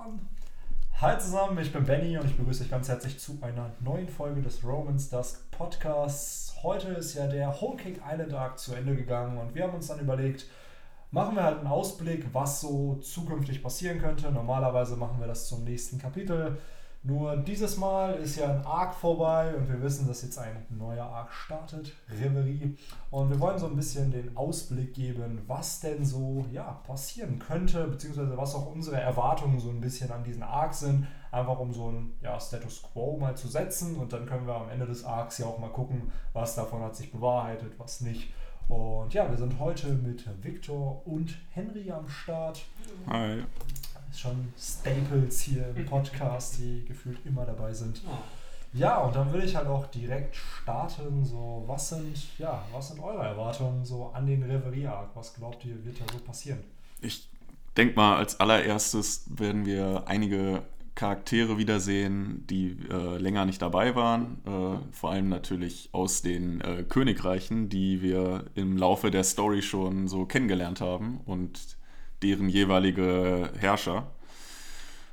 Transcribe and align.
an. 0.00 0.20
Hi 1.00 1.18
zusammen, 1.18 1.58
ich 1.58 1.72
bin 1.72 1.84
Benny 1.84 2.16
und 2.16 2.26
ich 2.26 2.36
begrüße 2.36 2.64
euch 2.64 2.70
ganz 2.70 2.88
herzlich 2.88 3.18
zu 3.18 3.38
einer 3.42 3.70
neuen 3.80 4.08
Folge 4.08 4.40
des 4.40 4.64
Romans 4.64 5.10
Dusk 5.10 5.50
Podcasts. 5.50 6.54
Heute 6.62 6.88
ist 6.88 7.14
ja 7.14 7.26
der 7.26 7.60
Whole 7.60 7.76
Cake 7.76 8.00
Island 8.06 8.32
Arc 8.32 8.58
zu 8.58 8.74
Ende 8.74 8.96
gegangen 8.96 9.36
und 9.38 9.54
wir 9.54 9.64
haben 9.64 9.74
uns 9.74 9.88
dann 9.88 10.00
überlegt, 10.00 10.46
machen 11.10 11.36
wir 11.36 11.42
halt 11.42 11.58
einen 11.58 11.66
Ausblick, 11.66 12.26
was 12.32 12.60
so 12.60 12.96
zukünftig 12.96 13.62
passieren 13.62 13.98
könnte. 13.98 14.30
Normalerweise 14.30 14.96
machen 14.96 15.20
wir 15.20 15.26
das 15.26 15.48
zum 15.48 15.64
nächsten 15.64 15.98
Kapitel. 15.98 16.58
Nur 17.02 17.38
dieses 17.38 17.78
Mal 17.78 18.16
ist 18.16 18.36
ja 18.36 18.50
ein 18.50 18.66
Arc 18.66 18.94
vorbei 18.94 19.54
und 19.54 19.70
wir 19.70 19.80
wissen, 19.80 20.06
dass 20.06 20.20
jetzt 20.20 20.38
ein 20.38 20.66
neuer 20.68 21.06
Arc 21.06 21.32
startet, 21.32 21.94
Reverie. 22.10 22.76
Und 23.10 23.30
wir 23.30 23.40
wollen 23.40 23.58
so 23.58 23.68
ein 23.68 23.76
bisschen 23.76 24.12
den 24.12 24.36
Ausblick 24.36 24.92
geben, 24.92 25.40
was 25.46 25.80
denn 25.80 26.04
so 26.04 26.44
ja, 26.52 26.82
passieren 26.86 27.38
könnte, 27.38 27.86
beziehungsweise 27.86 28.36
was 28.36 28.54
auch 28.54 28.66
unsere 28.66 29.00
Erwartungen 29.00 29.58
so 29.60 29.70
ein 29.70 29.80
bisschen 29.80 30.12
an 30.12 30.24
diesen 30.24 30.42
Arc 30.42 30.74
sind. 30.74 31.06
Einfach 31.32 31.58
um 31.58 31.72
so 31.72 31.90
ein 31.90 32.12
ja, 32.20 32.38
Status 32.38 32.82
Quo 32.82 33.16
mal 33.18 33.34
zu 33.34 33.48
setzen 33.48 33.96
und 33.96 34.12
dann 34.12 34.26
können 34.26 34.46
wir 34.46 34.56
am 34.56 34.68
Ende 34.68 34.84
des 34.84 35.02
Arcs 35.02 35.38
ja 35.38 35.46
auch 35.46 35.58
mal 35.58 35.70
gucken, 35.70 36.12
was 36.34 36.54
davon 36.54 36.82
hat 36.82 36.96
sich 36.96 37.10
bewahrheitet, 37.10 37.78
was 37.78 38.02
nicht. 38.02 38.34
Und 38.68 39.14
ja, 39.14 39.28
wir 39.30 39.38
sind 39.38 39.58
heute 39.58 39.88
mit 39.88 40.28
Victor 40.44 41.00
und 41.06 41.38
Henry 41.54 41.90
am 41.90 42.06
Start. 42.08 42.62
Hi 43.06 43.42
schon 44.14 44.52
Staples 44.58 45.40
hier 45.40 45.74
im 45.74 45.84
Podcast, 45.86 46.58
die 46.58 46.84
gefühlt 46.86 47.18
immer 47.24 47.44
dabei 47.44 47.72
sind. 47.72 48.02
Ja, 48.72 48.98
und 48.98 49.16
dann 49.16 49.32
würde 49.32 49.46
ich 49.46 49.56
halt 49.56 49.66
auch 49.66 49.86
direkt 49.86 50.36
starten. 50.36 51.24
So, 51.24 51.64
was 51.66 51.88
sind, 51.88 52.16
ja, 52.38 52.64
was 52.72 52.88
sind 52.88 53.00
eure 53.00 53.24
Erwartungen 53.24 53.84
so 53.84 54.10
an 54.14 54.26
den 54.26 54.42
Reverie-Arc? 54.42 55.10
Was 55.14 55.34
glaubt 55.34 55.64
ihr, 55.64 55.84
wird 55.84 56.00
da 56.00 56.04
so 56.12 56.18
passieren? 56.20 56.60
Ich 57.00 57.28
denke 57.76 57.96
mal, 57.96 58.16
als 58.16 58.38
allererstes 58.38 59.24
werden 59.28 59.66
wir 59.66 60.04
einige 60.06 60.62
Charaktere 60.94 61.56
wiedersehen, 61.56 62.46
die 62.48 62.76
äh, 62.90 63.16
länger 63.16 63.46
nicht 63.46 63.62
dabei 63.62 63.94
waren. 63.94 64.38
Äh, 64.44 64.94
vor 64.94 65.10
allem 65.10 65.28
natürlich 65.28 65.88
aus 65.92 66.22
den 66.22 66.60
äh, 66.60 66.84
Königreichen, 66.86 67.68
die 67.68 68.02
wir 68.02 68.44
im 68.54 68.76
Laufe 68.76 69.10
der 69.10 69.24
Story 69.24 69.62
schon 69.62 70.08
so 70.08 70.26
kennengelernt 70.26 70.80
haben. 70.80 71.20
Und 71.24 71.78
deren 72.22 72.48
jeweilige 72.48 73.50
Herrscher. 73.58 74.10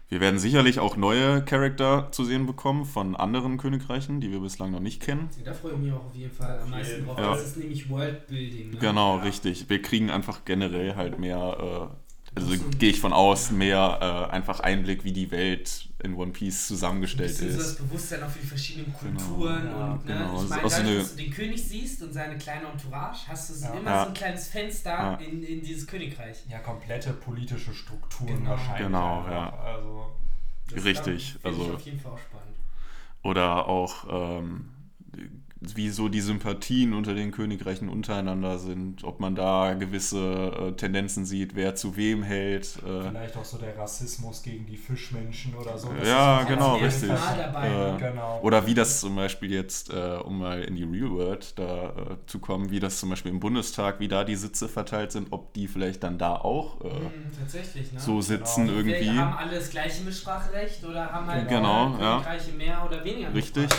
Wir 0.10 0.22
werden 0.22 0.40
sicherlich 0.40 0.80
auch 0.80 0.96
neue 0.96 1.44
Charakter 1.44 2.08
zu 2.12 2.24
sehen 2.24 2.46
bekommen 2.46 2.86
von 2.86 3.18
anderen 3.18 3.58
Königreichen, 3.58 4.22
die 4.22 4.32
wir 4.32 4.40
bislang 4.40 4.72
noch 4.72 4.80
nicht 4.80 5.02
kennen. 5.02 5.30
Da 5.44 5.54
freue 5.54 5.74
ich 5.74 5.80
mich 5.80 5.92
auch 5.92 6.06
auf 6.06 6.16
jeden 6.16 6.32
Fall 6.32 6.60
am 6.62 6.70
meisten 6.70 7.06
drauf. 7.06 7.18
Ja. 7.18 7.32
Das 7.32 7.46
ist 7.46 7.58
nämlich 7.58 7.90
Worldbuilding. 7.90 8.72
Ne? 8.72 8.78
Genau, 8.78 9.18
ja. 9.18 9.24
richtig. 9.24 9.70
Wir 9.70 9.82
kriegen 9.82 10.10
einfach 10.10 10.46
generell 10.46 10.96
halt 10.96 11.20
mehr 11.20 11.92
äh, 11.92 12.07
also 12.38 12.56
gehe 12.78 12.90
ich 12.90 13.00
von 13.00 13.14
aus, 13.14 13.52
mehr 13.52 14.28
äh, 14.30 14.34
einfach 14.34 14.60
Einblick, 14.60 15.04
wie 15.04 15.12
die 15.12 15.32
Welt 15.32 15.90
in 16.04 16.16
One 16.16 16.32
Piece 16.32 16.68
zusammengestellt 16.68 17.32
ist. 17.32 17.40
So 17.40 17.58
das 17.58 17.76
Bewusstsein 17.76 18.24
auch 18.24 18.30
für 18.30 18.40
die 18.40 18.48
verschiedenen 18.48 18.94
genau. 19.02 19.20
Kulturen 19.20 19.62
genau. 19.64 19.92
und 19.92 20.06
ne, 20.06 20.14
genau. 20.14 20.44
ich 20.44 20.50
meine, 20.50 20.62
dadurch, 20.62 20.98
dass 20.98 21.16
du 21.16 21.24
den 21.24 21.32
König 21.32 21.64
siehst 21.64 22.04
und 22.04 22.14
seine 22.14 22.38
kleine 22.38 22.68
Entourage, 22.68 23.28
hast 23.28 23.50
du 23.50 23.66
ja. 23.66 23.74
immer 23.74 23.90
ja. 23.90 24.04
so 24.04 24.08
ein 24.10 24.14
kleines 24.14 24.48
Fenster 24.48 24.90
ja. 24.90 25.16
in, 25.16 25.44
in 25.44 25.62
dieses 25.62 25.88
Königreich. 25.88 26.38
Ja, 26.50 26.60
komplette 26.60 27.14
politische 27.14 27.74
Strukturen 27.74 28.38
genau. 28.38 28.52
wahrscheinlich. 28.52 28.86
Genau, 28.86 29.26
ja. 29.30 29.54
Also, 29.64 30.06
Richtig. 30.84 31.36
also, 31.44 31.74
auf 31.74 31.82
jeden 31.82 32.00
Fall 32.00 32.12
auch 32.12 32.20
spannend. 32.20 32.56
Oder 33.24 33.68
auch 33.68 34.40
ähm, 34.40 34.70
wie 35.60 35.90
so 35.90 36.08
die 36.08 36.22
Sympathien 36.22 36.94
unter 36.94 37.14
den 37.16 37.32
Königreichen 37.32 37.90
untereinander 37.90 38.60
sind, 38.60 39.04
ob 39.04 39.20
man 39.20 39.36
da 39.36 39.74
gewisse 39.74 40.20
äh, 40.20 40.72
Tendenzen 40.74 41.26
sieht, 41.26 41.56
wer 41.56 41.76
zu 41.76 41.96
wem 41.98 42.22
hält. 42.22 42.78
Äh, 42.86 43.10
Vielleicht 43.10 43.38
auch 43.38 43.46
so 43.46 43.58
der 43.58 43.78
Rassismus 43.78 44.44
gegen 44.44 44.66
die 44.66 44.78
Fischmenschen 44.78 45.56
oder 45.56 45.78
so. 45.78 45.90
ja, 46.04 46.44
genau, 46.44 46.76
richtig. 46.76 47.10
Dabei, 47.10 47.68
äh, 47.68 47.92
ne? 47.92 47.98
genau. 48.00 48.40
Oder 48.42 48.68
wie 48.68 48.74
das 48.74 49.00
zum 49.00 49.16
Beispiel 49.16 49.52
jetzt, 49.52 49.92
äh, 49.92 50.20
um 50.24 50.40
mal 50.40 50.62
in 50.62 50.76
die 50.76 50.84
Real 50.84 51.12
World 51.12 51.58
da 51.58 51.90
äh, 51.90 51.94
zu 52.28 52.40
kommen, 52.40 52.70
wie 52.70 52.80
das 52.80 53.00
zum 53.00 53.10
Beispiel 53.10 53.32
im 53.32 53.40
Bundestag, 53.40 54.00
wie 54.00 54.08
da 54.08 54.24
die 54.24 54.36
Sitze 54.36 54.70
verteilt 54.70 55.12
sind, 55.12 55.30
ob 55.32 55.54
die 55.54 55.68
vielleicht 55.68 56.04
dann 56.04 56.20
da 56.20 56.36
auch 56.36 56.84
mhm, 56.84 56.90
ne? 56.92 57.98
so 57.98 58.22
sitzen 58.22 58.68
genau. 58.68 58.78
irgendwie. 58.78 59.14
Wir 59.14 59.26
haben 59.26 59.38
alle 59.38 59.56
das 59.56 59.72
gleiche 59.72 60.04
Mitspracherecht 60.04 60.84
oder 60.84 61.12
haben 61.12 61.28
halt 61.28 61.48
genau, 61.48 61.92
Königreiche 61.98 62.52
ja. 62.52 62.58
mehr 62.58 62.86
oder 62.86 63.04
weniger 63.04 63.34
Richtig. 63.34 63.70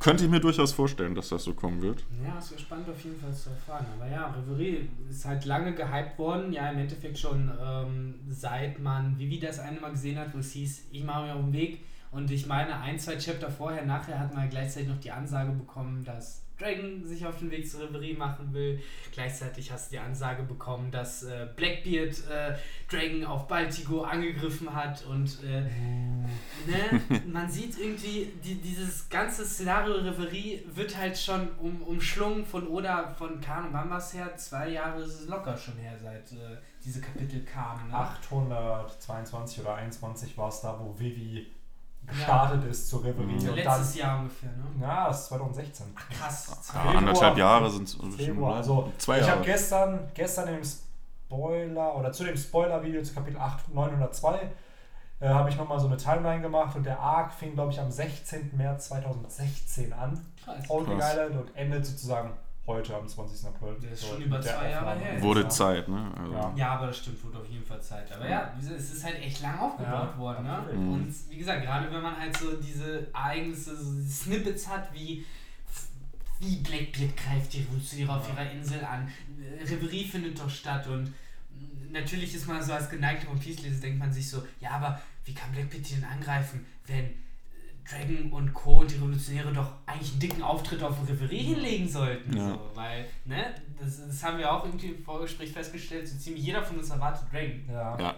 Könnte 0.00 0.24
ich 0.24 0.30
mir 0.30 0.40
durchaus 0.40 0.72
vorstellen, 0.72 1.14
dass 1.14 1.28
das 1.28 1.44
so 1.44 1.52
kommen 1.52 1.82
wird. 1.82 2.02
Ja, 2.24 2.38
es 2.38 2.50
wäre 2.50 2.60
spannend 2.60 2.88
auf 2.88 3.04
jeden 3.04 3.20
Fall 3.20 3.34
zu 3.34 3.50
erfahren. 3.50 3.84
Aber 3.94 4.10
ja, 4.10 4.28
Reverie 4.28 4.88
ist 5.10 5.26
halt 5.26 5.44
lange 5.44 5.74
gehypt 5.74 6.18
worden. 6.18 6.54
Ja, 6.54 6.70
im 6.70 6.78
Endeffekt 6.78 7.18
schon 7.18 7.52
ähm, 7.62 8.14
seit 8.30 8.78
man 8.80 9.18
Vivi 9.18 9.38
das 9.38 9.58
eine 9.58 9.78
Mal 9.78 9.90
gesehen 9.90 10.18
hat, 10.18 10.32
wo 10.32 10.38
es 10.38 10.52
hieß, 10.52 10.86
ich 10.90 11.04
mache 11.04 11.24
mich 11.24 11.32
auf 11.32 11.40
den 11.40 11.52
Weg. 11.52 11.84
Und 12.12 12.30
ich 12.30 12.46
meine, 12.46 12.80
ein, 12.80 12.98
zwei 12.98 13.16
Chapter 13.16 13.50
vorher, 13.50 13.84
nachher 13.84 14.18
hat 14.18 14.34
man 14.34 14.48
gleichzeitig 14.48 14.88
noch 14.88 14.98
die 15.00 15.12
Ansage 15.12 15.52
bekommen, 15.52 16.02
dass 16.02 16.46
Dragon 16.60 17.02
sich 17.04 17.24
auf 17.26 17.38
den 17.38 17.50
Weg 17.50 17.68
zur 17.68 17.80
Reverie 17.80 18.14
machen 18.14 18.52
will. 18.52 18.80
Gleichzeitig 19.12 19.72
hast 19.72 19.90
du 19.90 19.96
die 19.96 19.98
Ansage 19.98 20.42
bekommen, 20.42 20.90
dass 20.90 21.22
äh, 21.22 21.48
Blackbeard 21.56 22.14
äh, 22.28 22.56
Dragon 22.88 23.24
auf 23.24 23.48
Baltigo 23.48 24.02
angegriffen 24.02 24.74
hat 24.74 25.04
und 25.06 25.42
äh, 25.42 25.62
ne, 25.62 27.22
man 27.26 27.50
sieht 27.50 27.78
irgendwie, 27.78 28.32
die, 28.44 28.56
dieses 28.56 29.08
ganze 29.08 29.44
Szenario 29.44 29.94
Reverie 29.94 30.62
wird 30.66 30.96
halt 30.96 31.16
schon 31.16 31.48
um, 31.58 31.82
umschlungen 31.82 32.44
von 32.44 32.68
Oda 32.68 33.12
von 33.14 33.40
Kano 33.40 33.68
Mamas 33.70 34.14
her. 34.14 34.36
Zwei 34.36 34.70
Jahre 34.70 35.02
ist 35.02 35.20
es 35.20 35.28
locker 35.28 35.56
schon 35.56 35.76
her, 35.76 35.96
seit 36.00 36.32
äh, 36.32 36.56
diese 36.84 37.00
Kapitel 37.00 37.44
kamen. 37.44 37.88
Ne? 37.88 37.94
822 37.94 39.60
oder 39.60 39.74
21 39.74 40.36
war 40.36 40.48
es 40.48 40.60
da, 40.60 40.78
wo 40.78 40.98
Vivi 40.98 41.46
gestartet 42.10 42.64
ja. 42.64 42.70
ist 42.70 42.88
zur 42.88 43.04
Reverie. 43.04 43.40
Mhm. 43.40 43.54
Letztes 43.54 43.92
dann, 43.92 44.00
Jahr 44.00 44.18
ungefähr, 44.20 44.50
ne? 44.50 44.64
Ja, 44.80 45.08
das 45.08 45.22
ist 45.22 45.26
2016. 45.28 45.86
Ach, 45.94 46.08
krass. 46.08 46.72
Ja, 46.74 46.98
anderthalb 46.98 47.38
Jahre 47.38 47.70
sind 47.70 47.84
es 47.84 47.92
schon. 47.94 48.44
Also, 48.44 48.92
zwei 48.98 49.18
Jahre. 49.18 49.26
Ich 49.26 49.34
habe 49.34 49.44
gestern, 49.44 50.08
gestern 50.14 50.48
im 50.48 50.62
Spoiler 50.64 51.96
oder 51.96 52.12
zu 52.12 52.24
dem 52.24 52.36
Spoiler-Video 52.36 53.02
zu 53.02 53.14
Kapitel 53.14 53.38
8, 53.38 53.74
902 53.74 54.50
äh, 55.20 55.28
habe 55.28 55.50
ich 55.50 55.56
nochmal 55.56 55.78
so 55.78 55.86
eine 55.86 55.96
Timeline 55.96 56.40
gemacht 56.40 56.74
und 56.76 56.84
der 56.84 56.98
Arc 56.98 57.32
fing, 57.32 57.54
glaube 57.54 57.72
ich, 57.72 57.80
am 57.80 57.90
16. 57.90 58.52
März 58.56 58.88
2016 58.88 59.92
an. 59.92 60.24
Krass. 60.44 60.64
Island 60.64 61.36
und 61.36 61.56
endet 61.56 61.86
sozusagen 61.86 62.32
heute 62.66 62.94
am 62.94 63.08
20. 63.08 63.48
April. 63.48 63.76
Der 63.82 63.92
ist 63.92 64.02
so 64.02 64.08
schon 64.08 64.22
über 64.22 64.40
zwei 64.40 64.70
Jahre 64.70 64.98
her. 64.98 65.22
Wurde 65.22 65.48
Zeit, 65.48 65.88
ne? 65.88 66.12
Also 66.16 66.32
ja. 66.32 66.52
ja. 66.56 66.68
aber 66.72 66.86
das 66.88 66.98
stimmt, 66.98 67.24
wurde 67.24 67.38
auf 67.38 67.48
jeden 67.48 67.64
Fall 67.64 67.80
Zeit. 67.80 68.12
Aber 68.12 68.28
ja, 68.28 68.52
es 68.60 68.92
ist 68.92 69.04
halt 69.04 69.16
echt 69.16 69.42
lang 69.42 69.58
aufgebaut 69.58 70.10
ja, 70.14 70.18
worden. 70.18 70.44
Ne? 70.44 70.64
Mhm. 70.72 70.92
Und 70.92 71.14
wie 71.30 71.38
gesagt, 71.38 71.62
gerade 71.62 71.90
wenn 71.92 72.02
man 72.02 72.16
halt 72.16 72.36
so 72.36 72.56
diese 72.56 73.12
Ereignisse, 73.12 73.76
so 73.76 73.92
diese 73.94 74.10
Snippets 74.10 74.68
hat, 74.68 74.92
wie 74.92 75.24
wie 76.40 76.56
Blackbeard 76.56 77.14
greift 77.18 77.52
die 77.52 77.60
Revolutionäre 77.60 78.16
auf 78.16 78.26
ihrer 78.30 78.50
Insel 78.50 78.82
an, 78.82 79.08
Reverie 79.60 80.04
findet 80.04 80.40
doch 80.40 80.48
statt 80.48 80.86
und 80.86 81.12
natürlich 81.90 82.34
ist 82.34 82.48
man 82.48 82.62
so 82.62 82.72
als 82.72 82.88
geneigter 82.88 83.30
One 83.30 83.38
Piece 83.38 83.62
Leser 83.62 83.80
denkt 83.82 83.98
man 83.98 84.12
sich 84.12 84.28
so, 84.28 84.42
ja, 84.58 84.70
aber 84.70 85.00
wie 85.24 85.34
kann 85.34 85.52
Blackbeard 85.52 85.88
die 85.88 85.94
denn 85.96 86.04
angreifen, 86.04 86.64
wenn 86.86 87.10
Dragon 87.90 88.32
und 88.32 88.54
Co. 88.54 88.80
und 88.80 88.90
die 88.90 88.96
Revolutionäre 88.96 89.52
doch 89.52 89.72
eigentlich 89.86 90.12
einen 90.12 90.20
dicken 90.20 90.42
Auftritt 90.42 90.82
auf 90.82 90.96
dem 90.96 91.06
Reverie 91.06 91.42
hinlegen 91.42 91.88
sollten. 91.88 92.36
Ja. 92.36 92.50
So, 92.50 92.60
weil, 92.74 93.06
ne, 93.24 93.54
das, 93.80 94.06
das, 94.06 94.22
haben 94.22 94.38
wir 94.38 94.52
auch 94.52 94.64
irgendwie 94.64 94.88
im 94.88 95.02
Vorgespräch 95.02 95.52
festgestellt, 95.52 96.08
so 96.08 96.16
ziemlich 96.18 96.44
jeder 96.44 96.62
von 96.62 96.78
uns 96.78 96.90
erwartet 96.90 97.24
Dragon. 97.32 97.64
Ja. 97.68 97.98
ja. 97.98 98.14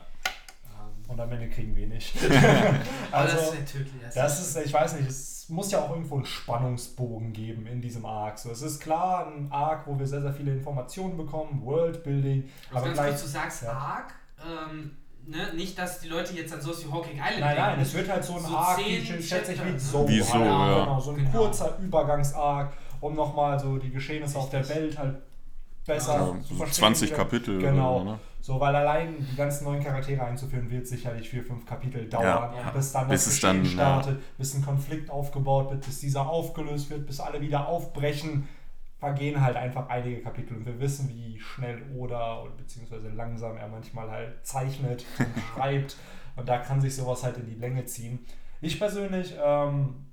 Und 1.08 1.20
am 1.20 1.30
Ende 1.30 1.48
kriegen 1.48 1.74
wir 1.74 1.86
nicht. 1.86 2.14
also, 3.12 3.36
das 3.36 3.54
ist 3.54 3.72
tödlich. 3.72 4.02
Das 4.14 4.40
ist, 4.40 4.66
ich 4.66 4.72
weiß 4.72 4.94
nicht, 4.94 5.08
es 5.08 5.48
muss 5.48 5.70
ja 5.70 5.80
auch 5.80 5.90
irgendwo 5.90 6.16
einen 6.16 6.24
Spannungsbogen 6.24 7.32
geben 7.32 7.66
in 7.66 7.80
diesem 7.80 8.06
Arc. 8.06 8.38
So, 8.38 8.50
es 8.50 8.62
ist 8.62 8.80
klar 8.80 9.26
ein 9.26 9.50
Arc, 9.50 9.86
wo 9.86 9.98
wir 9.98 10.06
sehr, 10.06 10.22
sehr 10.22 10.32
viele 10.32 10.52
Informationen 10.52 11.16
bekommen, 11.16 11.62
Worldbuilding. 11.64 12.48
Also 12.68 12.76
aber 12.76 12.86
ganz 12.86 12.98
gleich, 12.98 13.10
kurz, 13.10 13.22
du 13.22 13.28
sagst 13.28 13.62
ja. 13.64 13.72
Arc, 13.72 14.14
ähm, 14.40 14.96
Ne? 15.26 15.54
Nicht, 15.54 15.78
dass 15.78 16.00
die 16.00 16.08
Leute 16.08 16.34
jetzt 16.34 16.52
an 16.52 16.60
sowas 16.60 16.84
wie 16.84 16.90
Hawking 16.90 17.14
Island 17.14 17.40
Nein, 17.40 17.56
nein, 17.56 17.80
es 17.80 17.94
wird 17.94 18.10
halt 18.10 18.24
so 18.24 18.34
ein 18.34 18.42
so 18.42 18.56
Arc, 18.56 18.80
schätze 18.80 19.52
ich, 19.52 19.64
wie 19.64 19.78
so. 19.78 20.08
Wie 20.08 20.20
so, 20.20 20.38
ja. 20.38 20.84
Genau, 20.84 21.00
so 21.00 21.10
ein 21.10 21.16
genau. 21.16 21.30
kurzer 21.30 21.78
Übergangs-Arc, 21.78 22.72
um 23.00 23.14
nochmal 23.14 23.58
so 23.58 23.78
die 23.78 23.90
Geschehnisse 23.90 24.38
auf 24.38 24.50
der 24.50 24.68
Welt 24.68 24.98
halt 24.98 25.22
besser 25.86 26.14
ja, 26.14 26.42
zu 26.42 26.54
verstehen. 26.54 26.84
20 26.84 27.14
Kapitel. 27.14 27.58
Genau. 27.60 27.96
Oder, 27.96 28.04
ne? 28.04 28.18
So, 28.40 28.58
weil 28.58 28.74
allein 28.74 29.24
die 29.30 29.36
ganzen 29.36 29.64
neuen 29.64 29.82
Charaktere 29.82 30.24
einzuführen, 30.24 30.68
wird 30.68 30.88
sicherlich 30.88 31.30
vier, 31.30 31.44
fünf 31.44 31.64
Kapitel 31.64 32.08
dauern, 32.08 32.52
ja, 32.56 32.70
bis 32.70 32.90
dann 32.90 33.06
bis 33.06 33.24
das 33.24 33.34
Geschehen 33.34 33.62
dann, 33.62 33.66
startet, 33.66 34.36
bis 34.36 34.54
ein 34.54 34.64
Konflikt 34.64 35.10
aufgebaut 35.10 35.70
wird, 35.70 35.86
bis 35.86 36.00
dieser 36.00 36.28
aufgelöst 36.28 36.90
wird, 36.90 37.06
bis 37.06 37.20
alle 37.20 37.40
wieder 37.40 37.68
aufbrechen 37.68 38.48
vergehen 39.02 39.40
halt 39.40 39.56
einfach 39.56 39.88
einige 39.88 40.20
Kapitel 40.20 40.56
und 40.56 40.64
wir 40.64 40.78
wissen, 40.78 41.08
wie 41.08 41.36
schnell 41.40 41.82
oder 41.96 42.46
beziehungsweise 42.56 43.08
langsam 43.08 43.56
er 43.56 43.66
manchmal 43.66 44.08
halt 44.08 44.46
zeichnet 44.46 45.04
und 45.18 45.42
schreibt 45.52 45.96
und 46.36 46.48
da 46.48 46.58
kann 46.58 46.80
sich 46.80 46.94
sowas 46.94 47.24
halt 47.24 47.36
in 47.38 47.46
die 47.46 47.56
Länge 47.56 47.84
ziehen. 47.84 48.20
Ich 48.60 48.78
persönlich 48.78 49.34
ähm, 49.44 50.06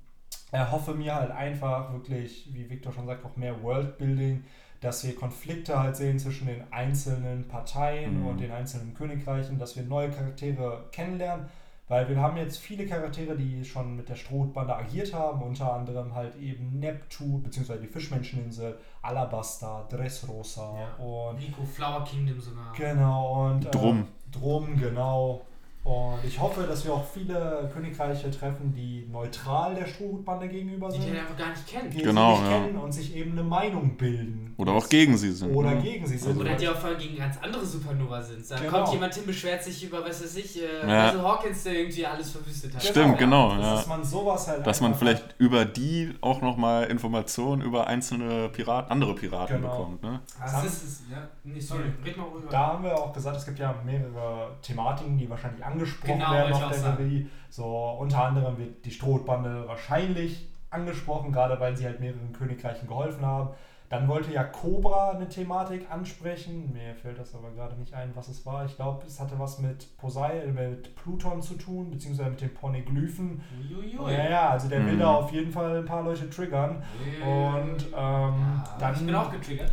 erhoffe 0.50 0.94
mir 0.94 1.14
halt 1.14 1.30
einfach 1.30 1.92
wirklich, 1.92 2.52
wie 2.52 2.68
Victor 2.68 2.92
schon 2.92 3.06
sagt, 3.06 3.24
auch 3.24 3.36
mehr 3.36 3.62
Worldbuilding, 3.62 4.42
dass 4.80 5.06
wir 5.06 5.14
Konflikte 5.14 5.78
halt 5.78 5.94
sehen 5.94 6.18
zwischen 6.18 6.48
den 6.48 6.72
einzelnen 6.72 7.46
Parteien 7.46 8.22
mhm. 8.22 8.26
und 8.26 8.38
den 8.40 8.50
einzelnen 8.50 8.92
Königreichen, 8.94 9.60
dass 9.60 9.76
wir 9.76 9.84
neue 9.84 10.10
Charaktere 10.10 10.88
kennenlernen 10.90 11.46
weil 11.90 12.08
wir 12.08 12.18
haben 12.20 12.36
jetzt 12.36 12.58
viele 12.58 12.86
Charaktere, 12.86 13.36
die 13.36 13.64
schon 13.64 13.96
mit 13.96 14.08
der 14.08 14.14
Strohbande 14.14 14.74
agiert 14.76 15.12
haben, 15.12 15.42
unter 15.42 15.72
anderem 15.74 16.14
halt 16.14 16.36
eben 16.36 16.78
Neptun, 16.78 17.42
beziehungsweise 17.42 17.80
die 17.80 17.88
Fischmenscheninsel, 17.88 18.78
Alabasta, 19.02 19.86
Dressrosa 19.90 20.72
Ja. 20.78 21.04
und 21.04 21.38
Nico, 21.40 21.64
Flower 21.64 22.04
Kingdom 22.04 22.40
sogar. 22.40 22.72
genau 22.76 23.46
und 23.50 23.66
äh, 23.66 23.70
Drum. 23.70 24.06
Drum, 24.30 24.76
genau. 24.78 25.40
Und 25.82 26.18
ich 26.24 26.38
hoffe, 26.38 26.64
dass 26.64 26.84
wir 26.84 26.92
auch 26.92 27.06
viele 27.06 27.70
Königreiche 27.72 28.30
treffen, 28.30 28.72
die 28.74 29.08
neutral 29.10 29.74
der 29.74 29.86
Strohhutbande 29.86 30.46
gegenüber 30.46 30.88
Die 30.90 30.98
sind. 31.00 31.06
den 31.08 31.20
einfach 31.20 31.36
gar 31.38 31.48
nicht 31.48 31.66
kennt. 31.66 31.94
die 31.94 32.02
Genau, 32.02 32.36
sie 32.36 32.42
nicht 32.42 32.50
ja. 32.52 32.58
kennen 32.64 32.76
und 32.78 32.92
sich 32.92 33.16
eben 33.16 33.32
eine 33.32 33.42
Meinung 33.42 33.96
bilden. 33.96 34.54
Oder 34.58 34.72
auch 34.72 34.86
gegen 34.90 35.16
sie 35.16 35.32
sind. 35.32 35.54
Oder 35.54 35.70
ne? 35.76 35.80
gegen 35.82 36.06
sie 36.06 36.18
sind. 36.18 36.38
Oder 36.38 36.54
die 36.54 36.68
auch 36.68 36.76
voll 36.76 36.96
gegen 36.96 37.16
ganz 37.16 37.38
andere 37.40 37.64
Supernova 37.64 38.20
sind. 38.20 38.48
Da 38.50 38.56
Genau. 38.58 38.70
kommt 38.70 38.92
jemand 38.92 39.14
hin, 39.14 39.24
beschwert 39.24 39.64
sich 39.64 39.82
über, 39.82 40.04
was 40.04 40.22
weiß 40.22 40.36
ich, 40.36 40.62
äh, 40.62 40.86
Ja. 40.86 41.06
also 41.08 41.22
Hawkins, 41.22 41.62
der 41.64 41.72
irgendwie 41.72 42.04
alles 42.04 42.30
verwüstet 42.30 42.74
hat. 42.74 42.82
Stimmt, 42.82 43.16
genau, 43.16 43.54
Dass, 43.54 43.60
ja. 43.62 43.74
dass 43.76 43.86
man 43.86 44.04
sowas 44.04 44.48
halt 44.48 44.66
Dass 44.66 44.82
man 44.82 44.94
vielleicht 44.94 45.34
über 45.38 45.64
die 45.64 46.12
auch 46.20 46.42
nochmal 46.42 46.84
Informationen 46.90 47.62
über 47.62 47.86
einzelne 47.86 48.50
Piraten, 48.50 48.92
andere 48.92 49.14
Piraten 49.14 49.56
Genau. 49.56 49.70
bekommt. 49.78 50.02
Ne? 50.02 50.20
Das 50.38 50.62
ist 50.66 50.82
es, 50.84 51.02
ja. 51.10 51.26
Nee, 51.42 51.58
sorry, 51.58 51.84
red 52.04 52.18
mal 52.18 52.24
rüber. 52.24 52.48
Da 52.50 52.66
haben 52.66 52.84
wir 52.84 52.94
auch 52.94 53.14
gesagt, 53.14 53.38
es 53.38 53.46
gibt 53.46 53.58
ja 53.58 53.74
mehrere 53.82 54.50
Thematiken, 54.60 55.16
die 55.16 55.28
wahrscheinlich 55.30 55.64
angesprochen 55.70 56.18
Genau, 56.18 56.32
werden 56.32 56.52
auf 56.52 56.68
der. 56.70 56.98
Reverie. 56.98 57.28
So, 57.48 57.96
unter 57.98 58.24
anderem 58.24 58.58
wird 58.58 58.84
die 58.84 58.90
Strohbande 58.90 59.66
wahrscheinlich 59.66 60.48
angesprochen, 60.70 61.32
gerade 61.32 61.58
weil 61.58 61.76
sie 61.76 61.84
halt 61.84 62.00
mehreren 62.00 62.32
Königreichen 62.32 62.86
geholfen 62.86 63.24
haben. 63.26 63.50
Dann 63.90 64.06
wollte 64.06 64.32
ja 64.32 64.44
Cobra 64.44 65.10
eine 65.10 65.28
Thematik 65.28 65.90
ansprechen. 65.90 66.72
Mir 66.72 66.94
fällt 66.94 67.18
das 67.18 67.34
aber 67.34 67.50
gerade 67.50 67.74
nicht 67.74 67.92
ein, 67.92 68.12
was 68.14 68.28
es 68.28 68.46
war. 68.46 68.64
Ich 68.64 68.76
glaube, 68.76 69.04
es 69.04 69.18
hatte 69.18 69.36
was 69.36 69.58
mit 69.58 69.96
Poseidon, 69.98 70.54
mit 70.54 70.94
Pluton 70.94 71.42
zu 71.42 71.54
tun, 71.54 71.90
beziehungsweise 71.90 72.30
mit 72.30 72.40
den 72.40 72.54
Poneglyphen. 72.54 73.42
Uiuiui. 73.68 74.12
Ja, 74.12 74.30
ja, 74.30 74.50
also 74.50 74.68
der 74.68 74.86
will 74.86 74.94
Mhm. 74.94 74.98
da 75.00 75.14
auf 75.16 75.32
jeden 75.32 75.50
Fall 75.50 75.78
ein 75.78 75.84
paar 75.84 76.04
Leute 76.04 76.30
triggern. 76.30 76.82
Und 77.20 77.86
ähm, 77.86 77.92
Ja, 77.92 78.76
dann 78.78 78.94
ich 78.94 79.04
bin 79.06 79.14
auch 79.16 79.32
getriggert. 79.32 79.72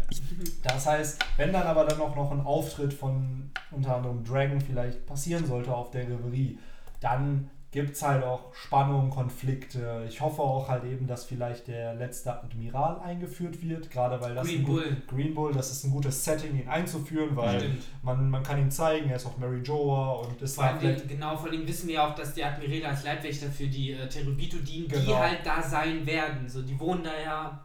das 0.64 0.88
heißt, 0.88 1.24
wenn 1.38 1.54
dann 1.54 1.68
aber 1.68 1.86
dann 1.86 2.02
auch 2.02 2.16
noch 2.16 2.32
ein 2.32 2.42
Auftritt 2.42 2.96
von 2.96 3.52
unter 3.70 3.98
anderem 3.98 4.24
Dragon 4.24 4.60
vielleicht 4.60 5.06
passieren 5.06 5.46
sollte 5.46 5.72
auf 5.76 5.92
der 5.92 6.10
Reverie, 6.10 6.58
dann 7.02 7.52
gibt 7.78 7.92
es 7.96 8.02
halt 8.02 8.24
auch 8.24 8.52
Spannungen, 8.56 9.12
Konflikte. 9.12 10.04
Ich 10.08 10.20
hoffe 10.20 10.42
auch 10.42 10.68
halt 10.68 10.84
eben, 10.84 11.06
dass 11.06 11.26
vielleicht 11.26 11.68
der 11.68 11.94
letzte 11.94 12.34
Admiral 12.34 13.00
eingeführt 13.02 13.62
wird, 13.62 13.92
gerade 13.92 14.20
weil 14.20 14.34
das 14.34 14.48
Green 14.48 14.64
Bull. 14.64 14.98
Green 15.08 15.36
Bull, 15.36 15.54
das 15.54 15.72
ist 15.72 15.84
ein 15.84 15.92
gutes 15.92 16.26
Setting, 16.26 16.60
ihn 16.60 16.68
einzuführen, 16.68 17.36
weil 17.36 17.60
Stimmt. 17.60 17.84
man, 18.02 18.30
man 18.32 18.42
kann 18.42 18.58
ihm 18.58 18.72
zeigen, 18.72 19.10
er 19.12 19.18
ist 19.18 19.28
auch 19.28 19.38
Mary 19.38 19.62
Joa 19.62 20.14
und 20.14 20.42
ist 20.42 20.56
Vor 20.56 20.64
da 20.64 20.72
allem, 20.72 21.08
genau, 21.08 21.38
vor 21.38 21.50
allem 21.52 21.68
wissen 21.68 21.88
wir 21.88 22.04
auch, 22.04 22.16
dass 22.16 22.34
die 22.34 22.44
Admiräle 22.44 22.88
als 22.88 23.04
Leibwächter 23.04 23.48
für 23.52 23.68
die 23.68 23.92
äh, 23.92 24.10
Terubito 24.10 24.58
dienen, 24.58 24.88
die 24.88 24.96
Genau. 25.06 25.20
halt 25.20 25.40
da 25.44 25.62
sein 25.62 26.04
werden. 26.08 26.50
So, 26.50 26.64
die 26.64 26.80
wohnen 26.80 27.04
da 27.04 27.12
ja, 27.24 27.64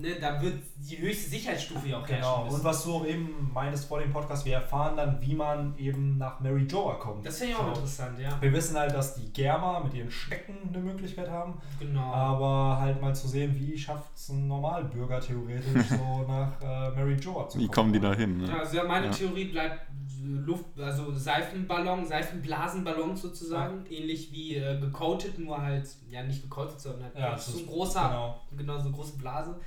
ne, 0.00 0.14
da 0.20 0.40
wird 0.40 0.54
die 0.76 0.98
höchste 0.98 1.30
Sicherheitsstufe 1.30 1.88
ja 1.88 1.98
auch 2.00 2.06
Genau, 2.06 2.46
und 2.48 2.64
was 2.64 2.84
du 2.84 2.94
auch 2.94 3.06
eben 3.06 3.50
meintest 3.52 3.86
vor 3.86 3.98
dem 4.00 4.10
Podcast, 4.12 4.44
wir 4.46 4.54
erfahren 4.54 4.96
dann, 4.96 5.20
wie 5.20 5.34
man 5.34 5.76
eben 5.78 6.16
nach 6.18 6.40
Mary 6.40 6.62
Joa 6.64 6.94
kommt. 6.94 7.26
Das 7.26 7.38
finde 7.38 7.52
ich 7.52 7.58
auch 7.58 7.64
So. 7.64 7.68
interessant, 7.72 8.18
ja. 8.18 8.40
Wir 8.40 8.52
wissen 8.52 8.76
halt, 8.78 8.92
dass 8.94 9.14
die 9.14 9.32
Germa 9.32 9.80
mit 9.80 9.94
ihren 9.94 10.10
Stecken 10.10 10.54
eine 10.68 10.78
Möglichkeit 10.78 11.28
haben, 11.28 11.60
Genau. 11.78 12.12
aber 12.12 12.80
halt 12.80 13.00
mal 13.02 13.14
zu 13.14 13.28
sehen, 13.28 13.54
wie 13.58 13.76
schafft 13.76 14.14
es 14.14 14.28
ein 14.30 14.48
Normalbürger 14.48 15.20
theoretisch 15.20 15.88
so 15.88 16.24
nach 16.26 16.60
äh, 16.62 16.90
Mary 16.96 17.14
Joa 17.16 17.48
zu 17.48 17.58
Wie 17.58 17.68
kommen 17.68 17.92
die 17.92 18.00
da 18.00 18.14
hin? 18.14 18.40
Ja, 18.40 18.46
Ne? 18.54 18.60
also 18.60 18.76
ja, 18.76 18.84
meine 18.84 19.06
Ja. 19.06 19.12
Theorie 19.12 19.44
bleibt 19.46 19.82
Luft, 20.20 20.64
also 20.78 21.12
Seifenballon, 21.12 22.04
Seifenblasenballon 22.04 23.16
sozusagen, 23.16 23.84
ähnlich 23.88 24.32
wie 24.32 24.56
äh, 24.56 24.78
gecoated, 24.80 25.38
nur 25.38 25.60
halt, 25.62 25.88
ja 26.10 26.22
nicht 26.22 26.42
gecoated, 26.42 26.80
sondern 26.80 27.04
halt 27.04 27.16
Ja, 27.18 27.38
so 27.38 27.58
ein 27.58 27.66
großer, 27.66 28.08
genau. 28.08 28.40
genau, 28.56 28.78
so 28.78 28.86
eine 28.88 28.96
große 28.96 29.16
Blase. 29.18 29.58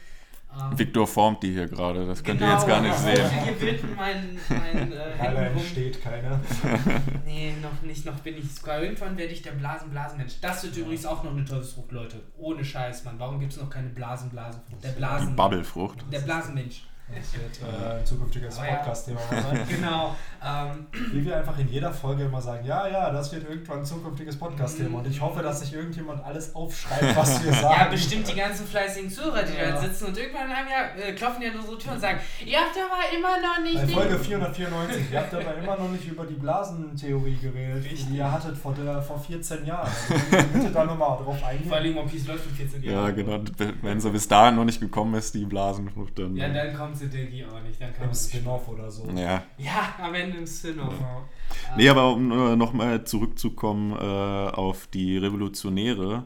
Ähm, 0.53 0.77
Victor 0.77 1.07
formt 1.07 1.42
die 1.44 1.53
hier 1.53 1.68
gerade, 1.68 2.06
das 2.06 2.24
könnt 2.24 2.42
ihr 2.42 2.48
genau, 2.48 2.57
jetzt 2.59 2.68
gar 2.68 2.81
nicht 2.81 2.92
ich 2.94 2.98
sehen. 2.98 3.30
Hier 3.44 3.53
bilden 3.53 3.89
mein, 3.95 4.38
mein 4.50 4.92
äh, 4.92 4.95
Leider 4.95 5.18
Händen 5.18 5.48
rum. 5.53 5.57
entsteht 5.57 6.01
keine. 6.03 6.39
Nee, 7.25 7.53
noch 7.62 7.81
nicht, 7.81 8.06
noch 8.06 8.19
bin 8.19 8.38
ich 8.38 8.53
sogar. 8.53 8.81
Irgendwann 8.81 9.18
werde 9.18 9.31
ich 9.31 9.42
der 9.42 9.51
Blasen-Blasen-Mensch. 9.51 10.42
Das 10.42 10.63
wird 10.63 10.75
übrigens 10.75 11.06
auch 11.06 11.24
noch 11.24 11.31
eine 11.31 11.45
Teufelsfrucht, 11.45 11.92
Leute. 11.94 12.21
Ohne 12.38 12.65
Scheiß, 12.65 13.06
Mann. 13.06 13.15
Warum 13.18 13.39
gibt 13.39 13.53
es 13.53 13.59
noch 13.59 13.69
keine 13.69 13.89
Blasen-Blasenfrucht? 13.89 14.83
Der 14.83 14.92
Die 14.92 14.98
Blasen. 14.98 15.36
Bubblefrucht. 15.36 16.03
Der 16.12 16.19
Blasenmensch. 16.19 16.83
Das 17.16 17.34
wird 17.34 17.74
äh, 17.74 18.00
ein 18.00 18.06
zukünftiges 18.06 18.58
ja. 18.58 18.75
Podcast-Thema 18.75 19.19
sein. 19.30 19.66
genau. 19.69 20.16
Ähm, 20.44 20.88
Wie 21.12 21.24
wir 21.25 21.38
einfach 21.38 21.58
in 21.60 21.68
jeder 21.68 21.92
Folge 21.94 22.24
immer 22.24 22.42
sagen, 22.42 22.66
ja, 22.66 22.88
ja, 22.88 23.12
das 23.12 23.31
wird 23.31 23.48
irgendwann 23.48 23.80
ein 23.80 23.86
zukünftiges 23.86 24.38
Podcast-Thema. 24.38 25.00
Und 25.00 25.08
ich 25.08 25.22
hoffe, 25.22 25.42
dass 25.44 25.60
sich 25.60 25.74
irgendjemand 25.74 26.24
alles 26.24 26.56
aufschreibt, 26.56 27.16
was 27.16 27.44
wir 27.44 27.54
sagen. 27.62 27.75
ja, 27.80 27.88
bestimmt 27.90 28.28
die 28.28 28.36
ganzen 28.36 28.66
fleißigen 28.66 29.10
Zuhörer, 29.10 29.44
die 29.44 29.54
Ja. 29.58 29.72
da 29.72 29.81
sitzen 29.81 30.06
und 30.08 30.18
irgendwann 30.18 30.50
haben 30.50 30.68
ja, 30.68 31.04
äh, 31.04 31.13
klopfen 31.13 31.42
die 31.42 31.48
an 31.48 31.56
unsere 31.60 31.78
Tür 31.78 31.94
und 31.94 32.00
sagen, 32.00 32.19
ihr 32.46 32.58
habt 32.58 32.75
aber 32.75 33.16
immer 33.16 33.42
noch 33.42 33.62
nicht 33.63 33.75
Bei 33.96 34.02
Folge 34.02 34.18
494. 34.19 35.12
Ihr 35.12 35.19
habt 35.19 35.34
aber 35.34 35.56
immer 35.56 35.78
noch 35.78 35.90
nicht 35.90 36.08
über 36.08 36.25
die 36.25 36.34
Blasentheorie 36.36 37.38
geredet, 37.38 37.86
die 38.10 38.18
ihr 38.18 38.31
hattet 38.31 38.58
vor, 38.58 38.74
der, 38.74 39.02
vor 39.02 39.19
14 39.19 39.66
Jahren. 39.66 39.88
Also 40.31 40.48
bitte 40.54 40.72
da 40.72 40.86
nochmal 40.86 41.18
drauf 41.24 41.44
eingehen. 41.44 41.68
Vor 41.68 41.78
allem 41.78 41.98
One 41.98 42.08
Piece 42.10 42.28
läuft 42.28 42.44
schon 42.46 42.54
14 42.54 42.84
Jahre. 42.84 43.08
Ja, 43.10 43.12
genau. 43.12 43.40
Wenn 43.81 44.00
sie 44.00 44.10
bis 44.10 44.28
dahin 44.28 44.56
noch 44.56 44.66
nicht 44.66 44.80
gekommen 44.80 45.13
ist, 45.16 45.34
die 45.36 45.46
Blasenfrucht, 45.46 46.18
dann. 46.18 46.36
Ja, 46.36 46.50
dann 46.50 46.75
kommt 46.75 46.98
sie 47.01 47.09
Diggi 47.09 47.45
auch 47.45 47.62
nicht. 47.62 47.81
Dann 47.81 47.94
kann 47.94 48.09
Im 48.09 48.15
Spin-off 48.15 48.68
oder 48.68 48.89
so. 48.89 49.07
ja. 49.15 49.44
Ja, 49.57 49.95
am 50.00 50.13
Ende 50.13 50.38
im 50.38 50.48
Spin-off. 50.48 50.94
Ja. 51.00 51.75
Nee, 51.77 51.89
aber 51.89 52.13
um 52.13 52.31
äh, 52.31 52.56
nochmal 52.56 53.03
zurückzukommen 53.03 53.94
äh, 53.94 53.95
auf 53.95 54.88
die 54.88 55.18
Revolutionäre. 55.18 56.25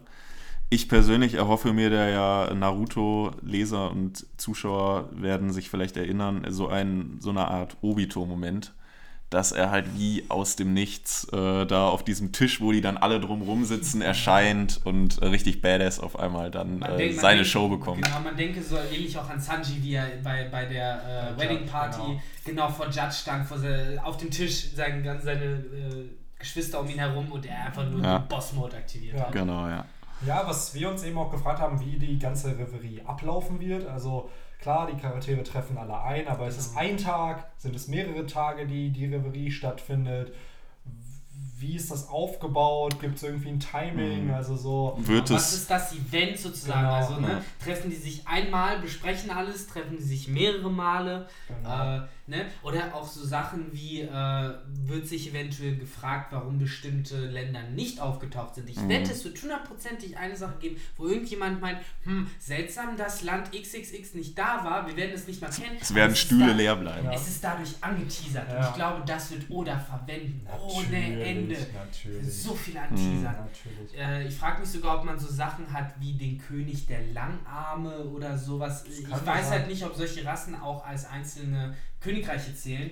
Ich 0.69 0.89
persönlich 0.89 1.35
erhoffe 1.35 1.73
mir, 1.73 1.89
der 1.89 2.09
ja 2.09 2.53
Naruto-Leser 2.53 3.91
und 3.91 4.25
Zuschauer 4.37 5.09
werden 5.13 5.53
sich 5.53 5.69
vielleicht 5.69 5.95
erinnern, 5.95 6.45
so, 6.49 6.67
ein, 6.67 7.17
so 7.19 7.29
eine 7.29 7.47
Art 7.47 7.77
Obito-Moment, 7.81 8.73
dass 9.31 9.51
er 9.51 9.71
halt 9.71 9.97
wie 9.97 10.23
aus 10.29 10.55
dem 10.55 10.73
Nichts 10.73 11.27
äh, 11.33 11.65
da 11.65 11.87
auf 11.89 12.03
diesem 12.03 12.31
Tisch, 12.31 12.61
wo 12.61 12.71
die 12.71 12.81
dann 12.81 12.95
alle 12.97 13.19
drumrum 13.19 13.65
sitzen, 13.65 14.01
erscheint 14.01 14.81
und 14.85 15.21
äh, 15.21 15.25
richtig 15.27 15.61
badass 15.61 15.99
auf 15.99 16.17
einmal 16.19 16.51
dann 16.51 16.81
äh, 16.81 16.95
denkt- 16.97 17.19
seine 17.19 17.37
denkt- 17.37 17.49
Show 17.49 17.67
bekommt. 17.67 18.03
Genau, 18.05 18.19
man 18.21 18.37
denke 18.37 18.61
so 18.61 18.77
ähnlich 18.77 19.17
auch 19.17 19.29
an 19.29 19.39
Sanji, 19.39 19.81
wie 19.81 19.93
er 19.95 20.07
bei, 20.23 20.47
bei 20.49 20.65
der 20.65 21.33
äh, 21.35 21.41
Wedding 21.41 21.65
Party 21.65 21.99
genau. 22.01 22.19
genau. 22.45 22.69
vor 22.69 22.85
Judge 22.87 23.11
stand, 23.21 23.45
vor 23.47 23.57
se, 23.57 23.99
auf 24.03 24.17
dem 24.17 24.29
Tisch, 24.31 24.71
sein, 24.75 25.03
ganz 25.03 25.23
seine 25.25 25.43
äh, 25.43 26.09
Geschwister 26.37 26.79
um 26.79 26.87
ihn 26.89 26.99
herum 26.99 27.31
und 27.31 27.45
er 27.45 27.65
einfach 27.65 27.89
nur 27.89 28.03
Ja. 28.03 28.19
den 28.19 28.27
Boss-Mode 28.27 28.77
aktiviert 28.77 29.17
Ja. 29.17 29.25
hat. 29.25 29.31
Genau, 29.31 29.67
ja. 29.67 29.85
Ja, 30.25 30.43
was 30.45 30.73
wir 30.73 30.89
uns 30.89 31.03
eben 31.03 31.17
auch 31.17 31.29
gefragt 31.31 31.59
haben, 31.59 31.79
wie 31.81 31.97
die 31.97 32.17
ganze 32.17 32.57
Reverie 32.57 33.01
ablaufen 33.05 33.59
wird. 33.59 33.85
Also 33.87 34.29
klar, 34.61 34.89
die 34.91 34.99
Charaktere 34.99 35.43
treffen 35.43 35.77
alle 35.77 35.99
ein, 36.01 36.27
aber 36.27 36.47
es 36.47 36.57
ist 36.57 36.69
Genau. 36.75 36.81
ein 36.89 36.97
Tag, 36.97 37.51
sind 37.57 37.75
es 37.75 37.87
mehrere 37.87 38.25
Tage, 38.25 38.65
die 38.67 38.89
die 38.91 39.05
Reverie 39.05 39.51
stattfindet. 39.51 40.33
Wie 41.57 41.75
ist 41.75 41.89
das 41.89 42.09
aufgebaut? 42.09 42.99
Gibt 42.99 43.15
es 43.15 43.23
irgendwie 43.23 43.49
ein 43.49 43.59
Timing? 43.59 44.27
Mhm. 44.27 44.33
Also 44.33 44.55
so. 44.57 44.95
Wird 44.99 45.31
Was 45.31 45.53
ist 45.53 45.69
das 45.71 45.93
Event 45.93 46.37
sozusagen? 46.37 46.81
Genau. 46.81 46.93
also, 46.93 47.19
ne, 47.19 47.27
Ja. 47.29 47.41
treffen 47.63 47.89
die 47.89 47.95
sich 47.95 48.27
einmal, 48.27 48.79
besprechen 48.79 49.31
alles, 49.31 49.67
treffen 49.67 49.95
die 49.97 50.03
sich 50.03 50.27
mehrere 50.27 50.69
Male, 50.69 51.27
Genau. 51.47 51.97
äh, 51.97 52.01
ne? 52.27 52.45
Oder 52.63 52.93
auch 52.95 53.07
so 53.07 53.23
Sachen 53.25 53.67
wie, 53.71 54.01
äh, 54.01 54.49
wird 54.85 55.07
sich 55.07 55.29
eventuell 55.29 55.75
gefragt, 55.77 56.31
warum 56.31 56.57
bestimmte 56.57 57.17
Länder 57.27 57.63
nicht 57.63 57.99
aufgetaucht 57.99 58.55
sind. 58.55 58.69
Ich 58.69 58.77
Mhm. 58.77 58.89
wette, 58.89 59.11
es 59.11 59.23
wird 59.23 59.41
hundertprozentig 59.41 60.17
eine 60.17 60.35
Sache 60.35 60.55
geben, 60.59 60.77
wo 60.97 61.07
irgendjemand 61.07 61.61
meint, 61.61 61.79
hm, 62.03 62.29
seltsam, 62.39 62.97
dass 62.97 63.21
Land 63.23 63.51
XXX 63.53 64.13
nicht 64.15 64.37
da 64.37 64.63
war, 64.63 64.87
wir 64.87 64.95
werden 64.95 65.11
es 65.13 65.27
nicht 65.27 65.41
mal 65.41 65.49
kennen. 65.51 65.77
Es 65.79 65.93
werden 65.93 66.15
Stühle 66.15 66.47
da- 66.47 66.53
leer 66.53 66.75
bleiben. 66.75 67.05
Ja. 67.05 67.13
Es 67.13 67.27
ist 67.27 67.43
dadurch 67.43 67.73
angeteasert 67.81 68.47
und 68.49 68.55
Ja. 68.55 68.69
ich 68.69 68.75
glaube, 68.75 69.03
das 69.05 69.31
wird 69.31 69.49
Oda 69.49 69.77
verwenden. 69.79 70.45
Ohne 70.67 70.85
Natürlich, 70.99 71.27
Ende. 71.27 71.57
Natürlich. 71.73 72.33
So 72.33 72.53
viel 72.55 72.73
Mhm. 72.75 72.79
anteasern. 72.79 73.35
Natürlich. 73.35 73.97
Äh, 73.97 74.27
ich 74.27 74.35
frage 74.35 74.59
mich 74.61 74.69
sogar, 74.69 74.99
ob 74.99 75.05
man 75.05 75.19
so 75.19 75.27
Sachen 75.27 75.71
hat 75.71 75.93
wie 75.99 76.13
den 76.13 76.37
König 76.39 76.85
der 76.87 77.01
Langarme 77.13 77.99
oder 78.05 78.37
sowas. 78.37 78.83
Ich 78.87 79.09
weiß 79.09 79.23
sein. 79.25 79.49
halt 79.49 79.67
nicht, 79.67 79.83
ob 79.83 79.95
solche 79.95 80.25
Rassen 80.25 80.55
auch 80.55 80.85
als 80.85 81.05
einzelne 81.05 81.75
Königreiche 82.21 82.55
zählen. 82.55 82.91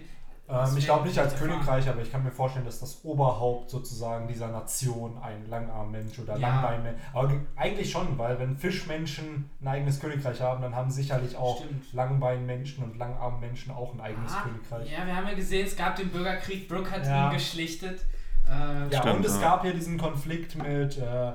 Ähm, 0.49 0.77
ich 0.77 0.83
glaube 0.85 1.07
nicht 1.07 1.17
als 1.17 1.31
erfahren. 1.33 1.51
Königreich, 1.51 1.87
aber 1.87 2.01
ich 2.01 2.11
kann 2.11 2.21
mir 2.23 2.31
vorstellen, 2.31 2.65
dass 2.65 2.79
das 2.81 3.03
Oberhaupt 3.05 3.69
sozusagen 3.69 4.27
dieser 4.27 4.49
Nation 4.49 5.17
ein 5.21 5.47
Langarmmensch 5.49 6.19
oder 6.19 6.37
Ja. 6.37 6.49
Langbeinmensch. 6.49 6.99
Aber 7.13 7.27
ge- 7.29 7.39
eigentlich 7.55 7.89
schon, 7.89 8.17
weil 8.17 8.37
wenn 8.39 8.57
Fischmenschen 8.57 9.49
ein 9.61 9.67
eigenes 9.69 10.01
Königreich 10.01 10.41
haben, 10.41 10.61
dann 10.61 10.75
haben 10.75 10.91
sicherlich 10.91 11.37
auch 11.37 11.63
Stimmt. 11.63 11.93
Langbeinmenschen 11.93 12.83
und 12.83 12.97
Langarmmenschen 12.97 13.71
auch 13.73 13.93
ein 13.93 14.01
eigenes 14.01 14.33
Ah, 14.33 14.41
Königreich. 14.43 14.91
Ja, 14.91 15.05
wir 15.05 15.15
haben 15.15 15.27
ja 15.27 15.33
gesehen, 15.33 15.65
es 15.65 15.77
gab 15.77 15.95
den 15.95 16.09
Bürgerkrieg, 16.09 16.67
Brooke 16.67 16.91
hat 16.91 17.05
Ja. 17.05 17.27
ihn 17.29 17.33
geschlichtet. 17.33 18.01
Äh, 18.49 18.93
Ja, 18.93 19.01
Stimmt, 19.01 19.17
und 19.17 19.25
es 19.25 19.35
ja. 19.35 19.41
gab 19.41 19.61
hier 19.63 19.73
diesen 19.73 19.97
Konflikt 19.97 20.55
mit, 20.55 20.97
äh, 20.97 21.31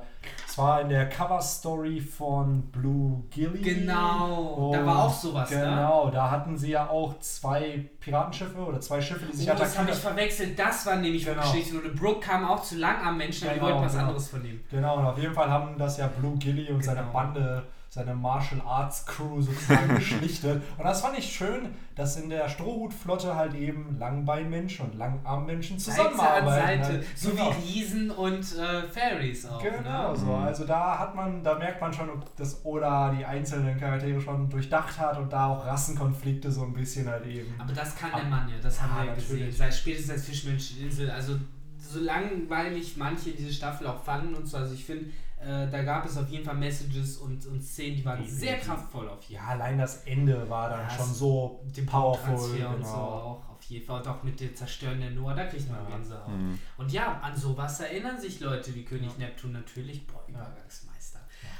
es 0.47 0.55
zwar 0.55 0.81
in 0.83 0.89
der 0.89 1.09
Cover-Story 1.09 2.01
von 2.01 2.63
Blue 2.71 3.23
Gilly. 3.31 3.63
Genau, 3.63 4.71
da 4.73 4.85
war 4.85 5.05
auch 5.05 5.13
sowas, 5.15 5.51
ne? 5.51 5.61
Genau, 5.61 6.11
da 6.11 6.31
hatten 6.31 6.57
sie 6.59 6.71
ja 6.73 6.89
auch 6.89 7.19
zwei 7.21 7.89
Piratenschiffe 8.01 8.59
oder 8.59 8.81
zwei 8.81 9.01
Schiffe, 9.01 9.27
die 9.31 9.37
sich 9.37 9.49
Oh, 9.49 9.53
das 9.53 9.79
habe 9.79 9.91
ich 9.91 9.97
attackiert 9.97 9.97
verwechselt. 9.99 10.59
Das 10.59 10.85
war 10.87 10.97
nämlich 10.97 11.25
Genau. 11.25 11.41
genau. 11.41 11.53
Geschichte. 11.53 11.79
Oder 11.79 11.89
Brooke 11.91 12.21
kam 12.21 12.45
auch 12.45 12.63
zu 12.63 12.77
lang 12.77 12.97
am 13.07 13.17
Menschen, 13.17 13.45
aber 13.47 13.55
die 13.55 13.61
Genau, 13.61 13.71
wollten 13.73 13.85
was 13.87 13.93
genau. 13.93 14.05
anderes 14.07 14.29
von 14.29 14.45
ihm. 14.45 14.61
Genau, 14.71 14.99
und 14.99 15.07
auf 15.07 15.19
jeden 15.19 15.35
Fall 15.35 15.49
haben 15.51 15.79
das 15.79 15.97
ja 15.99 16.09
Blue 16.09 16.37
Gilly 16.39 16.71
und 16.71 16.85
seine 16.85 17.01
Genau. 17.01 17.13
Bande, 17.13 17.63
seine 17.91 18.15
Martial 18.15 18.61
Arts 18.67 19.07
Crew 19.07 19.41
sozusagen 19.41 19.95
geschlichtet. 19.97 20.63
Und 20.77 20.85
das 20.85 21.01
fand 21.01 21.19
ich 21.19 21.33
schön, 21.33 21.75
dass 21.95 22.17
in 22.17 22.29
der 22.29 22.49
Strohhutflotte 22.49 23.35
halt 23.35 23.55
eben 23.55 23.99
Langbeinmenschen 23.99 24.87
und 24.91 24.95
Langarmmenschen 24.99 25.79
zusammenarbeiten. 25.79 26.85
Seite. 26.85 26.99
ne? 26.99 27.05
So 27.17 27.31
Genau. 27.31 27.51
wie 27.63 27.67
Riesen 27.81 28.11
und 28.11 28.41
äh, 28.57 28.83
Fairies 28.89 29.47
auch. 29.47 29.63
Genau, 29.63 30.13
Ne? 30.13 30.17
so. 30.17 30.27
Mhm. 30.27 30.45
Also 30.45 30.65
da 30.67 30.99
hat 30.99 31.15
man, 31.15 31.43
da 31.43 31.59
merkt 31.59 31.81
man 31.81 31.93
schon, 31.93 32.09
dass 32.37 32.65
Oda 32.65 33.11
die 33.11 33.25
einzelnen 33.25 33.79
Charaktere 33.81 34.21
schon 34.21 34.51
durchdacht 34.51 34.99
hat 34.99 35.17
und 35.19 35.33
da 35.33 35.47
auch 35.47 35.65
Rassenkonflikte 35.67 36.53
so 36.53 36.65
ein 36.65 36.75
bisschen 36.75 37.09
halt 37.09 37.27
eben. 37.27 37.55
Aber 37.59 37.73
das 37.73 37.97
kann 37.97 38.13
Ab- 38.13 38.21
der 38.21 38.29
Mann 38.29 38.49
ja, 38.49 38.57
das 38.63 38.81
haben 38.83 38.93
Ja, 38.97 39.03
wir 39.03 39.09
ja 39.09 39.15
gesehen. 39.15 39.51
Seit 39.53 39.75
spätestens 39.75 40.11
als 40.13 40.25
Fischmenscheninsel. 40.27 41.11
Also 41.11 41.37
so 41.89 42.01
langweilig 42.01 42.97
manche 42.97 43.31
diese 43.33 43.53
Staffel 43.53 43.87
auch 43.87 44.03
fanden 44.03 44.35
und 44.35 44.47
so. 44.47 44.57
Also 44.59 44.75
ich 44.75 44.85
finde, 44.85 45.07
äh, 45.41 45.69
da 45.71 45.83
gab 45.83 46.05
es 46.05 46.17
auf 46.17 46.29
jeden 46.29 46.45
Fall 46.45 46.57
Messages 46.57 47.17
und, 47.19 47.47
und 47.47 47.63
Szenen, 47.63 47.97
die 47.97 48.05
waren 48.05 48.27
sehr 48.27 48.59
kraftvoll 48.59 49.09
auf 49.09 49.23
jeden 49.25 49.41
Ja, 49.43 49.49
allein 49.51 49.79
das 49.79 50.03
Ende 50.05 50.49
war 50.51 50.69
dann 50.71 50.81
Ja, 50.81 50.91
schon 50.91 51.15
so 51.15 51.61
Dem 51.77 51.87
powerful. 51.87 52.35
Transfer 52.35 52.69
und 52.71 52.85
so 52.85 52.91
Genau. 52.93 53.05
auch 53.05 53.49
auf 53.51 53.63
jeden 53.65 53.87
Fall. 53.87 54.01
Und 54.01 54.09
auch 54.09 54.23
mit 54.23 54.41
dem 54.41 54.55
Zerstören 54.55 55.01
der 55.01 55.11
Noah, 55.11 55.35
da 55.35 55.45
kriegt 55.47 55.71
man 55.71 55.81
Ja. 55.85 55.97
Gänsehaut. 55.97 56.29
Mhm. 56.37 56.59
Und 56.77 56.93
ja, 56.93 57.21
an 57.21 57.37
sowas 57.37 57.81
erinnern 57.81 58.19
sich 58.21 58.41
Leute 58.41 58.75
wie 58.75 58.85
König 58.85 59.11
Ja. 59.13 59.27
Neptun 59.27 59.53
natürlich. 59.53 60.07
Boah, 60.07 60.23
Ja. 60.29 60.35
Übergangsmeister. 60.35 60.98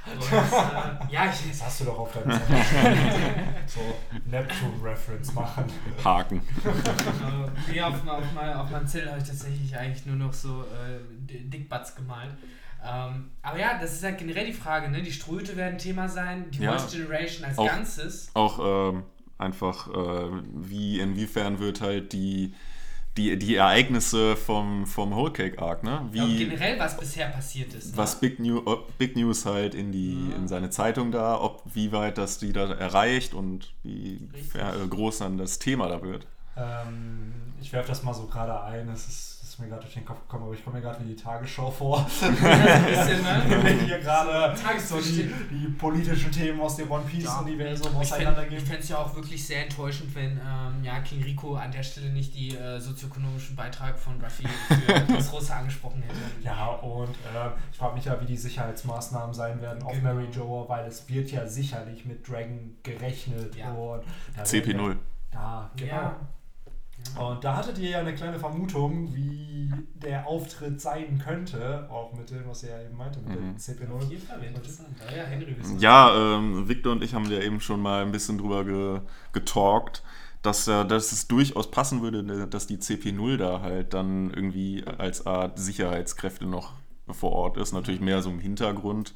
Und, 0.05 0.21
äh, 0.31 1.13
ja, 1.13 1.25
ich, 1.31 1.49
Das 1.51 1.63
hast 1.65 1.81
du 1.81 1.85
doch 1.85 1.99
auf 1.99 2.11
deinem 2.13 2.31
Zettel. 2.31 2.57
So 3.67 3.79
Neptune-Reference 4.25 5.33
machen. 5.33 5.65
Haken. 6.03 6.37
Äh, 6.65 7.71
nee, 7.71 7.81
auf, 7.81 8.07
auf, 8.07 8.23
mein, 8.33 8.53
auf 8.53 8.69
meinem 8.71 8.87
Zettel 8.87 9.09
habe 9.09 9.19
ich 9.21 9.27
tatsächlich 9.27 9.75
eigentlich 9.77 10.05
nur 10.07 10.15
noch 10.15 10.33
so 10.33 10.61
äh, 10.63 10.99
D- 11.11 11.43
Dickbutts 11.49 11.95
gemalt. 11.95 12.31
Ähm, 12.83 13.29
aber 13.43 13.59
ja, 13.59 13.77
das 13.79 13.93
ist 13.93 14.03
halt 14.03 14.17
generell 14.17 14.45
die 14.47 14.53
Frage, 14.53 14.89
ne? 14.89 15.01
Die 15.03 15.11
Ströte 15.11 15.55
werden 15.57 15.77
Thema 15.77 16.07
sein, 16.09 16.49
die 16.49 16.59
Ja. 16.63 16.71
Voice 16.77 16.91
Generation 16.91 17.45
als 17.45 17.57
Auch- 17.57 17.67
Ganzes. 17.67 18.31
Auch 18.33 18.89
ähm, 18.93 19.03
einfach, 19.37 19.87
äh, 19.89 20.29
wie, 20.55 20.99
inwiefern 20.99 21.59
wird 21.59 21.81
halt 21.81 22.13
die, 22.13 22.55
die, 23.17 23.37
die 23.37 23.55
Ereignisse 23.55 24.35
vom, 24.35 24.85
vom 24.85 25.15
Whole 25.15 25.31
Cake 25.31 25.61
Arc, 25.61 25.83
ne? 25.83 26.09
Ja, 26.13 26.23
und 26.23 26.29
Wie, 26.31 26.37
generell, 26.37 26.79
was 26.79 26.97
bisher 26.97 27.27
passiert 27.27 27.73
ist. 27.73 27.97
was 27.97 28.21
ne? 28.21 28.29
Big, 28.29 28.39
New, 28.39 28.61
ob 28.65 28.97
Big 28.97 29.15
News 29.15 29.45
halt 29.45 29.75
in, 29.75 29.91
die, 29.91 30.29
Ja. 30.29 30.35
in 30.37 30.47
seine 30.47 30.69
Zeitung 30.69 31.11
da, 31.11 31.39
ob 31.39 31.63
wie 31.73 31.91
weit 31.91 32.17
das 32.17 32.37
die 32.37 32.53
da 32.53 32.71
erreicht 32.73 33.33
und 33.33 33.73
wie 33.83 34.29
ja, 34.55 34.73
äh, 34.75 34.87
groß 34.87 35.19
dann 35.19 35.37
das 35.37 35.59
Thema 35.59 35.87
da 35.89 36.01
wird. 36.01 36.27
Ähm, 36.55 37.33
ich 37.61 37.73
werfe 37.73 37.89
das 37.89 38.03
mal 38.03 38.13
so 38.13 38.27
gerade 38.27 38.61
ein. 38.63 38.87
Das 38.87 39.07
ist, 39.07 39.28
ist 39.59 39.63
mir 39.63 39.69
gerade 39.69 39.81
durch 39.81 39.93
den 39.93 40.05
Kopf 40.05 40.21
gekommen, 40.21 40.43
aber 40.45 40.53
ich 40.53 40.63
komme 40.63 40.77
mir 40.77 40.81
gerade 40.83 41.03
wie 41.03 41.09
die 41.09 41.15
Tagesschau 41.21 41.69
vor. 41.69 41.97
Ja, 41.99 42.07
so 42.07 42.25
ein 42.27 42.85
bisschen, 42.85 43.25
Wenn 43.63 43.77
ne? 43.77 43.83
hier 43.83 43.99
gerade 43.99 44.55
so 44.79 45.01
die, 45.01 45.29
die 45.51 45.67
politischen 45.77 46.31
Themen 46.31 46.61
aus 46.61 46.77
dem 46.77 46.89
One 46.89 47.03
Ja. 47.03 47.09
Piece-Universum 47.09 47.87
Ich 48.01 48.09
fände 48.09 48.29
auseinandergehen. 48.29 48.63
es 48.79 48.89
ja 48.89 48.97
auch 48.99 49.13
wirklich 49.13 49.45
sehr 49.45 49.63
enttäuschend, 49.63 50.15
wenn 50.15 50.31
ähm, 50.37 50.83
ja, 50.83 50.99
King 51.01 51.21
Rico 51.23 51.55
an 51.55 51.71
der 51.71 51.83
Stelle 51.83 52.09
nicht 52.09 52.33
die 52.35 52.55
äh, 52.55 52.79
sozioökonomischen 52.79 53.55
Beitrag 53.57 53.99
von 53.99 54.13
Ruffy 54.21 54.47
für 54.47 54.93
das 55.13 55.33
Rosa 55.33 55.57
angesprochen 55.57 56.03
hätte. 56.03 56.15
Ja, 56.41 56.67
und 56.67 57.09
äh, 57.09 57.49
ich 57.71 57.77
frage 57.77 57.95
mich 57.95 58.05
ja, 58.05 58.19
wie 58.21 58.25
die 58.25 58.37
Sicherheitsmaßnahmen 58.37 59.33
sein 59.33 59.61
werden 59.61 59.83
auf 59.83 59.91
Genau. 59.91 60.13
Mary 60.13 60.27
Joa, 60.31 60.69
weil 60.69 60.87
es 60.87 61.09
wird 61.09 61.31
ja 61.31 61.45
sicherlich 61.45 62.05
mit 62.05 62.25
Dragon 62.27 62.77
gerechnet. 62.83 63.55
Ja. 63.57 63.71
Und 63.73 64.03
da 64.37 64.43
CP0. 64.43 64.95
Ja, 65.33 65.69
genau. 65.75 65.91
Ja. 65.93 66.15
Und 67.17 67.43
da 67.43 67.55
hattet 67.57 67.77
ihr 67.79 67.89
ja 67.89 67.99
eine 67.99 68.13
kleine 68.15 68.39
Vermutung, 68.39 69.13
wie 69.15 69.71
der 69.95 70.27
Auftritt 70.27 70.79
sein 70.79 71.21
könnte, 71.23 71.87
auch 71.89 72.13
mit 72.13 72.29
dem, 72.29 72.47
was 72.47 72.63
ihr 72.63 72.69
ja 72.69 72.81
eben 72.83 72.95
meinte, 72.95 73.19
mit 73.19 73.29
Mhm. 73.29 73.55
dem 73.55 73.57
CP0. 73.57 73.91
Auf 74.03 74.09
jeden 74.11 74.25
Fall 74.25 74.41
wäre 74.41 74.53
interessant. 74.53 74.89
Ja, 75.11 75.17
ja, 75.17 75.23
Henry, 75.23 75.55
Ja, 75.79 76.35
ähm, 76.37 76.67
Victor 76.69 76.91
und 76.93 77.03
ich 77.03 77.13
haben 77.13 77.29
ja 77.29 77.39
eben 77.41 77.59
schon 77.59 77.81
mal 77.81 78.03
ein 78.03 78.11
bisschen 78.11 78.37
drüber 78.37 78.63
ge 78.63 79.01
getalkt, 79.33 80.03
dass, 80.41 80.67
äh, 80.67 80.85
dass 80.85 81.11
es 81.11 81.27
durchaus 81.27 81.69
passen 81.71 82.01
würde, 82.01 82.23
ne, 82.23 82.47
dass 82.47 82.67
die 82.67 82.77
CP0 82.77 83.37
da 83.37 83.61
halt 83.61 83.93
dann 83.93 84.31
irgendwie 84.31 84.83
als 84.97 85.25
Art 85.25 85.59
Sicherheitskräfte 85.59 86.45
noch 86.45 86.73
vor 87.11 87.31
Ort 87.31 87.57
ist. 87.57 87.73
Natürlich 87.73 88.01
mehr 88.01 88.21
so 88.21 88.29
im 88.29 88.39
Hintergrund. 88.39 89.15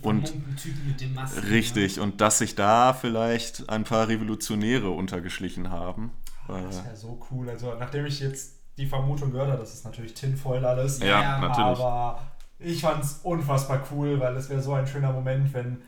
Und 0.00 0.28
vermummten 0.28 0.56
Typen 0.56 0.88
mit 0.88 1.00
dem 1.00 1.14
Masken. 1.14 1.40
richtig, 1.48 2.00
und 2.00 2.20
dass 2.22 2.38
sich 2.38 2.54
da 2.54 2.94
vielleicht 2.94 3.68
ein 3.68 3.84
paar 3.84 4.08
Revolutionäre 4.08 4.88
untergeschlichen 4.90 5.70
haben. 5.70 6.10
Das 6.48 6.84
wäre 6.84 6.96
so 6.96 7.20
cool. 7.30 7.48
Also, 7.48 7.74
nachdem 7.78 8.06
ich 8.06 8.20
jetzt 8.20 8.54
die 8.76 8.86
Vermutung 8.86 9.30
gehört 9.30 9.48
habe, 9.48 9.60
das 9.60 9.74
ist 9.74 9.84
natürlich 9.84 10.14
Tinfoil 10.14 10.64
alles. 10.64 11.00
ja, 11.00 11.20
Ja, 11.20 11.38
natürlich. 11.38 11.78
Aber 11.80 12.20
ich 12.58 12.80
fand 12.80 13.04
es 13.04 13.20
unfassbar 13.22 13.82
cool, 13.92 14.18
weil 14.20 14.36
es 14.36 14.48
wäre 14.48 14.60
so 14.62 14.72
ein 14.74 14.86
schöner 14.86 15.12
Moment, 15.12 15.52
wenn 15.54 15.82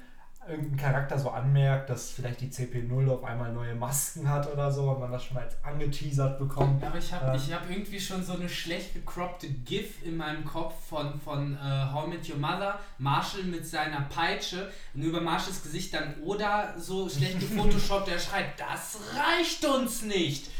irgendein 0.48 0.76
Charakter 0.76 1.18
so 1.18 1.30
anmerkt, 1.30 1.90
dass 1.90 2.10
vielleicht 2.10 2.40
die 2.40 2.48
CP0 2.50 3.10
auf 3.10 3.24
einmal 3.24 3.52
neue 3.52 3.74
Masken 3.74 4.28
hat 4.28 4.50
oder 4.52 4.70
so 4.70 4.90
und 4.90 5.00
man 5.00 5.10
das 5.12 5.24
schon 5.24 5.36
als 5.36 5.56
angeteasert 5.62 6.38
bekommt. 6.38 6.82
Aber 6.84 6.98
ich 6.98 7.12
habe 7.12 7.30
Ähm. 7.30 7.34
ich 7.36 7.52
hab 7.52 7.68
irgendwie 7.70 8.00
schon 8.00 8.22
so 8.24 8.34
eine 8.34 8.48
schlecht 8.48 8.94
gecroppte 8.94 9.48
GIF 9.48 10.02
in 10.04 10.16
meinem 10.16 10.44
Kopf 10.44 10.74
von, 10.88 11.20
von 11.20 11.54
äh, 11.54 11.58
How 11.92 12.06
I 12.06 12.10
Met 12.10 12.28
Your 12.28 12.38
Mother, 12.38 12.78
Marshall 12.98 13.44
mit 13.44 13.66
seiner 13.66 14.02
Peitsche 14.02 14.70
und 14.94 15.02
über 15.02 15.20
Marshalls 15.20 15.62
Gesicht 15.62 15.94
dann 15.94 16.14
Oda 16.24 16.74
so 16.78 17.08
schlecht 17.08 17.40
gefotoshoppt, 17.40 18.08
der 18.08 18.18
schreit, 18.18 18.46
das 18.58 18.98
reicht 19.16 19.64
uns 19.64 20.02
nicht. 20.02 20.50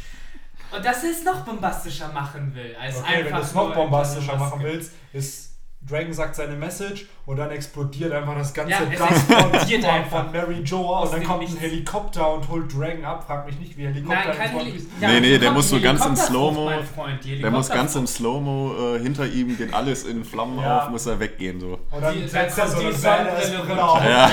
Und 0.75 0.85
dass 0.85 1.05
er 1.05 1.11
es 1.11 1.25
noch 1.25 1.45
bombastischer 1.45 2.09
machen 2.13 2.53
will, 2.55 2.75
als 2.81 2.97
Okay, 2.99 3.19
wenn 3.19 3.27
einfach 3.27 3.39
du 3.39 3.45
es 3.45 3.55
noch 3.55 3.75
bombastischer 3.75 4.37
machen 4.37 4.63
willst, 4.63 4.93
ist 5.13 5.56
Dragon 5.89 6.13
sagt 6.13 6.35
seine 6.37 6.55
Message 6.57 7.07
und 7.27 7.37
dann 7.37 7.51
explodiert 7.51 8.13
einfach 8.13 8.35
das 8.37 8.53
ganze 8.53 8.73
Ja, 8.73 8.81
explodiert 8.81 9.83
von, 9.83 9.91
einfach. 9.91 10.23
von 10.25 10.33
Mary 10.33 10.61
Joa 10.65 11.01
Aus 11.01 11.09
und 11.13 11.19
dann 11.19 11.25
kommt 11.25 11.49
ein. 11.49 11.57
Helikopter 11.57 12.35
und 12.35 12.49
holt 12.49 12.77
Dragon 12.77 13.05
ab. 13.05 13.25
Frag 13.27 13.47
mich 13.47 13.59
nicht, 13.59 13.77
wie 13.77 13.87
Helikopter 13.87 14.25
Nein, 14.29 14.37
kein 14.37 14.51
Heli 14.51 14.87
ja, 15.01 15.09
Nee, 15.09 15.21
nee, 15.21 15.39
der 15.39 15.53
muss 15.53 15.69
so 15.71 15.81
ganz 15.81 16.01
in 16.05 16.15
Helikopterflucht, 16.17 16.29
Slow-Mo- 16.55 16.65
mein 16.71 16.85
Freund, 16.85 17.25
die 17.25 17.41
Der 17.41 17.51
muss 17.51 17.69
ganz 17.69 17.95
im. 17.95 18.07
Slow-Mo 18.07 18.97
äh, 18.97 18.99
hinter 19.01 19.27
ihm, 19.27 19.57
geht 19.57 19.73
alles 19.75 20.05
in 20.05 20.25
Flammen 20.25 20.59
Ja. 20.59 20.85
auf, 20.85 20.91
muss 20.91 21.07
er 21.07 21.19
weggehen. 21.21 21.61
So, 21.61 21.79
Und 21.91 22.01
dann 22.03 22.15
Die- 22.15 22.27
setzt 22.29 22.59
er 22.59 22.69
so 22.69 22.81
die 22.81 22.93
Sonnenbrille 22.93 23.85
auf. 23.85 24.05
Ja. 24.05 24.31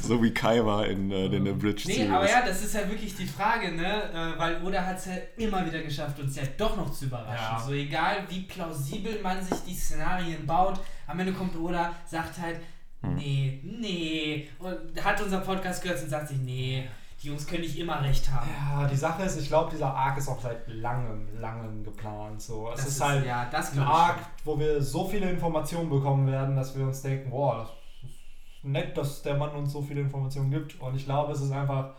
So 0.00 0.22
wie 0.22 0.32
Kaiwa 0.32 0.84
in, 0.84 1.10
äh, 1.10 1.26
in 1.26 1.44
der 1.44 1.52
Bridge 1.52 1.82
Nee, 1.86 1.94
Series. 1.94 2.12
aber 2.12 2.28
ja, 2.28 2.42
das 2.46 2.62
ist 2.62 2.74
ja 2.74 2.88
wirklich 2.88 3.14
die 3.16 3.26
Frage, 3.26 3.72
ne? 3.72 4.02
Äh, 4.12 4.38
weil 4.38 4.62
Oda 4.64 4.84
hat 4.84 4.98
es 4.98 5.06
ja 5.06 5.12
immer 5.36 5.64
wieder 5.66 5.80
geschafft, 5.82 6.18
uns 6.20 6.36
ja 6.36 6.42
doch 6.56 6.76
noch 6.76 6.90
zu 6.92 7.06
überraschen. 7.06 7.56
Ja. 7.58 7.62
So 7.64 7.72
egal, 7.72 8.18
wie 8.28 8.40
plausibel 8.42 9.18
man 9.22 9.42
sich 9.42 9.58
die 9.66 9.74
Szenarien 9.84 10.46
baut, 10.46 10.80
am 11.06 11.18
Ende 11.20 11.32
kommt 11.32 11.56
Oda, 11.56 11.92
sagt 12.06 12.40
halt, 12.40 12.60
Hm. 13.04 13.14
nee, 13.16 13.60
nee. 13.62 14.48
Und 14.58 15.04
hat 15.04 15.20
unser 15.20 15.40
Podcast 15.40 15.82
gehört 15.82 16.02
und 16.02 16.08
sagt 16.08 16.28
sich, 16.28 16.38
nee, 16.38 16.88
die 17.22 17.28
Jungs 17.28 17.46
können 17.46 17.62
nicht 17.62 17.78
immer 17.78 18.02
recht 18.02 18.30
haben. 18.30 18.48
Ja, 18.50 18.86
die 18.86 18.96
Sache 18.96 19.22
ist, 19.22 19.38
ich 19.38 19.48
glaube, 19.48 19.70
dieser 19.70 19.94
Arc 19.94 20.18
ist 20.18 20.28
auch 20.28 20.40
seit 20.40 20.66
langem, 20.68 21.28
langem 21.40 21.84
geplant. 21.84 22.40
So. 22.40 22.70
Es 22.70 22.76
Das 22.80 22.88
ist, 22.88 23.04
halt 23.04 23.26
ja, 23.26 23.48
das 23.50 23.72
ein 23.72 23.80
Arc, 23.80 24.18
wo 24.44 24.58
wir 24.58 24.82
so 24.82 25.06
viele 25.06 25.30
Informationen 25.30 25.90
bekommen 25.90 26.26
werden, 26.30 26.56
dass 26.56 26.76
wir 26.76 26.84
uns 26.84 27.02
denken, 27.02 27.30
boah, 27.30 27.58
das 27.58 27.68
ist 27.68 28.64
nett, 28.64 28.96
dass 28.96 29.22
der 29.22 29.36
Mann 29.36 29.50
uns 29.50 29.72
so 29.72 29.82
viele 29.82 30.00
Informationen 30.00 30.50
gibt. 30.50 30.80
Und 30.80 30.96
ich 30.96 31.04
glaube, 31.04 31.32
es 31.32 31.40
ist 31.40 31.52
einfach, 31.52 31.94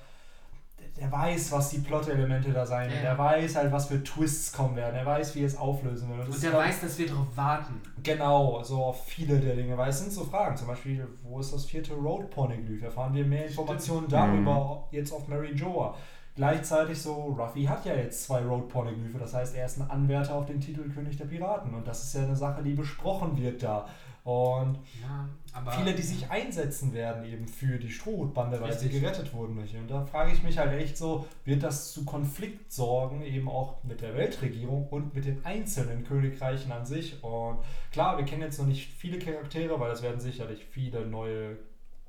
der 1.00 1.12
weiß, 1.12 1.52
was 1.52 1.70
die 1.72 1.80
Plot-Elemente 1.80 2.52
da 2.52 2.66
sein 2.66 2.90
werden. 2.90 3.04
Ja. 3.04 3.10
Der 3.16 3.18
weiß 3.18 3.56
halt, 3.58 3.72
was 3.72 3.88
für 3.88 4.02
Twists 4.02 4.54
kommen 4.54 4.78
werden. 4.78 4.96
Er 4.96 5.06
weiß, 5.06 5.36
wie 5.36 5.44
es 5.44 5.58
auflösen 5.58 6.10
wird. 6.10 6.28
Und 6.28 6.34
ist, 6.34 6.44
der 6.44 6.52
ich, 6.52 6.58
weiß, 6.58 6.82
dass 6.82 6.98
wir 6.98 7.08
darauf 7.08 7.28
warten. 7.36 7.82
Genau, 8.02 8.64
so 8.64 8.84
auf 8.86 9.06
viele 9.06 9.40
der 9.40 9.56
Dinge. 9.56 9.78
Weil 9.78 9.90
es 9.90 10.00
sind 10.00 10.14
so 10.14 10.24
Fragen, 10.24 10.56
zum 10.56 10.68
Beispiel, 10.68 11.06
wo 11.24 11.40
ist 11.40 11.54
das 11.54 11.66
vierte 11.66 11.94
Road 11.94 12.30
Pornoglyph? 12.30 12.82
Erfahren 12.82 13.14
wir 13.14 13.25
mehr 13.25 13.46
Informationen 13.48 14.08
darüber 14.08 14.88
jetzt 14.92 15.12
auf 15.12 15.28
Mary 15.28 15.54
Joa. 15.54 15.96
Gleichzeitig 16.36 17.02
so, 17.02 17.14
Ruffy 17.40 17.64
hat 17.64 17.86
ja 17.86 17.96
jetzt 17.96 18.24
zwei 18.24 18.42
Road 18.42 18.68
Pornoglyphe, 18.68 19.18
das 19.18 19.34
heißt, 19.34 19.56
er 19.56 19.66
ist 19.66 19.80
ein 19.80 19.90
Anwärter 19.90 20.36
auf 20.36 20.46
den 20.46 20.60
Titel 20.60 20.90
König 20.90 21.16
der 21.16 21.25
Piraten. 21.25 21.74
Und 21.74 21.88
das 21.88 22.04
ist 22.04 22.14
ja 22.14 22.24
eine 22.24 22.36
Sache, 22.36 22.62
die 22.62 22.74
besprochen 22.74 23.38
wird 23.38 23.64
da. 23.64 23.88
Und 24.25 24.80
Ja, 25.02 25.30
aber 25.56 25.72
viele, 25.72 25.94
die 25.94 26.02
sich 26.02 26.30
einsetzen 26.30 26.94
werden 26.94 27.24
eben 27.24 27.48
für 27.48 27.78
die 27.78 27.90
Strohhutbande, 27.90 28.60
weil 28.60 28.78
sie 28.78 28.90
gerettet 28.90 29.34
wurden 29.34 29.56
durch. 29.56 29.74
Und 29.78 29.90
da 29.90 30.06
frage 30.06 30.34
ich 30.34 30.44
mich 30.44 30.58
halt 30.58 30.74
echt 30.74 30.98
so, 30.98 31.26
wird 31.46 31.64
das 31.64 31.94
zu 31.94 32.04
Konflikt 32.04 32.74
sorgen, 32.74 33.24
eben 33.24 33.48
auch 33.48 33.82
mit 33.86 34.02
der 34.02 34.16
Weltregierung 34.16 34.90
und 34.90 35.16
mit 35.16 35.24
den 35.24 35.46
einzelnen 35.46 36.04
Königreichen 36.04 36.74
an 36.74 36.86
sich? 36.86 37.24
Und 37.24 37.60
klar, 37.94 38.18
wir 38.18 38.26
kennen 38.26 38.42
jetzt 38.42 38.60
noch 38.60 38.68
nicht 38.68 38.92
viele 38.98 39.18
Charaktere, 39.18 39.80
weil 39.80 39.92
es 39.92 40.02
werden 40.02 40.20
sicherlich 40.20 40.66
viele 40.66 41.06
neue 41.06 41.56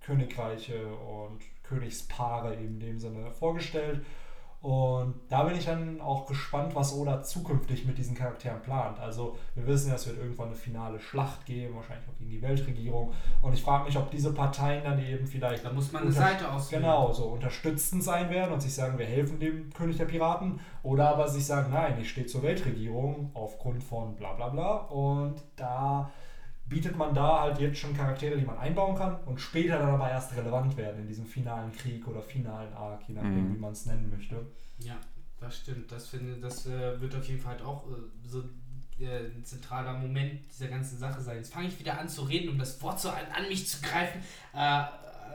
Königreiche 0.01 0.85
und 0.89 1.39
Königspaare 1.63 2.55
eben 2.55 2.75
in 2.75 2.81
dem 2.81 2.99
Sinne 2.99 3.31
vorgestellt. 3.31 4.05
Und 4.67 5.15
da 5.29 5.45
bin 5.45 5.57
ich 5.57 5.65
dann 5.65 6.01
auch 6.01 6.27
gespannt, 6.27 6.75
was 6.75 6.93
Oda 6.93 7.23
zukünftig 7.23 7.87
mit 7.87 7.99
diesen 7.99 8.17
Charakteren 8.17 8.61
plant. 8.63 8.99
Also 8.99 9.37
wir 9.55 9.65
wissen, 9.65 9.93
es 9.93 10.09
wird 10.09 10.19
irgendwann 10.19 10.49
eine 10.49 10.57
finale 10.57 10.99
Schlacht 10.99 11.47
geben, 11.47 11.77
wahrscheinlich 11.77 12.09
auch 12.09 12.19
gegen 12.19 12.31
die 12.33 12.43
Weltregierung. 12.43 13.13
Und 13.43 13.53
ich 13.53 13.63
frage 13.63 13.85
mich, 13.85 13.97
ob 13.97 14.11
diese 14.11 14.35
Parteien 14.35 14.83
dann 14.83 14.99
eben 14.99 15.25
vielleicht... 15.25 15.65
Da 15.65 15.73
muss 15.73 15.93
man 15.93 16.03
eine 16.03 16.11
Seite 16.11 16.51
auswählen. 16.51 16.83
Genau, 16.83 17.13
so 17.13 17.27
unterstützend 17.27 18.03
sein 18.03 18.29
werden 18.29 18.55
und 18.55 18.61
sich 18.61 18.75
sagen, 18.75 18.99
wir 18.99 19.07
helfen 19.07 19.39
dem 19.39 19.73
König 19.73 19.99
der 19.99 20.07
Piraten. 20.07 20.59
Oder 20.83 21.11
aber 21.11 21.29
sich 21.29 21.47
sagen, 21.47 21.73
nein, 21.73 22.01
ich 22.01 22.11
stehe 22.11 22.27
zur 22.27 22.43
Weltregierung 22.43 23.31
aufgrund 23.35 23.85
von 23.85 24.17
bla 24.17 24.33
bla 24.33 24.49
bla. 24.49 24.79
Und 24.79 25.45
da 25.55 26.11
bietet 26.69 26.97
man 26.97 27.15
da 27.15 27.43
halt 27.43 27.59
jetzt 27.59 27.79
schon 27.79 27.97
Charaktere, 27.97 28.37
die 28.37 28.45
man 28.45 28.59
einbauen 28.59 28.97
kann 28.97 29.17
und 29.25 29.41
später 29.41 29.79
dann 29.79 29.91
aber 29.91 30.11
erst 30.11 30.37
relevant 30.37 30.77
werden 30.77 31.03
in 31.03 31.09
diesem 31.09 31.27
finalen 31.27 31.73
Krieg 31.73 32.07
oder 32.09 32.21
finalen 32.21 32.73
Arc, 32.75 33.09
je 33.09 33.15
nachdem, 33.15 33.51
mhm. 33.51 33.55
wie 33.55 33.59
man 33.59 33.73
es 33.73 33.87
nennen 33.87 34.11
möchte. 34.11 34.47
Ja, 34.79 34.97
das 35.39 35.59
stimmt. 35.59 35.91
Das 35.93 36.09
finde 36.09 36.37
das 36.39 36.67
äh, 36.67 37.01
wird 37.01 37.15
auf 37.15 37.27
jeden 37.29 37.41
Fall 37.41 37.53
halt 37.53 37.63
auch 37.63 37.87
äh, 37.89 38.29
so 38.29 38.43
äh, 38.99 39.27
ein 39.27 39.45
zentraler 39.45 39.95
Moment 39.95 40.41
dieser 40.51 40.69
ganzen 40.69 40.99
Sache 40.99 41.21
sein. 41.21 41.37
Jetzt 41.37 41.53
fange 41.53 41.69
ich 41.69 41.79
wieder 41.79 42.01
an 42.01 42.09
zu 42.09 42.23
reden, 42.23 42.49
um 42.49 42.59
das 42.59 42.81
Wort 42.83 43.01
so 43.01 43.11
an, 43.11 43.27
an 43.33 43.49
mich 43.49 43.69
zu 43.69 43.81
greifen. 43.81 44.21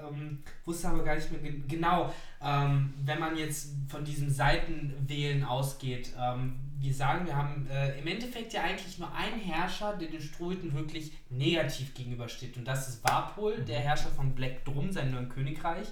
Äh, 0.01 0.07
ähm, 0.07 0.43
wusste 0.65 0.89
aber 0.89 1.03
gar 1.03 1.15
nicht 1.15 1.31
mehr 1.31 1.51
genau, 1.67 2.13
ähm, 2.41 2.93
wenn 3.03 3.19
man 3.19 3.37
jetzt 3.37 3.69
von 3.87 4.03
diesem 4.03 4.29
Seitenwählen 4.29 5.43
ausgeht. 5.43 6.11
Ähm, 6.19 6.55
wir 6.79 6.93
sagen, 6.93 7.27
wir 7.27 7.35
haben 7.35 7.67
äh, 7.67 7.99
im 7.99 8.07
Endeffekt 8.07 8.53
ja 8.53 8.63
eigentlich 8.63 8.97
nur 8.97 9.13
einen 9.13 9.39
Herrscher, 9.39 9.95
der 9.97 10.09
den 10.09 10.21
Struiten 10.21 10.73
wirklich 10.73 11.13
negativ 11.29 11.93
gegenübersteht. 11.93 12.57
Und 12.57 12.65
das 12.65 12.89
ist 12.89 13.03
Warpol, 13.03 13.61
der 13.63 13.79
mhm. 13.79 13.83
Herrscher 13.83 14.09
von 14.09 14.33
Black 14.33 14.65
Drum, 14.65 14.91
seinem 14.91 15.11
neuen 15.11 15.29
Königreich. 15.29 15.87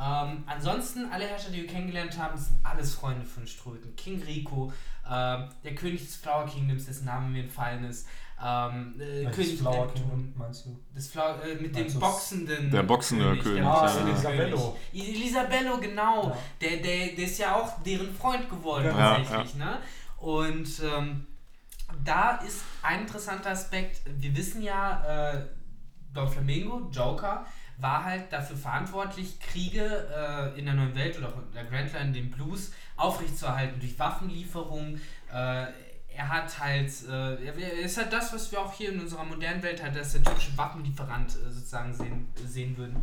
Ähm, 0.00 0.42
ansonsten, 0.46 1.10
alle 1.12 1.26
Herrscher, 1.26 1.50
die 1.50 1.62
wir 1.62 1.66
kennengelernt 1.66 2.18
haben, 2.18 2.36
sind 2.38 2.56
alles 2.62 2.94
Freunde 2.94 3.24
von 3.24 3.46
Struiten. 3.46 3.94
King 3.96 4.22
Rico, 4.22 4.72
äh, 5.04 5.44
der 5.62 5.74
König 5.76 6.00
des 6.00 6.16
Flower 6.16 6.46
Kingdoms, 6.46 6.86
dessen 6.86 7.04
Name 7.04 7.28
mir 7.28 7.42
entfallen 7.44 7.84
ist. 7.84 8.08
Ähm, 8.46 9.00
äh, 9.00 9.24
König 9.30 9.58
Flower 9.58 9.90
Kingdom, 9.90 10.34
meinst 10.36 10.66
du? 10.66 10.78
Das 10.94 11.08
Flower, 11.08 11.42
äh, 11.42 11.54
mit 11.54 11.74
dem 11.74 11.98
boxenden. 11.98 12.70
Der 12.70 12.82
boxende 12.82 13.24
König. 13.24 13.42
König. 13.42 13.62
Der 13.62 13.70
boxende 13.70 14.10
ja. 14.10 14.12
Elisabello. 14.12 14.76
Elisabello, 14.92 15.78
genau. 15.78 16.28
Ja. 16.28 16.38
Der, 16.60 16.76
der, 16.76 17.06
der 17.16 17.24
ist 17.24 17.38
ja 17.38 17.56
auch 17.56 17.82
deren 17.82 18.14
Freund 18.14 18.50
geworden, 18.50 18.86
ja, 18.86 19.16
tatsächlich. 19.16 19.54
Ne? 19.54 19.78
Und 20.18 20.68
ähm, 20.82 21.26
da 22.04 22.36
ist 22.46 22.62
ein 22.82 23.02
interessanter 23.02 23.50
Aspekt. 23.50 24.02
Wir 24.18 24.36
wissen 24.36 24.60
ja, 24.60 25.32
äh, 25.32 25.46
Don 26.12 26.28
Flamingo, 26.28 26.90
Joker, 26.92 27.46
war 27.78 28.04
halt 28.04 28.30
dafür 28.30 28.56
verantwortlich, 28.56 29.40
Kriege 29.40 30.06
äh, 30.14 30.58
in 30.58 30.66
der 30.66 30.74
neuen 30.74 30.94
Welt 30.94 31.16
oder 31.16 31.28
auch 31.28 31.38
der 31.54 31.64
Grand 31.64 31.92
Line, 31.94 32.12
den 32.12 32.30
Blues, 32.30 32.72
aufrechtzuerhalten 32.96 33.80
durch 33.80 33.98
Waffenlieferungen. 33.98 35.00
Äh, 35.32 35.66
er 36.16 36.28
hat 36.28 36.58
halt, 36.58 36.90
äh, 37.08 37.44
er 37.44 37.72
ist 37.80 37.96
halt 37.96 38.12
das, 38.12 38.32
was 38.32 38.50
wir 38.52 38.60
auch 38.60 38.72
hier 38.72 38.92
in 38.92 39.00
unserer 39.00 39.24
modernen 39.24 39.62
Welt 39.62 39.82
halt 39.82 39.96
als 39.96 40.12
der 40.12 40.22
typische 40.22 40.56
Waffenlieferant 40.56 41.30
äh, 41.30 41.50
sozusagen 41.50 41.92
sehen, 41.92 42.28
sehen 42.46 42.76
würden. 42.76 42.96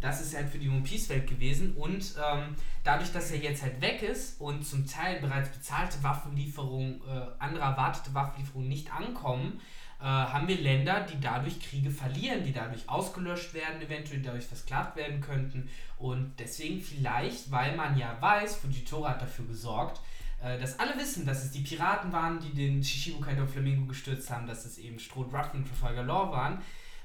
Das 0.00 0.20
ist 0.20 0.36
halt 0.36 0.48
für 0.48 0.58
die 0.58 0.68
One 0.68 0.82
Piece 0.82 1.08
Welt 1.08 1.26
gewesen 1.26 1.74
und 1.74 2.14
ähm, 2.24 2.54
dadurch, 2.84 3.10
dass 3.10 3.32
er 3.32 3.38
jetzt 3.38 3.62
halt 3.62 3.80
weg 3.80 4.02
ist 4.02 4.40
und 4.40 4.64
zum 4.64 4.86
Teil 4.86 5.20
bereits 5.20 5.48
bezahlte 5.48 6.00
Waffenlieferungen, 6.04 7.00
äh, 7.00 7.26
andere 7.40 7.64
erwartete 7.64 8.14
Waffenlieferungen 8.14 8.68
nicht 8.68 8.92
ankommen, 8.92 9.60
äh, 10.00 10.04
haben 10.04 10.46
wir 10.46 10.56
Länder, 10.60 11.00
die 11.00 11.20
dadurch 11.20 11.58
Kriege 11.60 11.90
verlieren, 11.90 12.44
die 12.44 12.52
dadurch 12.52 12.88
ausgelöscht 12.88 13.54
werden, 13.54 13.82
eventuell 13.82 14.22
dadurch 14.22 14.46
versklavt 14.46 14.94
werden 14.94 15.20
könnten. 15.20 15.68
Und 15.98 16.34
deswegen 16.38 16.80
vielleicht, 16.80 17.50
weil 17.50 17.74
man 17.74 17.98
ja 17.98 18.16
weiß, 18.20 18.56
Fujitora 18.56 19.10
hat 19.10 19.22
dafür 19.22 19.46
gesorgt, 19.46 20.00
äh, 20.42 20.58
dass 20.58 20.78
alle 20.78 20.96
wissen, 20.96 21.26
dass 21.26 21.44
es 21.44 21.50
die 21.50 21.60
Piraten 21.60 22.12
waren, 22.12 22.40
die 22.40 22.52
den 22.52 22.82
Shishibukai 22.82 23.34
do 23.34 23.46
Flamingo 23.46 23.86
gestürzt 23.86 24.30
haben, 24.30 24.46
dass 24.46 24.64
es 24.64 24.78
eben 24.78 24.98
Stroh 24.98 25.22
Ruffin 25.22 25.60
und 25.60 25.68
Trafalgar 25.68 26.04
Law 26.04 26.30
waren, 26.30 26.58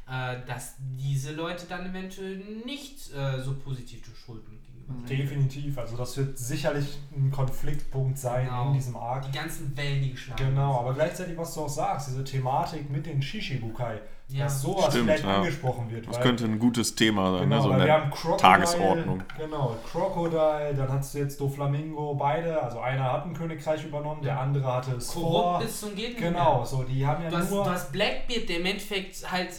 äh, 0.07 0.45
dass 0.45 0.75
diese 0.79 1.33
Leute 1.33 1.65
dann 1.67 1.89
eventuell 1.89 2.37
nicht 2.65 3.13
äh, 3.13 3.41
so 3.41 3.55
positiv 3.55 4.03
zu 4.03 4.15
Schulden 4.15 4.63
Definitiv, 5.09 5.77
also 5.77 5.97
das 5.97 6.17
wird 6.17 6.37
sicherlich 6.37 6.97
ein 7.15 7.31
Konfliktpunkt 7.31 8.17
sein 8.17 8.45
genau. 8.45 8.67
in 8.67 8.73
diesem 8.73 8.95
Arc. 8.95 9.25
Die 9.25 9.37
ganzen 9.37 9.75
Wellen, 9.77 10.01
die 10.01 10.11
geschlagen 10.11 10.43
Genau, 10.45 10.79
aber 10.79 10.93
gleichzeitig, 10.93 11.37
was 11.37 11.53
du 11.53 11.61
auch 11.61 11.69
sagst, 11.69 12.09
diese 12.09 12.23
Thematik 12.23 12.89
mit 12.89 13.05
den 13.05 13.21
Shishibukai, 13.21 14.01
ja. 14.27 14.45
dass 14.45 14.61
sowas 14.61 14.87
Stimmt, 14.89 15.05
vielleicht 15.05 15.23
ja. 15.23 15.37
angesprochen 15.37 15.91
wird. 15.91 16.07
Das 16.07 16.19
könnte 16.21 16.45
ein 16.45 16.59
gutes 16.59 16.95
Thema 16.95 17.31
sein, 17.31 17.49
genau, 17.49 17.55
ne? 17.55 17.61
so 17.61 17.71
eine 17.71 17.85
wir 17.85 17.93
haben 17.93 18.11
Crocodile, 18.11 18.37
Tagesordnung. 18.37 19.23
Genau, 19.37 19.75
Crocodile, 19.91 20.73
dann 20.75 20.89
hast 20.89 21.13
du 21.13 21.19
jetzt 21.19 21.39
Doflamingo, 21.39 22.15
beide, 22.15 22.61
also 22.61 22.79
einer 22.79 23.11
hat 23.11 23.25
ein 23.25 23.33
Königreich 23.33 23.85
übernommen, 23.85 24.21
der 24.21 24.39
andere 24.39 24.73
hatte 24.73 24.95
es 24.95 25.11
vor. 25.11 25.59
bis 25.59 25.79
zum 25.81 25.95
Geht 25.95 26.17
Genau, 26.17 26.63
so, 26.63 26.83
die 26.83 27.05
haben 27.05 27.23
ja 27.23 27.29
du 27.29 27.37
hast, 27.37 27.51
nur... 27.51 27.63
Du 27.63 27.69
hast 27.69 27.91
Blackbeard, 27.91 28.49
der 28.49 28.57
im 28.59 28.65
Endeffekt 28.65 29.31
halt 29.31 29.49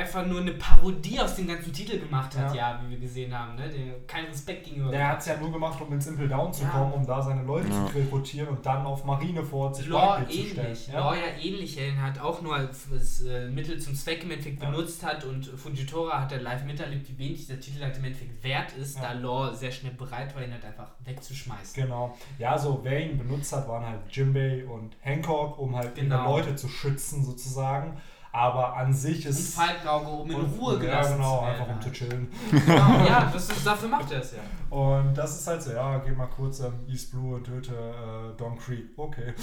einfach 0.00 0.26
nur 0.26 0.40
eine 0.40 0.52
Parodie 0.52 1.20
aus 1.20 1.36
dem 1.36 1.46
ganzen 1.46 1.72
Titel 1.72 1.98
gemacht 1.98 2.36
hat, 2.36 2.54
ja, 2.54 2.72
ja 2.72 2.80
wie 2.82 2.90
wir 2.90 2.98
gesehen 2.98 3.36
haben, 3.36 3.54
ne? 3.56 3.68
Der 3.68 4.00
keinen 4.06 4.26
Respekt 4.26 4.64
gegenüber. 4.64 4.90
Der 4.90 5.08
hat 5.08 5.20
es 5.20 5.26
ja 5.26 5.36
nur 5.36 5.52
gemacht, 5.52 5.80
um 5.80 5.92
in 5.92 6.00
Simple 6.00 6.28
Down 6.28 6.52
zu 6.52 6.64
ja. 6.64 6.70
kommen, 6.70 6.92
um 6.92 7.06
da 7.06 7.20
seine 7.22 7.42
Leute 7.42 7.68
ja. 7.68 7.86
zu 7.86 7.96
rekrutieren 7.96 8.48
und 8.48 8.64
dann 8.64 8.84
auf 8.86 9.04
Marineford 9.04 9.76
sich 9.76 9.86
Law 9.88 10.18
ähnlich. 10.18 10.48
zu 10.48 10.50
stellen. 10.50 10.78
Ja? 10.92 10.98
Law 11.00 11.14
ja 11.14 11.42
ähnlich, 11.42 11.78
er 11.78 12.02
hat 12.02 12.18
auch 12.18 12.40
nur 12.42 12.58
das 12.58 13.20
äh, 13.22 13.48
Mittel 13.48 13.78
zum 13.78 13.94
Zweck 13.94 14.24
im 14.24 14.30
Endeffekt 14.30 14.60
benutzt 14.60 15.04
hat 15.04 15.24
und 15.24 15.46
Fujitora 15.46 16.22
hat 16.22 16.32
er 16.32 16.40
live 16.40 16.64
miterlebt, 16.64 17.08
wie 17.10 17.18
wenig 17.18 17.46
dieser 17.46 17.60
Titel 17.60 17.82
halt 17.82 17.96
im 17.98 18.04
Endeffekt 18.04 18.42
wert 18.42 18.72
ist, 18.76 18.98
da 18.98 19.12
Law 19.12 19.52
sehr 19.52 19.70
schnell 19.70 19.92
bereit 19.92 20.34
war, 20.34 20.42
ihn 20.42 20.52
halt 20.52 20.64
einfach 20.64 20.88
wegzuschmeißen. 21.04 21.82
Genau. 21.82 22.16
Ja, 22.38 22.56
so 22.56 22.80
wer 22.82 23.04
ihn 23.04 23.18
benutzt 23.18 23.52
hat, 23.52 23.68
waren 23.68 23.84
halt 23.84 24.00
Jimbei 24.10 24.64
und 24.64 24.96
Hancock, 25.00 25.58
um 25.58 25.76
halt 25.76 25.94
genau. 25.94 26.36
Leute 26.36 26.56
zu 26.56 26.68
schützen 26.68 27.24
sozusagen. 27.24 28.00
Aber 28.32 28.76
an 28.76 28.92
sich 28.92 29.26
ist. 29.26 29.58
Und 29.58 29.64
Falkauge, 29.64 30.08
um 30.08 30.30
in 30.30 30.36
Ruhe 30.36 30.78
gelassen 30.78 31.10
Ja, 31.10 31.16
genau, 31.16 31.40
einfach 31.40 31.68
um 31.68 31.80
zu 31.80 31.90
chillen. 31.90 32.28
Genau, 32.50 33.04
ja, 33.04 33.30
das 33.32 33.48
ist, 33.50 33.66
dafür 33.66 33.88
macht 33.88 34.12
er 34.12 34.20
es 34.20 34.32
ja. 34.32 34.76
Und 34.76 35.14
das 35.14 35.40
ist 35.40 35.46
halt 35.46 35.62
so, 35.62 35.72
ja, 35.72 35.98
geh 35.98 36.12
mal 36.12 36.26
kurz 36.26 36.60
am 36.60 36.74
East 36.86 37.10
Blue 37.10 37.34
und 37.34 37.44
töte 37.44 37.72
äh, 37.72 38.36
Don 38.36 38.56
Creek. 38.56 38.90
Okay. 38.96 39.34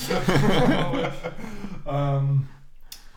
ähm, 1.86 2.48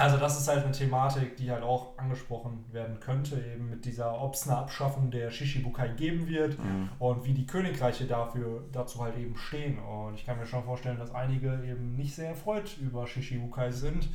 also 0.00 0.16
das 0.16 0.40
ist 0.40 0.48
halt 0.48 0.64
eine 0.64 0.72
Thematik, 0.72 1.36
die 1.36 1.50
halt 1.50 1.62
auch 1.62 1.98
angesprochen 1.98 2.64
werden 2.72 3.00
könnte, 3.00 3.36
eben 3.36 3.68
mit 3.68 3.84
dieser, 3.84 4.18
ob 4.18 4.32
es 4.32 4.48
eine 4.48 4.56
Abschaffung 4.56 5.10
der 5.10 5.30
Shishibukai 5.30 5.88
geben 5.88 6.26
wird 6.26 6.58
mhm. 6.58 6.88
und 6.98 7.26
wie 7.26 7.34
die 7.34 7.46
Königreiche 7.46 8.06
dafür, 8.06 8.64
dazu 8.72 9.04
halt 9.04 9.18
eben 9.18 9.36
stehen. 9.36 9.78
Und 9.78 10.14
ich 10.14 10.24
kann 10.24 10.38
mir 10.38 10.46
schon 10.46 10.64
vorstellen, 10.64 10.98
dass 10.98 11.14
einige 11.14 11.62
eben 11.64 11.96
nicht 11.96 12.14
sehr 12.14 12.30
erfreut 12.30 12.78
über 12.80 13.06
Shishibukai 13.06 13.72
sind 13.72 14.08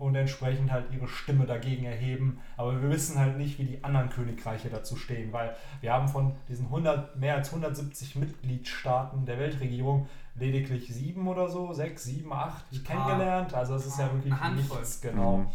und 0.00 0.14
entsprechend 0.14 0.72
halt 0.72 0.86
ihre 0.92 1.06
Stimme 1.06 1.44
dagegen 1.44 1.84
erheben. 1.84 2.40
Aber 2.56 2.80
wir 2.80 2.90
wissen 2.90 3.18
halt 3.18 3.36
nicht, 3.36 3.58
wie 3.58 3.64
die 3.64 3.84
anderen 3.84 4.08
Königreiche 4.08 4.70
dazu 4.70 4.96
stehen, 4.96 5.30
weil 5.30 5.54
wir 5.82 5.92
haben 5.92 6.08
von 6.08 6.34
diesen 6.48 6.66
100, 6.66 7.16
mehr 7.16 7.34
als 7.34 7.50
170 7.50 8.16
Mitgliedstaaten 8.16 9.26
der 9.26 9.38
Weltregierung 9.38 10.08
lediglich 10.36 10.88
sieben 10.88 11.28
oder 11.28 11.50
so, 11.50 11.74
sechs, 11.74 12.04
sieben, 12.04 12.32
acht 12.32 12.64
ah. 12.72 12.76
kennengelernt. 12.82 13.52
Also 13.52 13.74
es 13.74 13.84
ist 13.84 13.98
ja 13.98 14.10
wirklich 14.10 14.32
nichts, 14.56 15.02
genau. 15.02 15.36
Mhm. 15.36 15.46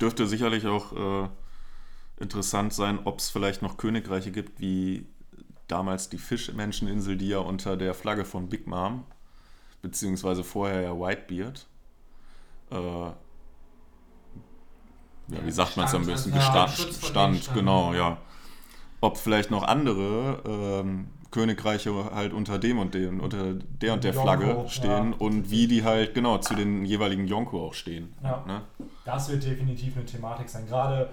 Dürfte 0.00 0.26
sicherlich 0.26 0.66
auch 0.66 0.92
äh, 1.24 1.28
interessant 2.18 2.72
sein, 2.72 2.98
ob 3.04 3.20
es 3.20 3.30
vielleicht 3.30 3.62
noch 3.62 3.76
Königreiche 3.76 4.32
gibt, 4.32 4.58
wie 4.60 5.06
damals 5.68 6.08
die 6.08 6.18
Fischmenscheninsel, 6.18 7.16
die 7.16 7.28
ja 7.28 7.38
unter 7.38 7.76
der 7.76 7.94
Flagge 7.94 8.24
von 8.24 8.48
Big 8.48 8.66
Mom, 8.66 9.04
beziehungsweise 9.80 10.42
vorher 10.42 10.80
ja 10.80 10.92
Whitebeard, 10.92 11.68
äh, 12.72 13.12
ja, 15.28 15.38
wie 15.44 15.50
sagt 15.50 15.76
man 15.76 15.86
es 15.86 15.94
am 15.94 16.06
besten? 16.06 16.32
Bestand, 16.32 16.78
ja, 16.78 17.08
Stand, 17.08 17.54
genau, 17.54 17.94
ja. 17.94 18.18
Ob 19.00 19.16
vielleicht 19.18 19.50
noch 19.50 19.64
andere 19.64 20.42
ähm, 20.46 21.08
Königreiche 21.32 21.92
halt 22.14 22.32
unter 22.32 22.58
dem 22.58 22.78
und 22.78 22.94
dem, 22.94 23.20
unter 23.20 23.54
der 23.54 23.94
und 23.94 24.04
der 24.04 24.14
Flagge 24.14 24.48
Yonko, 24.48 24.68
stehen 24.68 25.12
ja. 25.12 25.16
und 25.18 25.50
wie 25.50 25.66
die 25.66 25.82
halt 25.82 26.14
genau 26.14 26.38
zu 26.38 26.54
den 26.54 26.84
jeweiligen 26.84 27.26
Yonko 27.26 27.66
auch 27.66 27.74
stehen. 27.74 28.14
Ja. 28.22 28.44
Ne? 28.46 28.60
Das 29.04 29.30
wird 29.30 29.44
definitiv 29.44 29.96
eine 29.96 30.04
Thematik 30.04 30.48
sein. 30.48 30.66
Gerade 30.66 31.08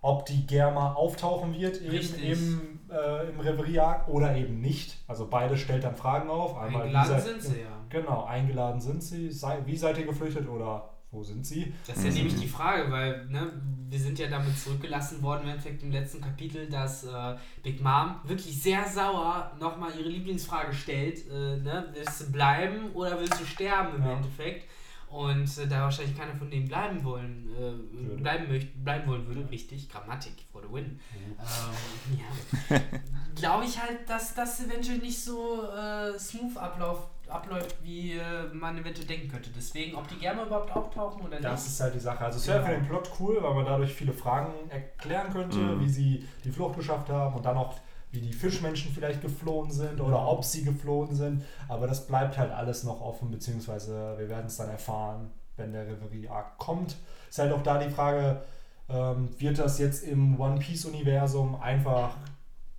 ob 0.00 0.26
die 0.26 0.46
Germa 0.46 0.94
auftauchen 0.94 1.54
wird 1.54 1.82
eben 1.82 2.14
im, 2.14 2.80
äh, 2.90 3.28
im 3.28 3.40
reverie 3.40 4.08
oder 4.08 4.36
eben 4.36 4.60
nicht. 4.60 4.96
Also 5.06 5.26
beide 5.28 5.56
stellt 5.56 5.84
dann 5.84 5.94
Fragen 5.94 6.30
auf. 6.30 6.56
Einmal, 6.56 6.82
eingeladen 6.82 7.08
seid, 7.08 7.22
sind 7.22 7.42
sie, 7.42 7.60
ja. 7.60 7.78
Genau, 7.90 8.24
eingeladen 8.24 8.80
sind 8.80 9.02
sie. 9.02 9.30
Sei, 9.30 9.58
wie 9.66 9.76
seid 9.76 9.98
ihr 9.98 10.06
geflüchtet 10.06 10.48
oder 10.48 10.90
wo 11.10 11.22
sind 11.22 11.46
sie? 11.46 11.72
Das 11.86 11.98
ist 11.98 12.04
ja 12.04 12.10
nämlich 12.10 12.36
die 12.36 12.48
Frage, 12.48 12.90
weil 12.90 13.26
ne, 13.26 13.50
wir 13.88 13.98
sind 13.98 14.18
ja 14.18 14.28
damit 14.28 14.58
zurückgelassen 14.58 15.22
worden 15.22 15.44
im 15.44 15.50
Endeffekt 15.50 15.82
im 15.82 15.90
letzten 15.90 16.20
Kapitel, 16.20 16.68
dass 16.68 17.04
äh, 17.04 17.36
Big 17.62 17.82
Mom 17.82 18.16
wirklich 18.24 18.60
sehr 18.60 18.86
sauer 18.86 19.52
nochmal 19.58 19.90
ihre 19.98 20.08
Lieblingsfrage 20.10 20.74
stellt, 20.74 21.26
äh, 21.30 21.56
ne, 21.56 21.88
willst 21.94 22.20
du 22.20 22.32
bleiben 22.32 22.92
oder 22.92 23.18
willst 23.18 23.40
du 23.40 23.46
sterben 23.46 23.96
im 23.96 24.04
ja. 24.04 24.16
Endeffekt? 24.16 24.68
Und 25.08 25.56
äh, 25.56 25.66
da 25.66 25.82
wahrscheinlich 25.82 26.18
keiner 26.18 26.34
von 26.34 26.50
denen 26.50 26.68
bleiben 26.68 27.02
wollen, 27.02 27.48
äh, 27.58 28.16
bleiben, 28.20 28.48
möchte, 28.48 28.76
bleiben 28.78 29.08
wollen 29.08 29.26
würde, 29.26 29.50
richtig, 29.50 29.88
Grammatik 29.88 30.34
for 30.52 30.60
the 30.60 30.70
win. 30.70 31.00
Mhm. 31.14 32.18
Ähm, 32.18 32.20
ja. 32.68 32.78
Glaube 33.34 33.64
ich 33.64 33.80
halt, 33.80 34.00
dass 34.06 34.34
das 34.34 34.60
eventuell 34.60 34.98
nicht 34.98 35.18
so 35.18 35.66
äh, 35.70 36.18
smooth 36.18 36.56
ablauf, 36.58 37.08
abläuft, 37.30 37.76
wie 37.82 38.12
äh, 38.12 38.22
man 38.52 38.76
eventuell 38.78 39.06
denken 39.06 39.28
könnte. 39.28 39.50
Deswegen, 39.56 39.96
ob 39.96 40.08
die 40.08 40.16
gerne 40.16 40.42
überhaupt 40.42 40.74
auftauchen 40.74 41.22
oder 41.26 41.40
Das 41.40 41.62
nicht. 41.64 41.72
ist 41.72 41.80
halt 41.80 41.94
die 41.94 41.98
Sache. 42.00 42.24
Also 42.24 42.38
es 42.38 42.46
wäre 42.46 42.64
für 42.64 42.72
den 42.72 42.86
Plot 42.86 43.10
cool, 43.20 43.38
weil 43.42 43.54
man 43.54 43.64
dadurch 43.64 43.92
viele 43.94 44.12
Fragen 44.12 44.52
erklären 44.70 45.32
könnte, 45.32 45.58
Mhm. 45.58 45.80
wie 45.80 45.88
sie 45.88 46.28
die 46.44 46.50
Flucht 46.50 46.76
geschafft 46.76 47.08
haben 47.10 47.34
und 47.36 47.44
dann 47.44 47.56
auch 47.56 47.74
wie 48.10 48.20
die 48.20 48.32
Fischmenschen 48.32 48.90
vielleicht 48.92 49.20
geflohen 49.20 49.70
sind 49.70 50.00
oder 50.00 50.26
ob 50.26 50.42
sie 50.42 50.64
geflohen 50.64 51.14
sind. 51.14 51.44
Aber 51.68 51.86
das 51.86 52.06
bleibt 52.06 52.38
halt 52.38 52.50
alles 52.52 52.82
noch 52.84 53.00
offen, 53.02 53.30
beziehungsweise 53.30 54.14
wir 54.16 54.28
werden 54.30 54.46
es 54.46 54.56
dann 54.56 54.70
erfahren, 54.70 55.30
wenn 55.56 55.72
der 55.72 55.86
Reverie-Arc 55.86 56.56
kommt. 56.56 56.96
Ist 57.28 57.38
halt 57.38 57.52
auch 57.52 57.62
da 57.62 57.78
die 57.78 57.90
Frage, 57.90 58.40
ähm, 58.88 59.28
wird 59.38 59.58
das 59.58 59.78
jetzt 59.78 60.04
im 60.04 60.40
One 60.40 60.58
Piece-Universum 60.58 61.60
einfach, 61.60 62.16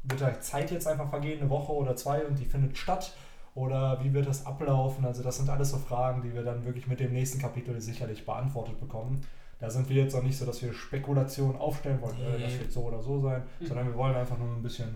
wird 0.01 0.21
da 0.21 0.39
Zeit 0.39 0.71
jetzt 0.71 0.87
einfach 0.87 1.09
vergehen, 1.11 1.41
eine 1.41 1.49
Woche 1.51 1.73
oder 1.73 1.95
zwei 1.95 2.25
und 2.25 2.39
die 2.39 2.45
findet 2.45 2.75
statt? 2.77 3.13
Oder 3.59 4.01
wie 4.03 4.13
wird 4.13 4.25
das 4.27 4.45
ablaufen? 4.45 5.03
Also 5.05 5.21
das 5.21 5.37
sind 5.37 5.49
alles 5.49 5.71
so 5.71 5.77
Fragen, 5.77 6.21
die 6.21 6.33
wir 6.33 6.43
dann 6.43 6.63
wirklich 6.65 6.87
mit 6.87 6.99
dem 6.99 7.11
nächsten 7.13 7.39
Kapitel 7.39 7.79
sicherlich 7.81 8.25
beantwortet 8.25 8.79
bekommen. 8.79 9.21
Da 9.59 9.69
sind 9.69 9.89
wir 9.89 10.01
jetzt 10.03 10.15
auch 10.15 10.23
nicht 10.23 10.37
so, 10.37 10.45
dass 10.45 10.61
wir 10.61 10.71
Spekulationen 10.73 11.57
aufstellen 11.57 11.99
wollen, 12.01 12.15
äh, 12.21 12.37
Nee. 12.37 12.43
das 12.45 12.59
wird 12.59 12.71
so 12.71 12.81
oder 12.83 13.01
so 13.01 13.19
sein, 13.19 13.43
Mhm. 13.59 13.65
sondern 13.65 13.87
wir 13.87 13.95
wollen 13.95 14.15
einfach 14.15 14.37
nur 14.37 14.47
ein 14.47 14.61
bisschen 14.63 14.87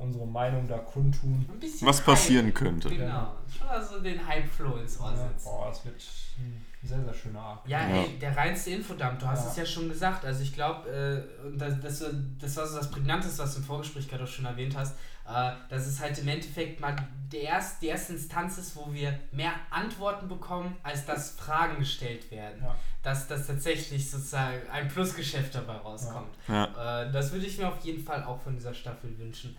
unsere 0.00 0.26
Meinung 0.26 0.66
da 0.68 0.78
kundtun. 0.78 1.46
Ein 1.50 1.60
bisschen 1.60 1.86
Was 1.88 1.98
Hype. 1.98 2.06
passieren 2.06 2.52
könnte. 2.54 2.88
Genau. 2.90 3.34
Schon 3.56 3.68
also 3.68 4.00
den 4.00 4.26
Hype-Flow 4.26 4.76
ins 4.78 4.98
Ohr 5.00 5.10
Ja, 5.10 5.16
setzen. 5.16 5.44
boah, 5.44 5.68
das 5.68 5.84
wird 5.84 5.94
ein 6.38 6.64
sehr, 6.82 7.02
sehr 7.04 7.14
schöner 7.14 7.40
Arc. 7.40 7.68
Ja, 7.68 7.88
Ja. 7.88 7.96
ey, 8.02 8.18
der 8.18 8.36
reinste 8.36 8.70
Infodump, 8.70 9.18
du 9.18 9.26
hast 9.26 9.44
Ja. 9.44 9.50
es 9.50 9.56
ja 9.56 9.66
schon 9.66 9.88
gesagt. 9.88 10.24
Also 10.24 10.42
ich 10.42 10.52
glaube, 10.52 10.88
äh, 10.90 11.56
das, 11.58 11.80
das, 11.80 12.04
das 12.40 12.56
war 12.56 12.66
so 12.66 12.76
das 12.78 12.90
Prägnanteste, 12.90 13.38
was 13.42 13.54
du 13.54 13.60
im 13.60 13.64
Vorgespräch 13.66 14.08
gerade 14.08 14.24
auch 14.24 14.28
schon 14.28 14.44
erwähnt 14.44 14.76
hast, 14.76 14.96
äh, 15.26 15.52
dass 15.70 15.86
es 15.86 16.00
halt 16.00 16.18
im 16.18 16.28
Endeffekt 16.28 16.80
mal 16.80 16.94
der 17.32 17.42
erst, 17.42 17.80
die 17.82 17.86
erste 17.86 18.12
Instanz 18.12 18.58
ist, 18.58 18.76
wo 18.76 18.92
wir 18.92 19.18
mehr 19.32 19.52
Antworten 19.70 20.28
bekommen, 20.28 20.76
als 20.82 21.06
dass 21.06 21.30
Fragen 21.30 21.78
gestellt 21.78 22.30
werden. 22.30 22.62
Ja. 22.62 22.74
Dass 23.02 23.26
das 23.26 23.46
tatsächlich 23.46 24.10
sozusagen 24.10 24.58
ein 24.72 24.88
Plusgeschäft 24.88 25.54
dabei 25.54 25.74
rauskommt. 25.76 26.34
Ja. 26.48 27.02
Äh, 27.04 27.12
das 27.12 27.32
würde 27.32 27.46
ich 27.46 27.58
mir 27.58 27.68
auf 27.68 27.78
jeden 27.84 28.02
Fall 28.04 28.24
auch 28.24 28.40
von 28.40 28.54
dieser 28.54 28.72
Staffel 28.74 29.16
wünschen. 29.18 29.56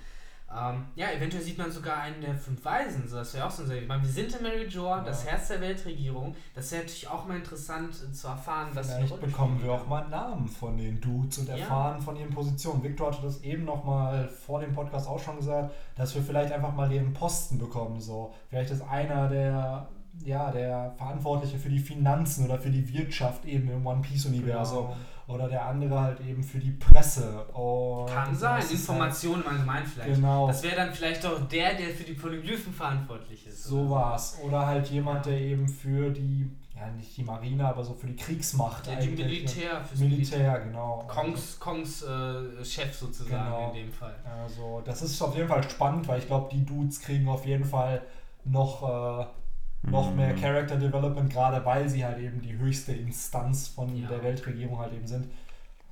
Ähm, 0.51 0.85
ja, 0.95 1.11
eventuell 1.11 1.41
sieht 1.43 1.57
man 1.57 1.71
sogar 1.71 1.97
einen 1.97 2.21
der 2.21 2.35
fünf 2.35 2.63
Weisen. 2.63 3.07
So, 3.07 3.17
das 3.17 3.33
wäre 3.33 3.45
auch 3.47 3.51
so 3.51 3.63
ein 3.63 3.67
Sehr. 3.67 3.81
Ich 3.81 3.87
meine, 3.87 4.03
wir 4.03 4.09
sind 4.09 4.33
in 4.35 4.43
Mary 4.43 4.67
Joa, 4.67 5.01
das 5.01 5.25
Ja. 5.25 5.31
Herz 5.31 5.47
der 5.47 5.59
Weltregierung. 5.59 6.35
Das 6.53 6.71
wäre 6.71 6.83
natürlich 6.83 7.07
auch 7.09 7.25
mal 7.25 7.37
interessant 7.37 7.95
äh, 8.07 8.13
zu 8.13 8.27
erfahren, 8.27 8.69
was 8.73 8.87
für 8.87 8.95
eine 8.95 9.07
Vielleicht 9.07 9.21
bekommen 9.21 9.61
wir 9.63 9.71
auch 9.73 9.87
mal 9.87 10.07
Namen 10.07 10.47
von 10.47 10.77
den 10.77 11.01
Dudes 11.01 11.39
und 11.39 11.49
Ja. 11.49 11.57
erfahren 11.57 11.99
von 11.99 12.15
ihren 12.15 12.29
Positionen. 12.29 12.83
Victor 12.83 13.11
hatte 13.11 13.23
das 13.23 13.41
eben 13.41 13.65
noch 13.65 13.83
mal 13.83 14.27
vor 14.27 14.59
dem 14.61 14.73
Podcast 14.73 15.07
auch 15.09 15.19
schon 15.19 15.37
gesagt, 15.37 15.73
dass 15.97 16.13
wir 16.13 16.21
vielleicht 16.21 16.53
einfach 16.53 16.73
mal 16.73 16.87
deren 16.89 17.11
Posten 17.13 17.57
bekommen. 17.57 17.99
So, 17.99 18.33
vielleicht 18.49 18.69
ist 18.69 18.81
einer 18.87 19.27
der 19.27 19.87
ja, 20.23 20.51
der 20.51 20.93
Verantwortliche 20.97 21.57
für 21.59 21.69
die 21.69 21.79
Finanzen 21.79 22.45
oder 22.45 22.57
für 22.57 22.69
die 22.69 22.87
Wirtschaft 22.93 23.45
eben 23.45 23.69
im 23.69 23.85
One 23.85 24.01
Piece 24.01 24.25
Universum 24.25 24.85
Genau. 24.87 24.95
oder 25.27 25.47
der 25.49 25.65
andere 25.65 25.99
halt 25.99 26.19
eben 26.21 26.41
für 26.43 26.59
die 26.59 26.71
Presse. 26.71 27.43
Und 27.53 28.07
Kann 28.07 28.35
sein, 28.35 28.59
ist 28.61 28.71
Informationen 28.71 29.43
im 29.43 29.49
Allgemeinen 29.49 29.85
vielleicht. 29.85 30.09
Halt, 30.09 30.15
genau. 30.21 30.47
Das 30.47 30.63
wäre 30.63 30.75
dann 30.77 30.93
vielleicht 30.93 31.25
auch 31.25 31.39
der, 31.47 31.73
der 31.75 31.89
für 31.89 32.03
die 32.03 32.13
Polyglyphen 32.13 32.73
verantwortlich 32.73 33.45
ist. 33.47 33.63
so 33.63 33.89
war's. 33.89 34.37
Oder 34.43 34.65
halt 34.65 34.87
jemand, 34.89 35.25
der 35.25 35.37
eben 35.39 35.67
für 35.67 36.09
die, 36.11 36.49
ja 36.75 36.89
nicht 36.91 37.15
die 37.17 37.23
Marine, 37.23 37.67
aber 37.67 37.83
so 37.83 37.93
für 37.93 38.07
die 38.07 38.15
Kriegsmacht 38.15 38.87
Ja, 38.87 38.95
die 38.95 39.09
eigentlich. 39.09 39.25
Militär, 39.27 39.83
fürs 39.83 39.99
Militär, 39.99 40.59
genau. 40.61 41.03
Kongs, 41.07 41.59
Kongs 41.59 42.01
äh, 42.03 42.63
Chef 42.65 42.93
sozusagen 42.95 43.45
Genau. 43.45 43.67
in 43.69 43.73
dem 43.85 43.91
Fall. 43.91 44.15
Also, 44.41 44.81
das 44.85 45.01
ist 45.01 45.21
auf 45.21 45.35
jeden 45.35 45.47
Fall 45.47 45.63
spannend, 45.69 46.07
weil 46.07 46.19
ich 46.19 46.27
glaube, 46.27 46.49
die 46.51 46.65
Dudes 46.65 46.99
kriegen 46.99 47.27
auf 47.27 47.45
jeden 47.45 47.65
Fall 47.65 48.01
noch, 48.43 49.21
äh, 49.21 49.25
noch 49.91 50.09
Mhm. 50.11 50.15
mehr 50.17 50.33
Character 50.35 50.75
Development, 50.77 51.31
gerade 51.31 51.63
weil 51.65 51.87
sie 51.89 52.03
halt 52.05 52.19
eben 52.19 52.41
die 52.41 52.57
höchste 52.57 52.91
Instanz 52.93 53.67
von 53.67 53.95
Ja. 53.95 54.07
der 54.07 54.23
Weltregierung 54.23 54.79
halt 54.79 54.93
eben 54.93 55.07
sind. 55.07 55.27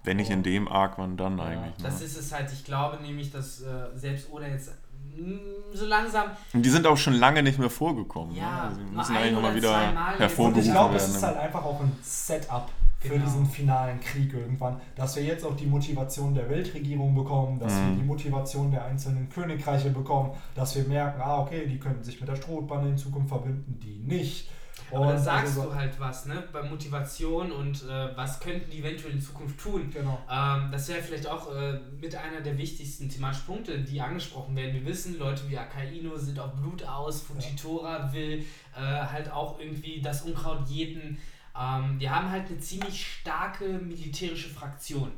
Wenn 0.03 0.17
nicht 0.17 0.29
in 0.31 0.43
dem 0.43 0.67
Arc, 0.67 0.97
wann 0.97 1.15
dann 1.15 1.37
Ja, 1.37 1.45
eigentlich? 1.45 1.75
Das 1.81 1.99
Ne? 1.99 2.05
ist 2.05 2.17
es 2.17 2.31
halt, 2.33 2.51
ich 2.51 2.65
glaube 2.65 3.01
nämlich, 3.01 3.31
dass 3.31 3.61
äh, 3.61 3.65
selbst 3.95 4.29
Oda 4.31 4.47
jetzt 4.47 4.71
mh, 5.15 5.39
so 5.73 5.85
langsam 5.85 6.25
Und 6.53 6.63
die 6.65 6.69
sind 6.69 6.85
auch 6.87 6.97
schon 6.97 7.13
lange 7.13 7.41
nicht 7.43 7.59
mehr 7.59 7.69
vorgekommen. 7.69 8.35
Ja, 8.35 8.43
ne? 8.43 8.61
Also 8.63 8.81
die 8.81 8.95
müssen 8.95 9.15
eigentlich 9.15 9.31
nochmal 9.33 9.55
wieder. 9.55 9.89
Und 9.89 10.19
hervorgerufen 10.19 10.65
ich 10.67 10.71
glaube, 10.71 10.95
es 10.95 11.03
werden. 11.03 11.15
ist 11.15 11.23
halt 11.23 11.37
einfach 11.37 11.63
auch 11.63 11.79
ein 11.81 11.91
Setup 12.01 12.69
für 13.03 13.09
Genau. 13.09 13.25
diesen 13.25 13.45
finalen 13.45 13.99
Krieg 13.99 14.33
irgendwann, 14.33 14.79
dass 14.95 15.15
wir 15.17 15.23
jetzt 15.23 15.45
auch 15.45 15.55
die 15.55 15.65
Motivation 15.65 16.33
der 16.33 16.49
Weltregierung 16.49 17.13
bekommen, 17.13 17.59
dass 17.59 17.73
Mhm. 17.73 17.89
wir 17.89 17.95
die 17.97 18.03
Motivation 18.03 18.71
der 18.71 18.85
einzelnen 18.85 19.27
Königreiche 19.29 19.89
bekommen, 19.89 20.31
dass 20.55 20.75
wir 20.75 20.85
merken, 20.85 21.21
ah, 21.21 21.39
okay, 21.41 21.65
die 21.67 21.77
könnten 21.79 22.03
sich 22.03 22.19
mit 22.21 22.29
der 22.29 22.35
Strohbande 22.37 22.89
in 22.89 22.97
Zukunft 22.97 23.27
verbinden, 23.29 23.77
die 23.83 23.99
nicht. 23.99 24.49
Aber 24.91 25.07
da 25.07 25.11
Und 25.13 25.19
sagst 25.19 25.45
also 25.57 25.61
so- 25.63 25.69
du 25.69 25.75
halt 25.75 25.99
was, 25.99 26.25
ne? 26.27 26.43
Bei 26.51 26.61
Motivation 26.63 27.51
und 27.51 27.83
äh, 27.83 28.15
was 28.15 28.39
könnten 28.39 28.69
die 28.69 28.79
eventuell 28.79 29.13
in 29.13 29.21
Zukunft 29.21 29.59
tun. 29.59 29.89
Genau. 29.91 30.17
Ähm, 30.31 30.69
das 30.71 30.87
wäre 30.87 31.01
vielleicht 31.01 31.27
auch 31.27 31.53
äh, 31.53 31.79
mit 31.99 32.15
einer 32.15 32.41
der 32.41 32.57
wichtigsten 32.57 33.09
thematischen 33.09 33.45
Punkte, 33.45 33.79
die 33.79 33.99
angesprochen 34.01 34.55
werden. 34.55 34.73
Wir 34.73 34.85
wissen, 34.85 35.17
Leute 35.19 35.49
wie 35.49 35.57
Akaino 35.57 36.15
sind 36.17 36.39
auf 36.39 36.53
Blut 36.53 36.83
aus, 36.85 37.21
Fujitora 37.21 38.11
will 38.13 38.45
äh, 38.75 38.79
halt 38.81 39.31
auch 39.31 39.59
irgendwie 39.59 40.01
das 40.01 40.23
Unkraut 40.23 40.67
jäten. 40.69 41.17
Ähm, 41.59 41.99
wir 41.99 42.13
haben 42.13 42.29
halt 42.29 42.47
eine 42.47 42.59
ziemlich 42.59 43.05
starke 43.05 43.65
militärische 43.65 44.49
Fraktion. 44.49 45.11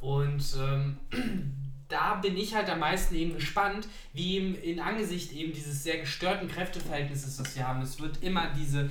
Und 0.00 0.44
ähm, 0.58 0.98
da 1.88 2.14
bin 2.14 2.36
ich 2.36 2.54
halt 2.54 2.70
am 2.70 2.78
meisten 2.78 3.14
eben 3.14 3.34
gespannt, 3.34 3.88
wie 4.12 4.36
eben 4.36 4.54
in 4.54 4.80
Angesicht 4.80 5.32
eben 5.32 5.52
dieses 5.52 5.82
sehr 5.82 5.98
gestörten 5.98 6.48
Kräfteverhältnisses, 6.48 7.36
das 7.36 7.56
wir 7.56 7.66
haben. 7.66 7.82
Es 7.82 8.00
wird 8.00 8.22
immer 8.22 8.50
diese, 8.56 8.90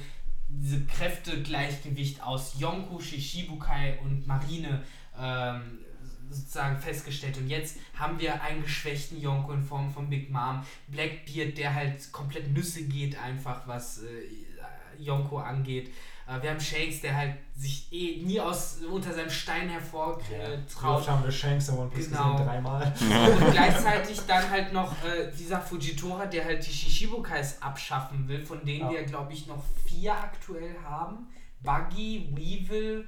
diese 0.50 0.86
Kräftegleichgewicht 0.86 2.22
aus 2.22 2.60
Yonko, 2.60 3.00
Shishibukai 3.00 4.00
und 4.04 4.28
Marine 4.28 4.84
ähm, 5.18 5.80
sozusagen 6.30 6.78
festgestellt. 6.78 7.38
Und 7.38 7.48
jetzt 7.48 7.78
haben 7.98 8.20
wir 8.20 8.42
einen 8.44 8.62
geschwächten 8.62 9.20
Yonko 9.20 9.54
in 9.54 9.64
Form 9.64 9.92
von 9.92 10.10
Big 10.10 10.30
Mom, 10.30 10.64
Blackbeard, 10.88 11.58
der 11.58 11.74
halt 11.74 12.12
komplett 12.12 12.52
Nüsse 12.54 12.84
geht, 12.84 13.18
einfach 13.18 13.68
was 13.68 14.04
äh, 14.04 15.02
Yonko 15.02 15.40
angeht. 15.40 15.92
Wir 16.42 16.52
haben 16.52 16.60
Shanks, 16.60 17.02
der 17.02 17.16
halt 17.16 17.36
sich 17.56 17.92
eh 17.92 18.22
nie 18.24 18.40
aus 18.40 18.78
unter 18.92 19.12
seinem 19.14 19.30
Stein 19.30 19.68
Ja. 19.68 19.74
hervortraut. 19.76 20.98
Oft 21.00 21.10
haben 21.10 21.24
wir 21.24 21.32
Shanks 21.32 21.70
in 21.70 21.78
One 21.78 21.90
Piece 21.90 22.10
Genau. 22.10 22.34
gesehen? 22.34 22.46
Dreimal. 22.48 22.94
Und 23.42 23.52
gleichzeitig 23.52 24.20
dann 24.28 24.50
halt 24.50 24.72
noch 24.74 24.92
äh, 25.04 25.32
dieser 25.38 25.60
Fujitora, 25.60 26.26
der 26.28 26.46
halt 26.46 26.66
die 26.66 26.72
Shishibukais 26.72 27.62
abschaffen 27.62 28.28
will, 28.28 28.46
von 28.46 28.64
denen 28.66 28.82
Ja. 28.86 28.92
wir, 28.92 29.04
glaube 29.04 29.34
ich, 29.34 29.48
noch 29.48 29.64
vier 29.86 30.14
aktuell 30.14 30.76
haben. 30.88 31.28
Buggy, 31.62 32.30
Weevil, 32.36 33.06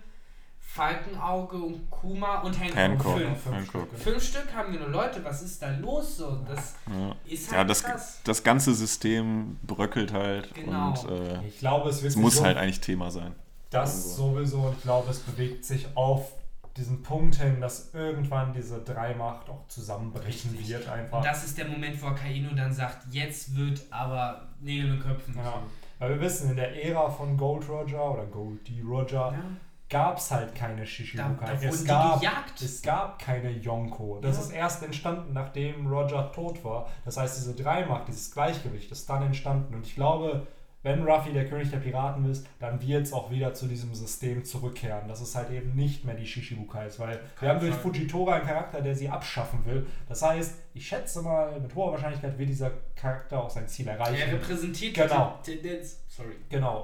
Falkenauge 0.73 1.57
und 1.57 1.89
Kuma 1.89 2.39
und 2.41 2.57
Hancock. 2.57 2.77
Hancock. 2.77 3.17
Fünf. 3.17 3.41
Fünf 3.43 3.55
Hancock. 3.55 3.87
Stück. 3.89 3.99
Fünf 3.99 4.23
Stück 4.23 4.53
haben 4.55 4.71
wir 4.71 4.79
nur. 4.79 4.89
Leute, 4.89 5.23
was 5.23 5.41
ist 5.41 5.61
da 5.61 5.69
los 5.77 6.15
so? 6.17 6.37
Das 6.47 6.75
Ja. 6.87 7.15
ist 7.25 7.47
halt 7.51 7.57
Ja, 7.57 7.63
das, 7.65 7.83
krass. 7.83 8.21
das 8.23 8.41
ganze 8.43 8.73
System 8.73 9.57
bröckelt 9.63 10.13
halt 10.13 10.53
Genau. 10.55 10.89
und 10.91 11.09
äh, 11.09 11.45
Ich 11.47 11.59
glaube, 11.59 11.89
es 11.89 12.01
wird 12.01 12.15
muss 12.15 12.37
so- 12.37 12.45
halt 12.45 12.57
eigentlich 12.57 12.79
Thema 12.79 13.11
sein. 13.11 13.35
Das 13.69 14.15
sowieso 14.15 14.61
und 14.61 14.77
ich 14.77 14.81
glaube, 14.83 15.11
es 15.11 15.19
bewegt 15.19 15.65
sich 15.65 15.87
auf 15.95 16.31
diesen 16.77 17.03
Punkt 17.03 17.35
hin, 17.35 17.59
dass 17.59 17.93
irgendwann 17.93 18.53
diese 18.53 18.79
Dreimacht 18.79 19.49
auch 19.49 19.67
zusammenbrechen 19.67 20.51
Richtig. 20.51 20.69
wird 20.69 20.87
einfach. 20.87 21.17
Und 21.17 21.25
das 21.25 21.43
ist 21.43 21.57
der 21.57 21.67
Moment, 21.67 22.01
wo 22.01 22.07
Akainu 22.07 22.55
dann 22.55 22.73
sagt, 22.73 23.07
jetzt 23.13 23.57
wird 23.57 23.81
aber 23.89 24.47
Nägel 24.61 24.91
mit 24.93 25.03
Köpfen. 25.03 25.35
ja. 25.35 25.61
Weil 25.99 26.11
wir 26.11 26.21
wissen, 26.21 26.49
in 26.51 26.55
der 26.55 26.83
Ära 26.85 27.09
von 27.09 27.35
Gold 27.37 27.67
Roger 27.69 28.13
oder 28.13 28.25
Gold 28.25 28.67
D. 28.67 28.81
Roger 28.81 29.33
Ja. 29.33 29.43
Gab 29.91 30.17
es 30.17 30.31
halt 30.31 30.55
keine 30.55 30.81
Da, 30.81 30.85
Shishibukai. 30.87 31.45
da 31.45 31.53
wurden 31.61 31.67
es, 31.69 31.85
gab, 31.85 32.21
es 32.59 32.81
gab 32.81 33.19
keine 33.19 33.51
Yonko. 33.51 34.19
Das 34.21 34.37
Ja. 34.37 34.43
ist 34.43 34.51
erst 34.51 34.83
entstanden, 34.83 35.33
nachdem 35.33 35.85
Roger 35.85 36.31
tot 36.31 36.63
war. 36.65 36.87
Das 37.05 37.17
heißt, 37.17 37.37
diese 37.37 37.53
Dreimacht, 37.53 38.07
dieses 38.07 38.31
Gleichgewicht 38.31 38.91
ist 38.91 39.07
dann 39.09 39.21
entstanden. 39.21 39.75
Und 39.75 39.85
ich 39.85 39.93
glaube, 39.93 40.47
wenn 40.83 41.03
Ruffy 41.03 41.31
der 41.31 41.47
König 41.47 41.69
der 41.69 41.77
Piraten 41.77 42.29
ist, 42.29 42.47
dann 42.59 42.81
wird 42.81 43.03
es 43.03 43.13
auch 43.13 43.29
wieder 43.29 43.53
zu 43.53 43.67
diesem 43.67 43.93
System 43.93 44.43
zurückkehren. 44.43 45.07
Das 45.07 45.21
ist 45.21 45.35
halt 45.35 45.51
eben 45.51 45.75
nicht 45.75 46.05
mehr 46.05 46.15
die 46.15 46.25
Shishibukais, 46.25 46.99
weil 46.99 47.19
wir 47.39 47.49
haben 47.49 47.59
durch. 47.59 47.75
Fujitora 47.75 48.35
einen 48.35 48.45
Charakter, 48.47 48.81
der 48.81 48.95
sie 48.95 49.07
abschaffen 49.07 49.63
will. 49.65 49.85
Das 50.09 50.21
heißt, 50.23 50.55
ich 50.73 50.87
schätze 50.87 51.21
mal, 51.21 51.59
mit 51.59 51.75
hoher 51.75 51.91
Wahrscheinlichkeit 51.91 52.37
wird 52.37 52.49
dieser 52.49 52.71
Charakter 52.95 53.43
auch 53.43 53.49
sein 53.49 53.67
Ziel 53.67 53.87
erreichen. 53.87 54.15
Er 54.27 54.33
repräsentiert 54.33 54.95
Genau. 54.95 55.37
die 55.45 55.51
Tendenz. 55.57 55.99
Sorry. 56.07 56.35
Genau, 56.49 56.81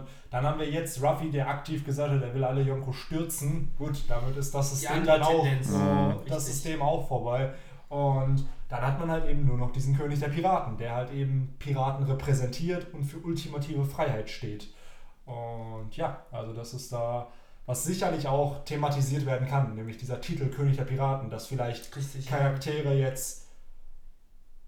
und 0.00 0.06
dann 0.30 0.44
haben 0.44 0.58
wir 0.58 0.68
jetzt 0.70 1.02
Ruffy, 1.02 1.30
der 1.30 1.48
aktiv 1.48 1.84
gesagt 1.84 2.12
hat, 2.12 2.22
er 2.22 2.34
will 2.34 2.44
alle 2.44 2.62
Yonko 2.62 2.92
stürzen. 2.92 3.72
Gut, 3.78 4.04
damit 4.08 4.36
ist 4.36 4.54
das 4.54 4.70
System 4.70 5.04
dann 5.04 5.22
auch, 5.22 5.44
Mhm. 5.44 6.16
das. 6.28 6.46
System 6.46 6.80
auch 6.82 7.06
vorbei. 7.06 7.50
Und 7.88 8.44
dann 8.74 8.86
hat 8.86 8.98
man 8.98 9.10
halt 9.10 9.26
eben 9.28 9.46
nur 9.46 9.56
noch 9.56 9.70
diesen 9.70 9.96
König 9.96 10.18
der 10.18 10.28
Piraten, 10.28 10.76
der 10.76 10.96
halt 10.96 11.12
eben 11.12 11.54
Piraten 11.60 12.04
repräsentiert 12.06 12.92
und 12.92 13.04
für 13.04 13.18
ultimative 13.18 13.84
Freiheit 13.84 14.28
steht. 14.28 14.68
Und 15.26 15.96
ja, 15.96 16.24
also 16.32 16.52
das 16.52 16.74
ist 16.74 16.92
da, 16.92 17.28
was 17.66 17.84
sicherlich 17.84 18.26
auch 18.26 18.64
thematisiert 18.64 19.26
werden 19.26 19.46
kann, 19.46 19.74
nämlich 19.76 19.96
dieser 19.96 20.20
Titel 20.20 20.48
König 20.48 20.76
der 20.76 20.84
Piraten, 20.84 21.30
dass 21.30 21.46
vielleicht 21.46 21.94
Richtig. 21.96 22.26
Charaktere 22.26 22.94
jetzt 22.94 23.44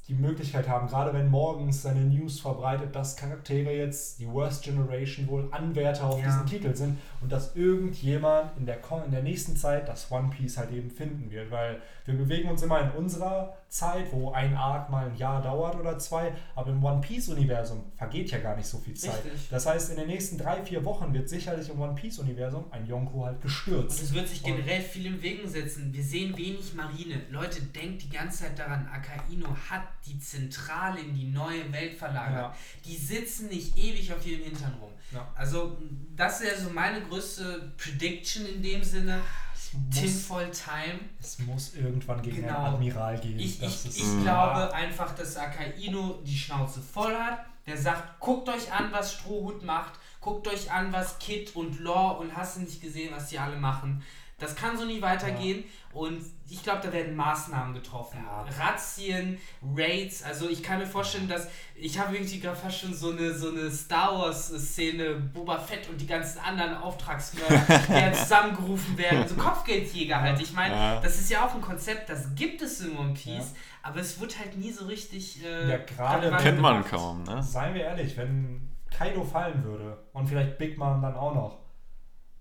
die 0.08 0.14
Möglichkeit 0.14 0.68
haben, 0.68 0.86
gerade 0.86 1.12
wenn 1.12 1.28
morgens 1.28 1.82
seine 1.82 2.02
News 2.02 2.38
verbreitet, 2.38 2.94
dass 2.94 3.16
Charaktere 3.16 3.72
jetzt 3.72 4.20
die 4.20 4.28
Worst 4.28 4.62
Generation 4.62 5.26
wohl 5.26 5.48
Anwärter 5.50 6.06
auf 6.06 6.20
Ja. 6.20 6.26
diesen 6.26 6.46
Titel 6.46 6.74
sind 6.76 6.98
und 7.20 7.32
dass 7.32 7.56
irgendjemand 7.56 8.56
in 8.56 8.66
der, 8.66 8.78
in 9.04 9.10
der 9.10 9.22
nächsten 9.22 9.56
Zeit 9.56 9.88
das 9.88 10.10
One 10.12 10.30
Piece 10.30 10.58
halt 10.58 10.70
eben 10.70 10.90
finden 10.90 11.30
wird, 11.32 11.50
weil 11.50 11.80
wir 12.04 12.14
bewegen 12.16 12.48
uns 12.48 12.62
immer 12.62 12.80
in 12.80 12.90
unserer 12.92 13.56
Zeit, 13.68 14.12
wo 14.12 14.30
ein 14.32 14.54
Arc 14.56 14.88
mal 14.90 15.06
ein 15.10 15.16
Jahr 15.16 15.42
dauert 15.42 15.76
oder 15.76 15.98
zwei, 15.98 16.32
aber 16.54 16.70
im 16.70 16.82
One 16.84 17.00
Piece 17.00 17.28
Universum 17.28 17.84
vergeht 17.96 18.30
ja 18.30 18.38
gar 18.38 18.56
nicht 18.56 18.66
so 18.66 18.78
viel 18.78 18.94
Zeit. 18.94 19.24
Richtig. 19.24 19.48
Das 19.50 19.66
heißt, 19.66 19.90
in 19.90 19.96
den 19.96 20.06
nächsten 20.06 20.38
drei, 20.38 20.62
vier 20.62 20.84
Wochen 20.84 21.12
wird 21.12 21.28
sicherlich 21.28 21.68
im 21.68 21.80
One 21.80 21.94
Piece 21.94 22.18
Universum 22.18 22.64
ein 22.70 22.86
Yonko 22.86 23.24
halt 23.26 23.36
Und 23.36 23.42
gestürzt. 23.42 24.02
es 24.02 24.14
wird 24.14 24.28
sich 24.28 24.42
Und- 24.44 24.56
generell 24.56 24.80
viel 24.80 25.06
im 25.06 25.20
Wegen 25.22 25.48
setzen. 25.48 25.92
Wir 25.92 26.02
sehen 26.04 26.36
wenig 26.36 26.74
Marine. 26.74 27.20
Leute, 27.30 27.60
denkt 27.62 28.02
die 28.04 28.10
ganze 28.10 28.44
Zeit 28.44 28.58
daran, 28.58 28.88
Akaino 28.92 29.48
hat 29.68 29.82
die 30.06 30.18
Zentrale 30.18 31.00
in 31.00 31.14
die 31.14 31.26
neue 31.28 31.70
Welt 31.72 31.94
verlagert. 31.94 32.36
Ja. 32.36 32.56
Die 32.84 32.96
sitzen 32.96 33.48
nicht 33.48 33.76
ewig 33.76 34.12
auf 34.12 34.24
ihrem 34.26 34.44
Hintern 34.44 34.74
rum. 34.80 34.90
Ja. 35.12 35.26
Also, 35.34 35.76
das 36.16 36.40
ist 36.40 36.50
ja 36.52 36.58
so 36.64 36.70
meine 36.70 37.00
größte 37.02 37.72
Prediction 37.76 38.46
in 38.46 38.62
dem 38.62 38.82
Sinne. 38.82 39.20
Es 39.66 39.74
muss, 39.74 39.96
Tinfoil 40.00 40.50
Time. 40.50 41.00
es 41.20 41.38
muss 41.40 41.74
irgendwann 41.74 42.22
gegen 42.22 42.36
Genau. 42.42 42.64
einen 42.64 42.74
Admiral 42.74 43.18
gehen. 43.18 43.38
Ich, 43.38 43.58
Das 43.58 43.84
ich, 43.84 43.90
ist- 43.90 43.98
ich 43.98 44.22
glaube 44.22 44.72
einfach, 44.74 45.14
dass 45.14 45.36
Akaino 45.36 46.20
die 46.24 46.36
Schnauze 46.36 46.80
voll 46.80 47.14
hat. 47.14 47.40
Der 47.66 47.76
sagt, 47.76 48.20
guckt 48.20 48.48
euch 48.48 48.72
an, 48.72 48.92
was 48.92 49.14
Strohhut 49.14 49.64
macht. 49.64 49.92
Guckt 50.20 50.46
euch 50.48 50.70
an, 50.70 50.92
was 50.92 51.18
Kid 51.18 51.54
und 51.56 51.80
Law 51.80 52.12
und 52.20 52.36
hast 52.36 52.56
du 52.56 52.60
nicht 52.60 52.80
gesehen, 52.80 53.12
was 53.14 53.28
die 53.28 53.38
alle 53.38 53.56
machen. 53.56 54.02
Das 54.38 54.54
kann 54.54 54.76
so 54.76 54.84
nie 54.84 55.00
weitergehen. 55.00 55.64
Und 55.94 56.20
ich 56.50 56.62
glaube, 56.62 56.80
da 56.82 56.92
werden 56.92 57.16
Maßnahmen 57.16 57.72
getroffen. 57.72 58.18
Ja. 58.22 58.44
Razzien, 58.66 59.38
Raids. 59.74 60.22
Also 60.22 60.50
ich 60.50 60.62
kann 60.62 60.78
mir 60.78 60.86
vorstellen, 60.86 61.26
dass 61.26 61.48
ich 61.74 61.98
habe 61.98 62.14
irgendwie 62.14 62.38
gerade 62.38 62.54
fast 62.56 62.80
schon 62.80 62.92
so 62.92 63.12
eine, 63.12 63.32
so 63.32 63.48
eine 63.48 63.70
Star 63.70 64.12
Wars-Szene, 64.18 65.14
Boba 65.32 65.58
Fett 65.58 65.88
und 65.88 65.98
die 65.98 66.06
ganzen 66.06 66.38
anderen 66.40 66.76
Auftragsmörder, 66.76 67.62
die 67.88 67.92
jetzt 67.94 68.22
zusammengerufen 68.24 68.98
werden. 68.98 69.26
So 69.26 69.36
Kopfgeldjäger 69.36 70.20
halt. 70.20 70.38
Ich 70.40 70.52
meine, 70.52 70.74
Ja. 70.74 71.00
das 71.00 71.18
ist 71.18 71.30
ja 71.30 71.46
auch 71.46 71.54
ein 71.54 71.62
Konzept, 71.62 72.10
das 72.10 72.34
gibt 72.34 72.60
es 72.60 72.80
in 72.82 72.96
One 72.96 73.14
Piece, 73.14 73.54
aber 73.82 74.00
es 74.00 74.20
wird 74.20 74.38
halt 74.38 74.56
nie 74.58 74.70
so 74.70 74.84
richtig. 74.84 75.42
Äh, 75.44 75.70
Ja, 75.70 75.78
gerade 75.78 76.30
Kennt 76.42 76.60
man 76.60 76.74
gemacht. 76.82 76.90
kaum, 76.90 77.22
ne? 77.22 77.42
Seien 77.42 77.72
wir 77.74 77.84
ehrlich, 77.84 78.14
wenn 78.18 78.68
Kaido 78.90 79.24
fallen 79.24 79.64
würde 79.64 79.96
und 80.12 80.26
vielleicht 80.28 80.58
Big 80.58 80.76
Mom 80.76 81.00
dann 81.00 81.14
auch 81.14 81.34
noch, 81.34 81.58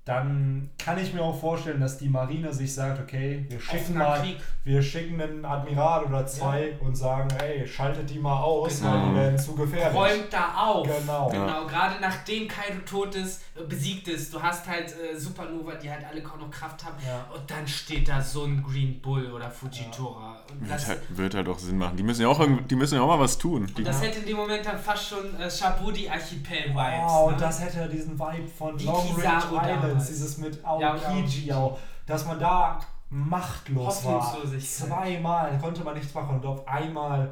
dann 0.05 0.69
kann 0.77 0.99
ich 0.99 1.13
mir 1.15 1.21
auch 1.23 1.39
vorstellen, 1.39 1.79
dass 1.81 1.97
die 1.97 2.09
Marine 2.09 2.53
sich 2.53 2.71
sagt, 2.75 2.99
okay, 3.01 3.43
wir 3.49 3.59
schicken 3.59 3.97
mal, 3.97 4.19
Krieg. 4.21 4.37
wir 4.63 4.79
schicken 4.83 5.19
einen 5.19 5.43
Admiral 5.43 6.03
oder 6.05 6.27
zwei 6.27 6.77
und 6.79 6.95
sagen, 6.95 7.27
ey, 7.43 7.67
schaltet 7.67 8.07
die 8.11 8.19
mal 8.19 8.39
aus, 8.39 8.81
Genau. 8.81 8.91
weil 8.93 9.09
die 9.09 9.15
werden 9.15 9.39
zu 9.39 9.55
gefährlich. 9.55 9.97
Räumt 9.97 10.27
da 10.31 10.53
auf. 10.63 10.85
Genau. 10.87 11.29
Genau, 11.29 11.65
gerade 11.65 11.95
nachdem 11.99 12.47
Kaido 12.47 12.79
tot 12.85 13.15
ist, 13.15 13.41
äh, 13.55 13.63
besiegt 13.67 14.07
ist. 14.07 14.31
Du 14.31 14.39
hast 14.39 14.67
halt 14.67 14.93
äh, 14.93 15.17
Supernova, 15.17 15.73
die 15.73 15.89
halt 15.89 16.05
alle 16.07 16.21
kaum 16.21 16.39
noch 16.39 16.51
Kraft 16.51 16.85
haben. 16.85 16.95
Ja. 17.03 17.25
Und 17.35 17.49
dann 17.49 17.67
steht 17.67 18.07
da 18.07 18.21
so 18.21 18.43
ein 18.43 18.61
Green 18.61 19.01
Bull 19.01 19.31
oder 19.31 19.49
Fujitora. 19.49 20.37
Und 20.51 20.61
Wird 20.61 20.71
das, 20.71 20.87
halt, 20.87 20.99
wird 21.17 21.33
halt 21.33 21.49
auch 21.49 21.57
Sinn 21.57 21.79
machen. 21.79 21.97
Die 21.97 22.03
müssen 22.03 22.21
ja 22.21 22.27
auch, 22.27 22.39
irgend- 22.39 22.69
die 22.69 22.75
müssen 22.75 22.93
ja 22.93 23.01
auch 23.01 23.07
mal 23.07 23.19
was 23.19 23.39
tun. 23.39 23.65
Die, 23.65 23.73
und 23.81 23.87
das 23.87 24.03
hätte 24.03 24.19
in 24.19 24.27
dem 24.27 24.37
Moment 24.37 24.63
dann 24.63 24.77
fast 24.77 25.09
schon 25.09 25.35
äh, 25.39 25.49
Shabudi 25.49 26.07
Archipel-Vibes. 26.07 27.11
Oh, 27.11 27.25
und 27.29 27.33
ne? 27.33 27.39
das 27.39 27.59
hätte 27.59 27.89
diesen 27.89 28.19
Vibe 28.19 28.47
von 28.47 28.77
Long 28.79 28.95
Range 29.15 29.15
Kizaru 29.15 29.94
Damals. 29.95 30.07
dieses 30.09 30.37
mit 30.37 30.61
Ja, 30.63 30.93
Aokiji 30.93 31.51
auch, 31.53 31.77
dass 32.05 32.25
man 32.25 32.39
da 32.39 32.79
machtlos 33.09 34.05
war. 34.05 34.37
Zweimal 34.59 35.57
konnte 35.59 35.83
man 35.83 35.95
nichts 35.95 36.13
machen 36.13 36.35
und 36.35 36.45
auf 36.45 36.67
einmal 36.67 37.31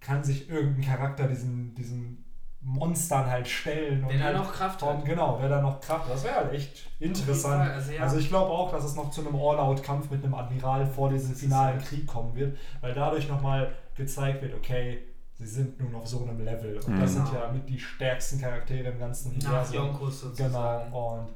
kann 0.00 0.24
sich 0.24 0.48
irgendein 0.48 0.84
Charakter 0.96 1.26
diesen, 1.28 1.74
diesen 1.74 2.24
Monstern 2.62 3.26
halt 3.26 3.48
stellen. 3.48 4.02
Wenn 4.02 4.16
und 4.16 4.20
er 4.20 4.24
halt 4.26 4.36
noch 4.36 4.52
Kraft 4.52 4.82
hat. 4.82 5.04
Genau, 5.04 5.38
wer 5.40 5.48
da 5.48 5.60
noch 5.62 5.80
Kraft 5.80 6.10
Das 6.10 6.24
wäre 6.24 6.36
halt 6.36 6.52
echt 6.52 6.90
interessant. 6.98 7.62
Fall, 7.64 7.72
also 7.72 7.92
ja. 7.92 8.02
Also 8.02 8.18
ich 8.18 8.28
glaube 8.28 8.50
auch, 8.50 8.70
dass 8.70 8.84
es 8.84 8.94
noch 8.96 9.10
zu 9.10 9.20
einem 9.26 9.34
All-Out-Kampf 9.34 10.10
mit 10.10 10.22
einem 10.24 10.34
Admiral 10.34 10.86
vor 10.86 11.08
diesem 11.10 11.34
finalen 11.34 11.78
Krieg 11.80 12.06
kommen 12.06 12.34
wird, 12.34 12.56
weil 12.80 12.92
dadurch 12.94 13.28
nochmal 13.28 13.72
gezeigt 13.94 14.42
wird, 14.42 14.54
okay, 14.54 15.02
sie 15.38 15.46
sind 15.46 15.80
nun 15.80 15.94
auf 15.94 16.06
so 16.06 16.22
einem 16.22 16.42
Level. 16.44 16.76
Und 16.86 17.00
das 17.00 17.12
Mhm. 17.12 17.14
sind 17.26 17.32
ja 17.34 17.50
mit 17.52 17.68
die 17.68 17.78
stärksten 17.78 18.40
Charaktere 18.40 18.90
im 18.90 18.98
ganzen 18.98 19.28
Nach 19.38 19.48
Universum. 19.48 19.76
Yonkos 19.76 20.20
sozusagen. 20.20 20.84
Genau, 20.90 21.14
und 21.20 21.28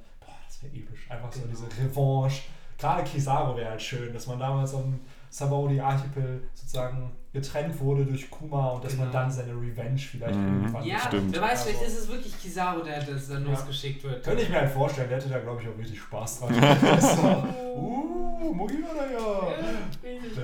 wäre 0.64 0.74
episch. 0.74 1.10
Einfach 1.10 1.32
so 1.32 1.40
Genau. 1.40 1.52
diese 1.52 1.66
Revanche. 1.82 2.42
Gerade 2.78 3.04
Kizaru 3.04 3.56
wäre 3.56 3.70
halt 3.70 3.82
schön, 3.82 4.12
dass 4.12 4.26
man 4.26 4.38
damals 4.38 4.74
am 4.74 5.00
Sabaudi 5.30 5.80
Archipel 5.80 6.42
sozusagen 6.54 7.10
getrennt 7.32 7.78
wurde 7.80 8.04
durch 8.06 8.30
Kuma 8.30 8.70
und 8.70 8.84
dass 8.84 8.96
man 8.96 9.08
Genau. 9.08 9.20
dann 9.20 9.30
seine 9.30 9.52
Revenge 9.52 9.98
vielleicht 9.98 10.36
Mhm. 10.36 10.60
irgendwann 10.62 10.84
Ja, 10.84 10.98
Stimmt. 11.00 11.34
wer 11.34 11.42
weiß, 11.42 11.64
vielleicht 11.64 11.80
Also- 11.82 11.92
ist 11.92 12.00
es 12.04 12.08
wirklich 12.08 12.38
Kizaru, 12.40 12.82
der 12.84 13.02
das 13.02 13.28
dann 13.28 13.44
Ja. 13.44 13.50
losgeschickt 13.50 14.04
wird. 14.04 14.24
Könnte 14.24 14.42
ich 14.42 14.48
mir 14.48 14.60
halt 14.60 14.70
vorstellen, 14.70 15.08
der 15.08 15.18
hätte 15.18 15.28
da 15.28 15.38
glaube 15.40 15.60
ich 15.62 15.68
auch 15.68 15.76
richtig 15.78 16.00
Spaß 16.00 16.40
dran. 16.40 16.50
so, 17.00 17.76
uh, 17.76 18.54
Mugiwara 18.54 19.06
ja. 19.12 20.08
Richtig 20.08 20.36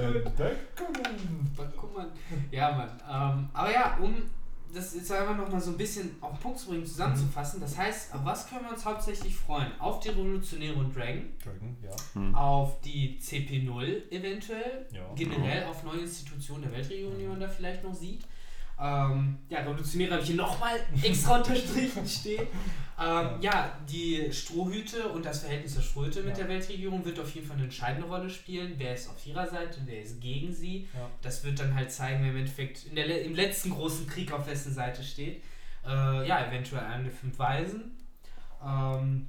gut. 1.76 1.96
Mal. 1.96 2.06
Ja, 2.50 2.70
Mann. 2.72 2.90
Ähm, 3.38 3.48
aber 3.52 3.72
ja, 3.72 3.96
um 4.00 4.14
das 4.74 4.94
jetzt 4.94 5.10
einfach 5.12 5.36
nochmal 5.36 5.60
so 5.60 5.70
ein 5.70 5.76
bisschen 5.76 6.16
auf 6.20 6.32
den 6.32 6.38
Punkt 6.42 6.58
zu 6.58 6.68
bringen, 6.68 6.86
zusammenzufassen. 6.86 7.60
Das 7.60 7.76
heißt, 7.76 8.14
auf 8.14 8.24
was 8.24 8.48
können 8.48 8.64
wir 8.64 8.72
uns 8.72 8.84
hauptsächlich 8.84 9.34
freuen? 9.36 9.70
Auf 9.78 10.00
die 10.00 10.08
Revolutionäre 10.10 10.74
und 10.74 10.94
Dragon, 10.96 11.24
Dragon, 11.42 11.76
ja. 11.82 12.38
auf 12.38 12.80
die 12.82 13.18
CP0 13.20 14.10
eventuell, 14.10 14.86
Ja. 14.92 15.06
generell 15.14 15.64
auf 15.64 15.82
neue 15.84 16.00
Institutionen 16.00 16.62
der 16.62 16.72
Weltregierung, 16.72 17.18
die 17.18 17.24
man 17.26 17.40
da 17.40 17.48
vielleicht 17.48 17.82
noch 17.84 17.94
sieht. 17.94 18.22
Ähm, 18.80 19.38
ja, 19.48 19.60
Revolutionäre 19.60 20.12
habe 20.12 20.22
ich 20.22 20.28
hier 20.28 20.36
nochmal 20.36 20.80
extra 21.02 21.36
unterstrichen 21.36 22.06
stehen. 22.06 22.46
Ähm, 22.98 23.28
ja, 23.40 23.78
die 23.90 24.30
Strohhüte 24.32 25.08
und 25.08 25.24
das 25.24 25.40
Verhältnis 25.40 25.74
der 25.74 25.82
Strohhüte 25.82 26.20
mit 26.20 26.30
Ja. 26.36 26.44
der 26.44 26.48
Weltregierung 26.48 27.04
wird 27.04 27.18
auf 27.18 27.34
jeden 27.34 27.46
Fall 27.46 27.56
eine 27.56 27.64
entscheidende 27.64 28.06
Rolle 28.06 28.28
spielen. 28.28 28.74
Wer 28.76 28.94
ist 28.94 29.08
auf 29.08 29.26
ihrer 29.26 29.46
Seite, 29.48 29.80
wer 29.86 30.02
ist 30.02 30.20
gegen 30.20 30.52
sie. 30.52 30.88
Ja. 30.94 31.08
Das 31.22 31.42
wird 31.44 31.58
dann 31.60 31.74
halt 31.74 31.90
zeigen, 31.90 32.22
wer 32.22 32.30
im 32.30 32.36
Endeffekt 32.38 32.86
in 32.86 32.96
der, 32.96 33.24
im 33.24 33.34
letzten 33.34 33.70
großen 33.70 34.06
Krieg 34.06 34.32
auf 34.32 34.46
wessen 34.46 34.72
Seite 34.74 35.02
steht. 35.02 35.42
Äh, 35.86 36.26
ja, 36.28 36.46
eventuell 36.46 36.84
einen 36.84 37.04
der 37.04 37.12
fünf 37.12 37.38
Weisen. 37.38 37.96
Ähm, 38.62 39.26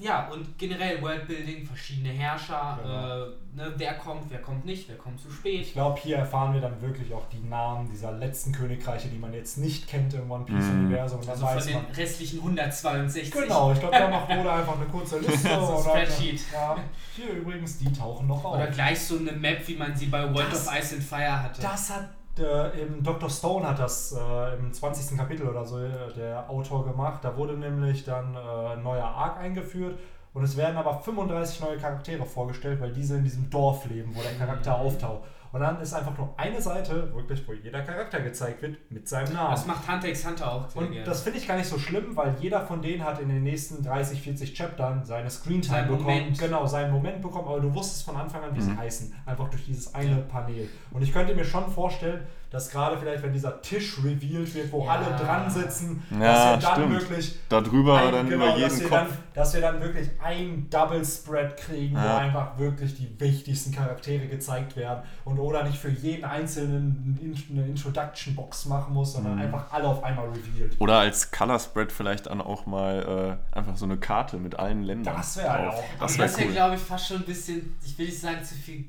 ja, 0.00 0.28
und 0.28 0.58
generell 0.58 1.00
Worldbuilding, 1.02 1.64
verschiedene 1.66 2.08
Herrscher, 2.08 2.78
Genau. 2.82 3.24
äh, 3.26 3.28
ne, 3.54 3.74
wer 3.76 3.94
kommt, 3.94 4.22
wer 4.30 4.40
kommt 4.40 4.64
nicht, 4.64 4.88
wer 4.88 4.96
kommt 4.96 5.20
zu 5.20 5.28
Ich 5.28 5.34
spät. 5.34 5.72
glaube, 5.74 6.00
hier 6.00 6.16
erfahren 6.16 6.54
wir 6.54 6.60
dann 6.60 6.80
wirklich 6.80 7.12
auch 7.12 7.28
die 7.28 7.38
Namen 7.40 7.88
dieser 7.90 8.12
letzten 8.12 8.52
Königreiche, 8.52 9.08
die 9.08 9.18
man 9.18 9.32
jetzt 9.34 9.58
nicht 9.58 9.86
kennt 9.86 10.14
im 10.14 10.30
One 10.30 10.44
Mhm. 10.48 10.56
Piece-Universum. 10.56 11.20
Und 11.20 11.28
dann 11.28 11.34
Also 11.42 11.46
von 11.46 11.66
den 11.66 11.82
man. 11.82 11.92
restlichen 11.92 12.40
162. 12.40 13.30
Genau, 13.30 13.72
ich 13.72 13.80
glaube, 13.80 13.96
da 13.98 14.08
macht 14.08 14.30
Oda 14.38 14.56
einfach 14.58 14.76
eine 14.76 14.86
kurze 14.86 15.18
Liste. 15.20 15.48
So 15.48 15.76
ein 15.76 15.82
Spreadsheet. 15.82 16.40
Ja, 16.52 16.76
hier 17.14 17.30
übrigens, 17.34 17.78
die 17.78 17.92
tauchen 17.92 18.26
noch 18.26 18.44
auf. 18.44 18.54
Oder 18.54 18.68
gleich 18.68 18.98
so 19.00 19.18
eine 19.18 19.32
Map, 19.32 19.66
wie 19.68 19.76
man 19.76 19.94
sie 19.94 20.06
bei 20.06 20.22
World 20.34 20.52
Das- 20.52 20.66
of 20.66 20.74
Ice 20.78 20.94
and 20.94 21.04
Fire 21.04 21.42
hatte. 21.42 21.60
Das 21.62 21.90
hat 21.90 22.08
äh, 22.38 22.82
im 22.82 23.02
Dr. 23.02 23.28
Stone 23.28 23.68
hat 23.68 23.78
das 23.78 24.12
äh, 24.12 24.56
im 24.56 24.72
20. 24.72 25.16
Kapitel 25.18 25.48
oder 25.48 25.64
so 25.64 25.78
äh, 25.78 25.90
der 26.16 26.48
Autor 26.48 26.84
gemacht. 26.84 27.20
Da 27.22 27.36
wurde 27.36 27.54
nämlich 27.54 28.04
dann 28.04 28.34
äh, 28.34 28.72
ein 28.74 28.82
neuer 28.82 29.04
Arc 29.04 29.38
eingeführt 29.38 29.98
und 30.32 30.44
es 30.44 30.56
werden 30.56 30.76
aber 30.76 31.00
35 31.00 31.60
neue 31.60 31.76
Charaktere 31.78 32.24
vorgestellt, 32.24 32.80
weil 32.80 32.92
diese 32.92 33.16
in 33.16 33.24
diesem 33.24 33.50
Dorf 33.50 33.86
leben, 33.86 34.14
wo 34.14 34.22
der 34.22 34.34
Charakter 34.34 34.78
Mhm. 34.78 34.86
auftaucht. 34.86 35.20
Und 35.52 35.60
dann 35.60 35.80
ist 35.80 35.92
einfach 35.94 36.16
nur 36.16 36.32
eine 36.36 36.60
Seite, 36.62 37.12
wirklich, 37.12 37.46
wo 37.48 37.52
jeder 37.52 37.82
Charakter 37.82 38.20
gezeigt 38.20 38.62
wird 38.62 38.76
mit 38.90 39.08
seinem 39.08 39.32
Namen. 39.32 39.50
das 39.50 39.66
macht 39.66 39.90
Hunter 39.90 40.08
x 40.08 40.24
Hunter 40.24 40.52
auch 40.52 40.68
sehr 40.70 40.82
Und 40.82 40.92
gerne. 40.92 41.04
das 41.04 41.22
finde 41.22 41.38
ich 41.38 41.48
gar 41.48 41.56
nicht 41.56 41.68
so 41.68 41.76
schlimm, 41.78 42.14
weil 42.16 42.36
jeder 42.40 42.60
von 42.64 42.80
denen 42.82 43.04
hat 43.04 43.18
in 43.20 43.28
den 43.28 43.42
nächsten 43.42 43.82
30, 43.82 44.22
40 44.22 44.54
Chaptern 44.54 45.04
seine 45.04 45.28
Screentime 45.28 45.74
Seinen 45.74 45.88
bekommen. 45.88 46.04
Moment. 46.04 46.38
Genau, 46.38 46.66
seinen 46.66 46.92
Moment 46.92 47.20
bekommen, 47.20 47.48
aber 47.48 47.60
du 47.60 47.74
wusstest 47.74 48.04
von 48.04 48.16
Anfang 48.16 48.44
an, 48.44 48.54
wie 48.54 48.60
sie 48.60 48.70
Mhm. 48.70 48.78
heißen. 48.78 49.14
Einfach 49.26 49.48
durch 49.50 49.64
dieses 49.64 49.92
eine 49.92 50.10
Ja. 50.10 50.16
Panel. 50.28 50.68
Und 50.92 51.02
ich 51.02 51.12
könnte 51.12 51.34
mir 51.34 51.44
schon 51.44 51.68
vorstellen, 51.68 52.24
dass 52.50 52.68
gerade 52.70 52.98
vielleicht, 52.98 53.22
wenn 53.22 53.32
dieser 53.32 53.62
Tisch 53.62 53.98
revealed 54.04 54.52
wird, 54.54 54.72
wo 54.72 54.84
Ja. 54.84 54.90
alle 54.92 55.04
dran 55.16 55.48
sitzen, 55.48 56.02
Ja, 56.10 56.18
dass 56.18 56.62
wir 56.62 56.68
dann 56.68 56.74
stimmt. 56.76 57.00
wirklich 57.00 57.38
Da 57.48 57.60
drüber 57.60 57.98
ein- 57.98 58.12
dann 58.12 58.28
genau, 58.28 58.44
über 58.56 58.60
dass 58.60 58.78
jeden 58.78 58.90
wir 58.90 58.98
Kopf. 58.98 59.08
Dann, 59.08 59.18
dass 59.34 59.54
wir 59.54 59.60
dann 59.60 59.80
wirklich 59.80 60.08
ein 60.22 60.68
Double 60.68 61.04
Spread 61.04 61.56
kriegen, 61.56 61.94
wo 61.96 62.00
Ja. 62.00 62.18
einfach 62.18 62.58
wirklich 62.58 62.94
die 62.96 63.18
wichtigsten 63.20 63.72
Charaktere 63.72 64.26
gezeigt 64.26 64.76
werden 64.76 65.02
und 65.24 65.38
oder 65.38 65.62
nicht 65.64 65.78
für 65.78 65.90
jeden 65.90 66.24
einzelnen 66.24 67.18
in- 67.22 67.56
eine 67.58 67.66
Introduction 67.68 68.34
Box 68.34 68.66
machen 68.66 68.94
muss, 68.94 69.12
sondern 69.12 69.36
Mhm. 69.36 69.42
einfach 69.42 69.72
alle 69.72 69.86
auf 69.86 70.02
einmal 70.02 70.26
revealed. 70.28 70.74
Oder 70.80 70.98
als 70.98 71.30
Color 71.30 71.58
Spread 71.58 71.92
vielleicht 71.92 72.26
dann 72.26 72.40
auch 72.40 72.66
mal 72.66 73.38
äh, 73.52 73.56
einfach 73.56 73.76
so 73.76 73.84
eine 73.84 73.96
Karte 73.96 74.38
mit 74.38 74.58
allen 74.58 74.82
Ländern. 74.82 75.14
Das 75.16 75.36
wäre 75.36 75.50
halt 75.52 75.68
auch- 75.68 75.82
Das 76.00 76.12
Aber 76.14 76.18
wäre 76.18 76.22
das 76.22 76.32
ist 76.32 76.38
ja, 76.40 76.44
cool. 76.46 76.52
glaube 76.52 76.74
ich, 76.74 76.80
fast 76.80 77.06
schon 77.08 77.16
ein 77.18 77.24
bisschen, 77.24 77.76
ich 77.84 77.96
will 77.98 78.06
nicht 78.06 78.20
sagen, 78.20 78.42
zu 78.44 78.54
viel 78.54 78.84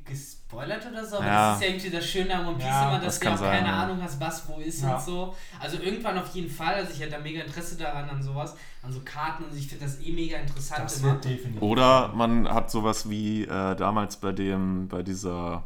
gespoilert 0.52 0.86
oder 0.92 1.06
so, 1.06 1.18
aber 1.18 1.26
Ja. 1.26 1.50
das 1.52 1.60
ist 1.62 1.64
ja 1.64 1.70
irgendwie 1.74 1.90
das 1.90 2.06
Schöne 2.06 2.36
am 2.36 2.48
One 2.48 2.58
Piece 2.58 2.66
Ja, 2.68 2.90
immer, 2.90 3.00
dass 3.00 3.20
das 3.20 3.20
du 3.20 3.30
auch 3.34 3.38
sein, 3.38 3.52
keine 3.64 3.68
ja. 3.70 3.84
Ahnung 3.84 4.02
hast, 4.02 4.20
was 4.20 4.48
wo 4.50 4.60
ist 4.60 4.82
Ja. 4.82 4.96
und 4.96 5.02
so. 5.02 5.36
Also 5.60 5.78
irgendwann 5.78 6.18
auf 6.18 6.28
jeden 6.36 6.50
Fall, 6.50 6.76
also 6.76 6.92
ich 6.94 7.00
hätte 7.00 7.12
da 7.12 7.20
mega 7.20 7.42
Interesse 7.44 7.78
daran, 7.78 8.10
an 8.10 8.22
sowas, 8.22 8.56
an 8.84 8.92
so 8.92 9.00
Karten 9.06 9.46
und 9.46 9.56
ich 9.58 9.68
finde 9.68 9.86
das 9.86 10.00
eh 10.02 10.12
mega 10.12 10.38
interessant 10.38 10.84
Das 10.84 11.02
wird 11.02 11.24
definitiv. 11.26 11.62
Oder 11.62 12.10
man 12.10 12.48
hat 12.50 12.70
sowas 12.70 13.10
wie 13.10 13.44
äh, 13.44 13.76
damals 13.76 14.18
bei 14.18 14.32
dem, 14.32 14.88
bei 14.88 15.04
dieser 15.04 15.64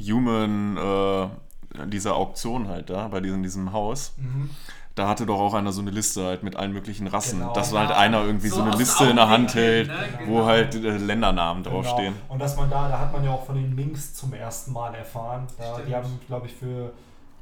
Human, 0.00 0.76
äh, 0.76 1.86
dieser 1.86 2.14
Auktion 2.14 2.68
halt 2.68 2.88
da, 2.90 3.08
bei 3.08 3.20
diesem, 3.20 3.42
diesem 3.42 3.72
Haus, 3.72 4.12
Mhm. 4.16 4.50
Da 4.94 5.08
hatte 5.08 5.26
doch 5.26 5.40
auch 5.40 5.54
einer 5.54 5.72
so 5.72 5.80
eine 5.80 5.90
Liste 5.90 6.24
halt 6.24 6.42
mit 6.44 6.54
allen 6.56 6.72
möglichen 6.72 7.06
Rassen. 7.08 7.40
Genau. 7.40 7.52
Dass 7.52 7.72
halt 7.74 7.90
Ja. 7.90 7.96
einer 7.96 8.22
irgendwie 8.24 8.48
so, 8.48 8.56
So 8.56 8.62
eine 8.62 8.76
Liste 8.76 9.04
in 9.06 9.16
der 9.16 9.28
Hand 9.28 9.54
hält, 9.54 9.88
ne? 9.88 9.94
wo 10.26 10.34
Genau. 10.36 10.46
halt 10.46 10.74
äh, 10.76 10.78
Ländernamen 10.98 11.64
draufstehen. 11.64 12.14
Genau. 12.14 12.32
Und 12.32 12.38
dass 12.38 12.56
man 12.56 12.70
da, 12.70 12.88
da 12.88 13.00
hat 13.00 13.12
man 13.12 13.24
ja 13.24 13.32
auch 13.32 13.44
von 13.44 13.56
den 13.56 13.76
Links 13.76 14.14
zum 14.14 14.32
ersten 14.34 14.72
Mal 14.72 14.94
erfahren. 14.94 15.46
Da, 15.58 15.80
die 15.80 15.94
haben, 15.94 16.20
glaube 16.28 16.46
ich, 16.46 16.52
für 16.54 16.92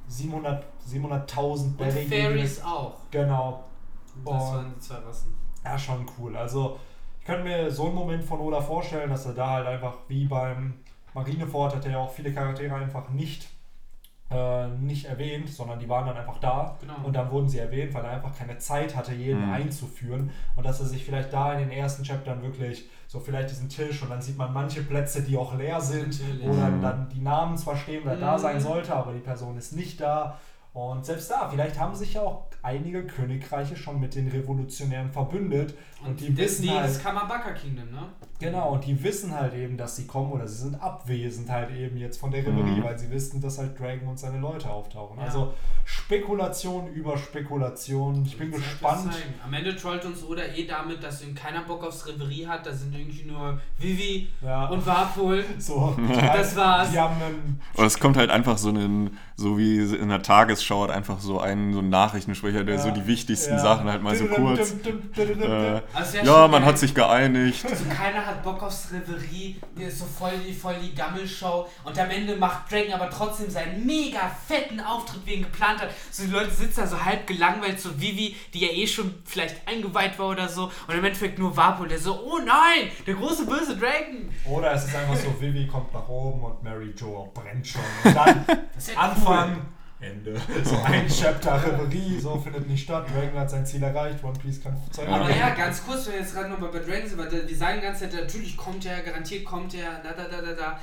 700 0.08 0.64
700.000 0.88 1.64
Und 1.64 1.76
Berry 1.78 2.06
Fairies 2.06 2.62
auch. 2.64 2.94
Genau. 3.10 3.64
Das 4.24 4.32
Und- 4.34 4.40
waren 4.40 4.72
die 4.74 4.80
zwei 4.80 4.96
Rassen. 4.96 5.34
Ja, 5.64 5.78
schon 5.78 6.06
cool. 6.18 6.36
Also, 6.36 6.78
ich 7.20 7.24
könnte 7.26 7.44
mir 7.44 7.70
so 7.70 7.86
einen 7.86 7.94
Moment 7.94 8.24
von 8.24 8.40
Oda 8.40 8.60
vorstellen, 8.60 9.10
dass 9.10 9.26
er 9.26 9.34
da 9.34 9.48
halt 9.50 9.66
einfach 9.68 9.94
wie 10.08 10.24
beim 10.26 10.74
Marineford 11.14 11.76
hat 11.76 11.84
er 11.84 11.92
ja 11.92 11.98
auch 11.98 12.10
viele 12.10 12.32
Charaktere 12.32 12.74
einfach 12.74 13.08
nicht, 13.10 13.46
äh, 14.34 14.68
nicht 14.68 15.04
erwähnt, 15.06 15.48
sondern 15.48 15.78
die 15.78 15.88
waren 15.88 16.06
dann 16.06 16.16
einfach 16.16 16.38
da 16.38 16.76
Genau. 16.80 16.94
und 17.04 17.14
dann 17.14 17.30
wurden 17.30 17.48
sie 17.48 17.58
erwähnt, 17.58 17.92
weil 17.94 18.04
er 18.04 18.12
einfach 18.12 18.36
keine 18.36 18.58
Zeit 18.58 18.94
hatte, 18.96 19.12
jeden 19.14 19.46
Mhm. 19.46 19.52
einzuführen 19.52 20.30
und 20.56 20.64
dass 20.66 20.80
er 20.80 20.86
sich 20.86 21.04
vielleicht 21.04 21.32
da 21.32 21.52
in 21.54 21.60
den 21.60 21.70
ersten 21.70 22.02
Chaptern 22.04 22.42
wirklich 22.42 22.88
so 23.08 23.20
vielleicht 23.20 23.50
diesen 23.50 23.68
Tisch 23.68 24.02
und 24.02 24.10
dann 24.10 24.22
sieht 24.22 24.38
man 24.38 24.52
manche 24.52 24.82
Plätze, 24.82 25.22
die 25.22 25.36
auch 25.36 25.54
leer 25.56 25.80
sind, 25.80 26.18
Natürlich. 26.20 26.48
wo 26.48 26.54
dann, 26.56 26.76
Mhm. 26.78 26.82
dann 26.82 27.08
die 27.10 27.20
Namen 27.20 27.56
zwar 27.56 27.76
stehen, 27.76 28.02
wer 28.04 28.16
da 28.16 28.34
Mhm. 28.34 28.38
sein 28.40 28.60
sollte, 28.60 28.94
aber 28.94 29.12
die 29.12 29.20
Person 29.20 29.56
ist 29.58 29.74
nicht 29.76 30.00
da. 30.00 30.38
Und 30.74 31.04
selbst 31.04 31.30
da, 31.30 31.48
vielleicht 31.50 31.78
haben 31.78 31.94
sich 31.94 32.14
ja 32.14 32.22
auch 32.22 32.44
einige 32.62 33.04
Königreiche 33.06 33.76
schon 33.76 34.00
mit 34.00 34.14
den 34.14 34.28
Revolutionären 34.28 35.10
verbündet 35.10 35.74
und, 36.06 36.18
die 36.20 36.34
das, 36.34 36.44
wissen 36.46 36.62
die, 36.62 36.70
halt, 36.70 36.84
das 36.88 37.02
Kamabaka 37.02 37.50
Kingdom, 37.52 37.90
ne? 37.90 38.04
genau, 38.38 38.72
und 38.72 38.86
die 38.86 39.02
wissen 39.04 39.34
halt 39.34 39.52
eben, 39.52 39.76
dass 39.76 39.96
sie 39.96 40.06
kommen 40.06 40.32
oder 40.32 40.48
sie 40.48 40.62
sind 40.62 40.80
abwesend 40.82 41.50
halt 41.50 41.70
eben 41.76 41.96
jetzt 41.98 42.18
von 42.18 42.30
der 42.30 42.40
Reverie, 42.46 42.78
Mhm. 42.80 42.84
weil 42.84 42.98
sie 42.98 43.10
wissen, 43.10 43.40
dass 43.40 43.58
halt 43.58 43.78
Dragon 43.78 44.08
und 44.08 44.18
seine 44.18 44.38
Leute 44.38 44.70
auftauchen. 44.70 45.18
Ja. 45.18 45.24
Also 45.24 45.52
Spekulation 45.84 46.88
über 46.92 47.16
Spekulation. 47.18 48.24
Ich 48.24 48.38
bin 48.38 48.52
wird's 48.52 48.64
gespannt. 48.64 49.12
Am 49.44 49.52
Ende 49.52 49.74
trollt 49.76 50.04
uns 50.04 50.24
Oda 50.24 50.42
eh 50.54 50.66
damit, 50.66 51.02
dass 51.02 51.22
ihm 51.22 51.34
keiner 51.34 51.62
Bock 51.62 51.84
aufs 51.84 52.06
Reverie 52.06 52.46
hat. 52.46 52.64
Da 52.66 52.72
sind 52.72 52.94
irgendwie 52.94 53.24
nur 53.24 53.60
Vivi 53.78 54.28
Ja, 54.40 54.66
und 54.66 54.84
Warpol. 54.86 55.44
so. 55.58 55.94
Das 56.08 56.56
war's. 56.56 56.90
Die 56.90 56.98
haben 56.98 57.20
einen 57.22 57.60
Und 57.74 57.84
es 57.86 57.98
kommt 57.98 58.16
halt 58.16 58.30
einfach 58.30 58.56
so 58.58 58.70
ein, 58.70 59.16
so 59.36 59.58
wie 59.58 59.78
in 59.78 60.08
der 60.08 60.22
Tagesschau, 60.62 60.80
halt 60.82 60.90
einfach 60.90 61.20
so 61.20 61.40
ein, 61.40 61.72
so 61.72 61.80
ein 61.80 61.88
Nachrichtensprecher, 61.88 62.64
der 62.64 62.78
so 62.78 62.90
die 62.90 63.06
wichtigsten 63.06 63.54
ja. 63.54 63.58
Sachen 63.58 63.88
halt 63.90 64.02
mal 64.02 64.14
so 64.14 64.26
kurz. 64.26 64.74
Äh, 65.16 65.80
Also 65.92 66.18
ja, 66.18 66.24
schon 66.24 66.50
man 66.50 66.50
geil. 66.50 66.64
hat 66.66 66.78
sich 66.78 66.94
geeinigt. 66.94 67.68
So, 67.68 67.84
keiner 67.94 68.24
hat 68.24 68.42
Bock 68.42 68.62
aufs 68.62 68.88
Reverie, 68.92 69.60
so 69.90 70.04
voll 70.04 70.32
die, 70.46 70.52
voll 70.52 70.74
die 70.82 70.94
Gammelshow 70.94 71.66
und 71.84 71.98
am 71.98 72.10
Ende 72.10 72.36
macht 72.36 72.70
Dragon 72.70 72.94
aber 72.94 73.10
trotzdem 73.10 73.50
seinen 73.50 73.84
mega 73.84 74.30
fetten 74.46 74.80
Auftritt, 74.80 75.20
wie 75.26 75.30
er 75.32 75.36
ihn 75.38 75.42
geplant 75.44 75.80
hat. 75.80 75.90
So 76.10 76.24
die 76.24 76.30
Leute 76.30 76.50
sitzen 76.50 76.80
da 76.80 76.86
so 76.86 77.04
halb 77.04 77.26
gelangweilt, 77.26 77.80
so 77.80 78.00
Vivi, 78.00 78.36
die 78.54 78.60
ja 78.60 78.72
eh 78.72 78.86
schon 78.86 79.14
vielleicht 79.24 79.66
eingeweiht 79.68 80.18
war 80.18 80.28
oder 80.28 80.48
so 80.48 80.70
und 80.86 80.94
im 80.94 81.04
Endeffekt 81.04 81.38
nur 81.38 81.56
Vapo, 81.56 81.84
der 81.84 81.98
so, 81.98 82.14
oh 82.14 82.38
nein, 82.38 82.90
der 83.06 83.14
große 83.14 83.46
böse 83.46 83.76
Dragon. 83.76 84.28
Oder 84.44 84.72
es 84.72 84.84
ist 84.84 84.94
einfach 84.94 85.16
so, 85.16 85.34
Vivi 85.40 85.66
kommt 85.66 85.92
nach 85.92 86.08
oben 86.08 86.42
und 86.44 86.62
Mary 86.62 86.92
Jo 86.96 87.30
brennt 87.34 87.66
schon. 87.66 87.82
Und 88.04 88.16
dann 88.16 88.44
Das 88.74 88.88
ist 88.88 88.94
ja 88.94 89.00
Anfang, 89.00 89.62
Ende. 90.02 90.34
So 90.64 90.76
ein 90.84 91.06
Chapter 91.08 91.62
Reverie, 91.64 92.18
so 92.20 92.38
findet 92.38 92.68
nicht 92.68 92.84
statt. 92.84 93.06
Dragon 93.14 93.38
hat 93.40 93.50
sein 93.50 93.64
Ziel 93.66 93.82
erreicht, 93.82 94.22
One 94.22 94.38
Piece 94.38 94.62
kann 94.62 94.76
Ende 94.98 95.12
Aber 95.12 95.30
ja, 95.34 95.50
ganz 95.50 95.84
kurz, 95.84 96.06
wenn 96.06 96.14
wir 96.14 96.20
jetzt 96.20 96.34
gerade 96.34 96.48
nochmal 96.50 96.70
bei 96.70 96.78
Dragon 96.80 97.08
sind, 97.08 97.18
weil 97.18 97.28
der- 97.28 97.48
wir 97.48 97.56
sagen 97.56 97.78
die 97.80 97.86
ganze 97.86 98.00
Zeit, 98.10 98.14
natürlich 98.14 98.56
kommt 98.56 98.84
er, 98.86 99.00
garantiert 99.02 99.44
kommt 99.44 99.74
er, 99.74 100.00
da, 100.02 100.12
da, 100.12 100.24
da, 100.28 100.42
da, 100.42 100.52
da. 100.52 100.80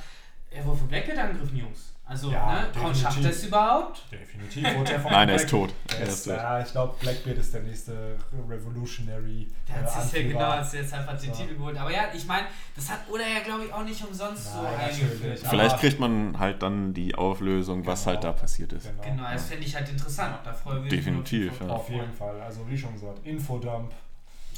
Er 0.50 0.64
wurde 0.64 0.78
von 0.78 0.88
Blackbeard 0.88 1.18
angegriffen, 1.18 1.56
Jungs. 1.56 1.94
Also, 2.04 2.32
Ja, 2.32 2.62
ne, 2.62 2.68
definitiv. 2.74 3.02
schafft 3.02 3.22
er 3.24 3.30
es 3.30 3.44
überhaupt? 3.44 4.02
Definitiv 4.10 4.74
wurde 4.76 4.92
er 4.94 5.00
von 5.04 5.12
Nein, 5.12 5.28
er 5.28 5.34
ist 5.36 5.42
Blackbeard- 5.48 5.68
tot. 5.70 5.74
Er 5.92 5.98
Er 6.00 6.06
ist, 6.08 6.24
tot. 6.24 6.32
ja, 6.36 6.60
ich 6.60 6.72
glaube, 6.72 6.94
Blackbeard 6.98 7.38
ist 7.38 7.54
der 7.54 7.62
nächste 7.62 8.16
Revolutionary 8.48 9.48
Der 9.68 9.76
äh, 9.76 9.84
hat 9.84 10.02
sich 10.02 10.22
ja 10.22 10.28
genau 10.28 10.50
als 10.50 10.72
jetzt 10.72 10.92
einfach 10.92 11.18
den 11.18 11.32
So. 11.32 11.40
Titel 11.42 11.54
geholt. 11.56 11.76
Aber 11.78 11.92
ja, 11.92 12.04
ich 12.12 12.26
meine, 12.26 12.46
das 12.74 12.90
hat 12.90 13.00
Oda 13.08 13.22
ja, 13.22 13.40
glaube 13.44 13.64
ich, 13.64 13.72
auch 13.72 13.84
nicht 13.84 14.04
umsonst 14.04 14.52
so 14.52 14.62
Nein, 14.62 14.74
eingeführt. 14.76 15.20
natürlich. 15.20 15.40
Vielleicht 15.48 15.78
kriegt 15.78 16.00
man 16.00 16.38
halt 16.38 16.62
dann 16.62 16.94
die 16.94 17.14
Auflösung, 17.14 17.86
was 17.86 18.00
Genau. 18.04 18.14
halt 18.14 18.24
da 18.24 18.32
passiert 18.32 18.72
ist. 18.72 18.88
Genau. 18.88 19.02
Genau, 19.02 19.30
das 19.32 19.46
fände 19.46 19.64
ich 19.64 19.74
halt 19.74 19.88
interessant. 19.88 20.36
Da 20.44 20.52
freue 20.52 20.76
ich 20.78 20.82
mich 20.82 20.90
Definitiv, 20.90 21.52
auf 21.52 21.58
jeden 21.60 21.68
ja. 21.68 21.74
Auf 21.76 21.90
jeden 21.90 22.12
Fall. 22.12 22.40
Also 22.40 22.68
wie 22.68 22.76
schon 22.78 22.92
gesagt, 22.92 23.24
Infodump, 23.24 23.92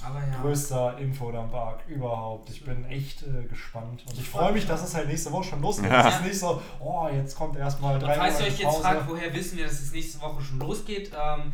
ja. 0.03 0.41
größter 0.41 0.99
Infodump-Arc 0.99 1.87
überhaupt. 1.89 2.51
Ich 2.51 2.65
bin 2.65 2.85
echt 2.87 3.23
äh, 3.23 3.45
gespannt. 3.45 4.05
Und 4.07 4.19
ich 4.19 4.29
freue 4.29 4.53
mich, 4.53 4.67
dass 4.67 4.83
es 4.83 4.95
halt 4.95 5.09
nächste 5.09 5.31
Woche 5.33 5.45
schon 5.45 5.63
losgeht. 5.63 5.91
Ja. 5.91 6.09
Es 6.09 6.17
ist 6.17 6.25
nicht 6.25 6.39
so, 6.39 6.61
oh, 6.81 7.09
jetzt 7.13 7.37
kommt 7.37 7.57
erstmal 7.57 7.95
Und 7.95 8.03
drei 8.03 8.15
falls 8.15 8.41
ihr 8.41 8.47
euch 8.47 8.59
jetzt 8.59 8.65
Pause. 8.65 8.81
fragt, 8.83 9.09
woher 9.09 9.33
wissen 9.35 9.59
wir, 9.59 9.65
dass 9.65 9.81
es 9.81 9.93
nächste 9.93 10.21
Woche 10.21 10.43
schon 10.43 10.59
losgeht, 10.59 11.13
ähm, 11.13 11.53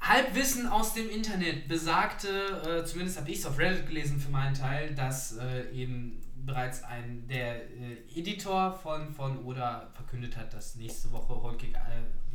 Halbwissen 0.00 0.66
aus 0.66 0.94
dem 0.94 1.10
Internet 1.10 1.68
besagte, 1.68 2.28
äh, 2.28 2.84
zumindest 2.86 3.18
habe 3.18 3.30
ich 3.30 3.38
es 3.38 3.46
auf 3.46 3.58
Reddit 3.58 3.86
gelesen 3.86 4.18
für 4.18 4.30
meinen 4.30 4.54
Teil, 4.54 4.94
dass 4.94 5.36
äh, 5.36 5.70
eben 5.72 6.22
bereits 6.46 6.82
ein 6.84 7.26
der 7.28 7.56
äh, 7.56 7.96
Editor 8.14 8.72
von, 8.72 9.12
von 9.12 9.44
Oda 9.44 9.88
verkündet 9.94 10.36
hat, 10.36 10.54
dass 10.54 10.76
nächste 10.76 11.12
Woche 11.12 11.34
Island, 11.34 11.76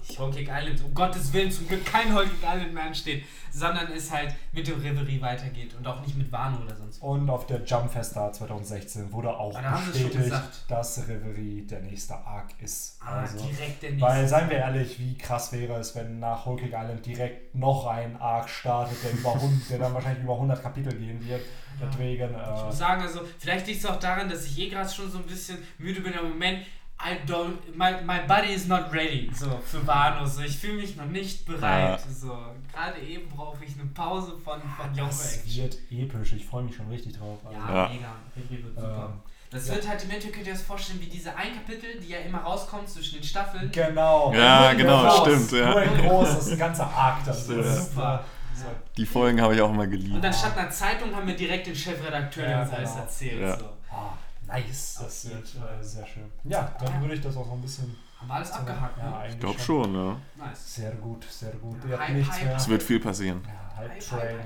nicht 0.08 0.50
Island, 0.52 0.84
um 0.84 0.94
Gottes 0.94 1.32
Willen 1.34 1.52
zum 1.52 1.68
Glück 1.68 1.86
kein 1.86 2.14
Cake 2.14 2.30
Island 2.44 2.74
mehr 2.74 2.84
ansteht, 2.84 3.24
sondern 3.52 3.92
es 3.92 4.12
halt 4.12 4.36
mit 4.52 4.68
dem 4.68 4.80
Reverie 4.82 5.22
weitergeht 5.22 5.74
und 5.76 5.88
auch 5.88 6.02
nicht 6.02 6.18
mit 6.18 6.32
Wano 6.32 6.58
oder 6.64 6.76
sonst 6.76 7.02
was. 7.02 7.08
Und 7.08 7.30
auf 7.30 7.46
der 7.48 7.64
Jump 7.64 7.92
Festa 7.92 8.32
2016 8.32 9.12
wurde 9.12 9.30
auch 9.30 9.56
Ah, 9.58 9.82
bestätigt, 9.92 10.32
dass 10.68 11.08
Reverie 11.08 11.62
der 11.66 11.82
nächste 11.82 12.16
Arc 12.16 12.50
ist. 12.62 12.98
Ah, 13.02 13.22
Also, 13.22 13.38
direkt 13.46 13.82
der 13.84 13.92
nächste. 13.92 14.08
weil, 14.08 14.28
seien 14.28 14.50
wir 14.50 14.58
ehrlich, 14.58 15.00
wie 15.00 15.18
krass 15.18 15.52
wäre 15.54 15.74
es, 15.80 15.96
wenn 15.96 16.20
nach 16.20 16.44
Cake 16.46 16.66
Island 16.68 17.06
direkt 17.06 17.56
noch 17.56 17.88
ein 17.88 18.16
Arc 18.20 18.50
startet, 18.50 18.98
der, 19.04 19.12
über 19.14 19.34
100, 19.34 19.70
der 19.70 19.80
dann 19.80 19.94
wahrscheinlich 19.94 20.24
über 20.24 20.34
100 20.34 20.62
Kapitel 20.62 20.94
gehen 20.94 21.26
wird. 21.28 21.42
Ja. 21.80 21.88
Deswegen, 21.88 22.30
Ich 22.36 22.62
äh, 22.62 22.66
muss 22.66 22.78
sagen, 22.78 23.02
also 23.02 23.22
vielleicht 23.40 23.68
liegt 23.68 23.80
es 23.80 23.86
auch 23.86 24.00
daran, 24.00 24.30
dass 24.30 24.46
ich 24.46 24.58
eh 24.60 24.70
gerade 24.70 24.90
schon 24.90 25.10
so 25.12 25.18
ein 25.18 25.26
bisschen 25.26 25.58
müde 25.78 26.02
bin, 26.02 26.14
im 26.14 26.30
Moment, 26.30 26.60
I 26.98 27.18
don't, 27.28 27.58
my, 27.76 28.02
my 28.06 28.20
body 28.26 28.54
is 28.54 28.68
not 28.68 28.92
ready, 28.94 29.30
so, 29.34 29.60
für 29.66 29.86
Wano, 29.86 30.26
so, 30.26 30.42
ich 30.42 30.58
fühle 30.58 30.76
mich 30.76 30.96
noch 30.96 31.06
nicht 31.06 31.46
bereit, 31.46 32.00
so, 32.10 32.38
gerade 32.74 33.00
eben 33.02 33.28
brauche 33.30 33.64
ich 33.66 33.74
eine 33.78 33.90
Pause 33.90 34.32
von, 34.44 34.62
von 34.62 34.96
Yonko 34.96 35.12
das 35.12 35.42
wird 35.46 35.78
episch. 35.92 36.34
Ich 36.34 36.46
freue 36.46 36.64
mich 36.64 36.76
schon 36.76 36.88
richtig 36.90 37.18
drauf. 37.18 37.40
Also, 37.46 37.60
Ja, 37.60 37.84
Ja. 37.84 37.90
mega, 37.90 38.16
wird 38.50 38.76
super. 38.76 39.10
Ähm, 39.14 39.22
Das 39.52 39.68
ja. 39.68 39.76
wird 39.76 39.88
halt 39.88 40.04
im 40.06 40.10
Endeffekt, 40.10 40.36
könnt 40.36 40.48
ihr 40.48 40.54
euch 40.54 40.60
das 40.60 40.68
vorstellen, 40.68 41.02
wie 41.02 41.06
diese 41.08 41.36
ein 41.36 41.54
Kapitel, 41.54 42.00
die 42.00 42.08
ja 42.10 42.20
immer 42.20 42.40
rauskommt 42.40 42.90
zwischen 42.90 43.16
den 43.20 43.24
Staffeln. 43.24 43.70
Genau. 43.72 44.34
Ja, 44.34 44.74
genau, 44.74 45.04
groß, 45.04 45.20
stimmt, 45.22 45.52
ja. 45.52 45.70
Nur 45.72 45.84
in 45.84 45.98
groß, 45.98 46.30
das 46.30 46.48
ist 46.48 46.52
ein 46.54 46.60
ganzer 46.60 46.88
Arc. 46.90 47.24
Das 47.26 47.48
ist 47.50 47.92
Super. 47.92 48.24
So. 48.56 48.66
Die 48.96 49.06
Folgen 49.06 49.42
habe 49.42 49.54
ich 49.54 49.62
auch 49.62 49.70
immer 49.70 49.86
geliebt. 49.86 50.16
Und 50.16 50.26
anstatt 50.26 50.58
einer 50.58 50.70
Zeitung 50.70 51.14
haben 51.14 51.28
wir 51.28 51.36
direkt 51.36 51.68
den 51.68 51.76
Chefredakteur, 51.76 52.44
der 52.46 52.52
Ja, 52.52 52.62
uns 52.64 52.72
alles 52.72 52.90
genau. 52.92 53.04
erzählt. 53.04 53.42
Ja. 53.42 53.58
So. 53.60 53.66
Ah, 53.92 54.14
nice. 54.48 55.00
Das 55.02 55.30
wird 55.30 55.46
äh, 55.56 55.84
sehr 55.84 56.06
schön. 56.08 56.32
Ja, 56.44 56.74
dann 56.80 56.94
Ja. 56.94 57.02
würde 57.02 57.14
ich 57.16 57.22
das 57.22 57.36
auch 57.38 57.46
noch 57.46 57.54
ein 57.54 57.62
bisschen. 57.62 57.96
Haben 58.20 58.28
wir 58.30 58.34
alles 58.36 58.52
abgehakt, 58.52 58.98
Ja, 58.98 59.20
ne? 59.20 59.28
ich 59.30 59.40
glaube 59.40 59.60
schon, 59.60 59.94
ja. 59.94 60.18
Nice. 60.38 60.76
Sehr 60.76 60.92
gut, 60.96 61.24
sehr 61.26 61.52
gut. 61.52 61.78
Ja, 61.84 61.90
Ihr 61.90 61.98
habt 62.00 62.08
Hype, 62.08 62.18
nichts 62.18 62.36
Hype, 62.36 62.44
mehr. 62.46 62.56
Es 62.56 62.68
wird 62.70 62.84
viel 62.84 63.00
passieren. 63.00 63.42
Ja, 63.46 63.78
Hype 63.78 63.92
Hype, 63.92 64.00
Train. 64.00 64.40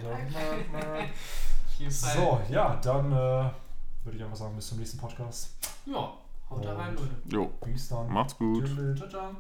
Hype, 0.73 1.09
So. 1.89 2.07
So, 2.07 2.41
ja, 2.49 2.75
dann 2.81 3.12
äh, 3.12 3.15
würde 4.03 4.17
ich 4.17 4.23
einfach 4.23 4.35
sagen, 4.35 4.55
bis 4.55 4.67
zum 4.67 4.79
nächsten 4.79 4.97
Podcast. 4.97 5.51
Ja, 5.85 6.12
haut 6.49 6.65
da 6.65 6.75
rein, 6.75 6.93
Leute. 6.95 7.15
Jo, 7.27 7.45
Peace 7.62 7.88
dann. 7.89 8.12
macht's 8.12 8.35
gut. 8.38 8.65
Tschüss. 8.65 8.97
Ciao, 8.97 9.07
ciao. 9.09 9.35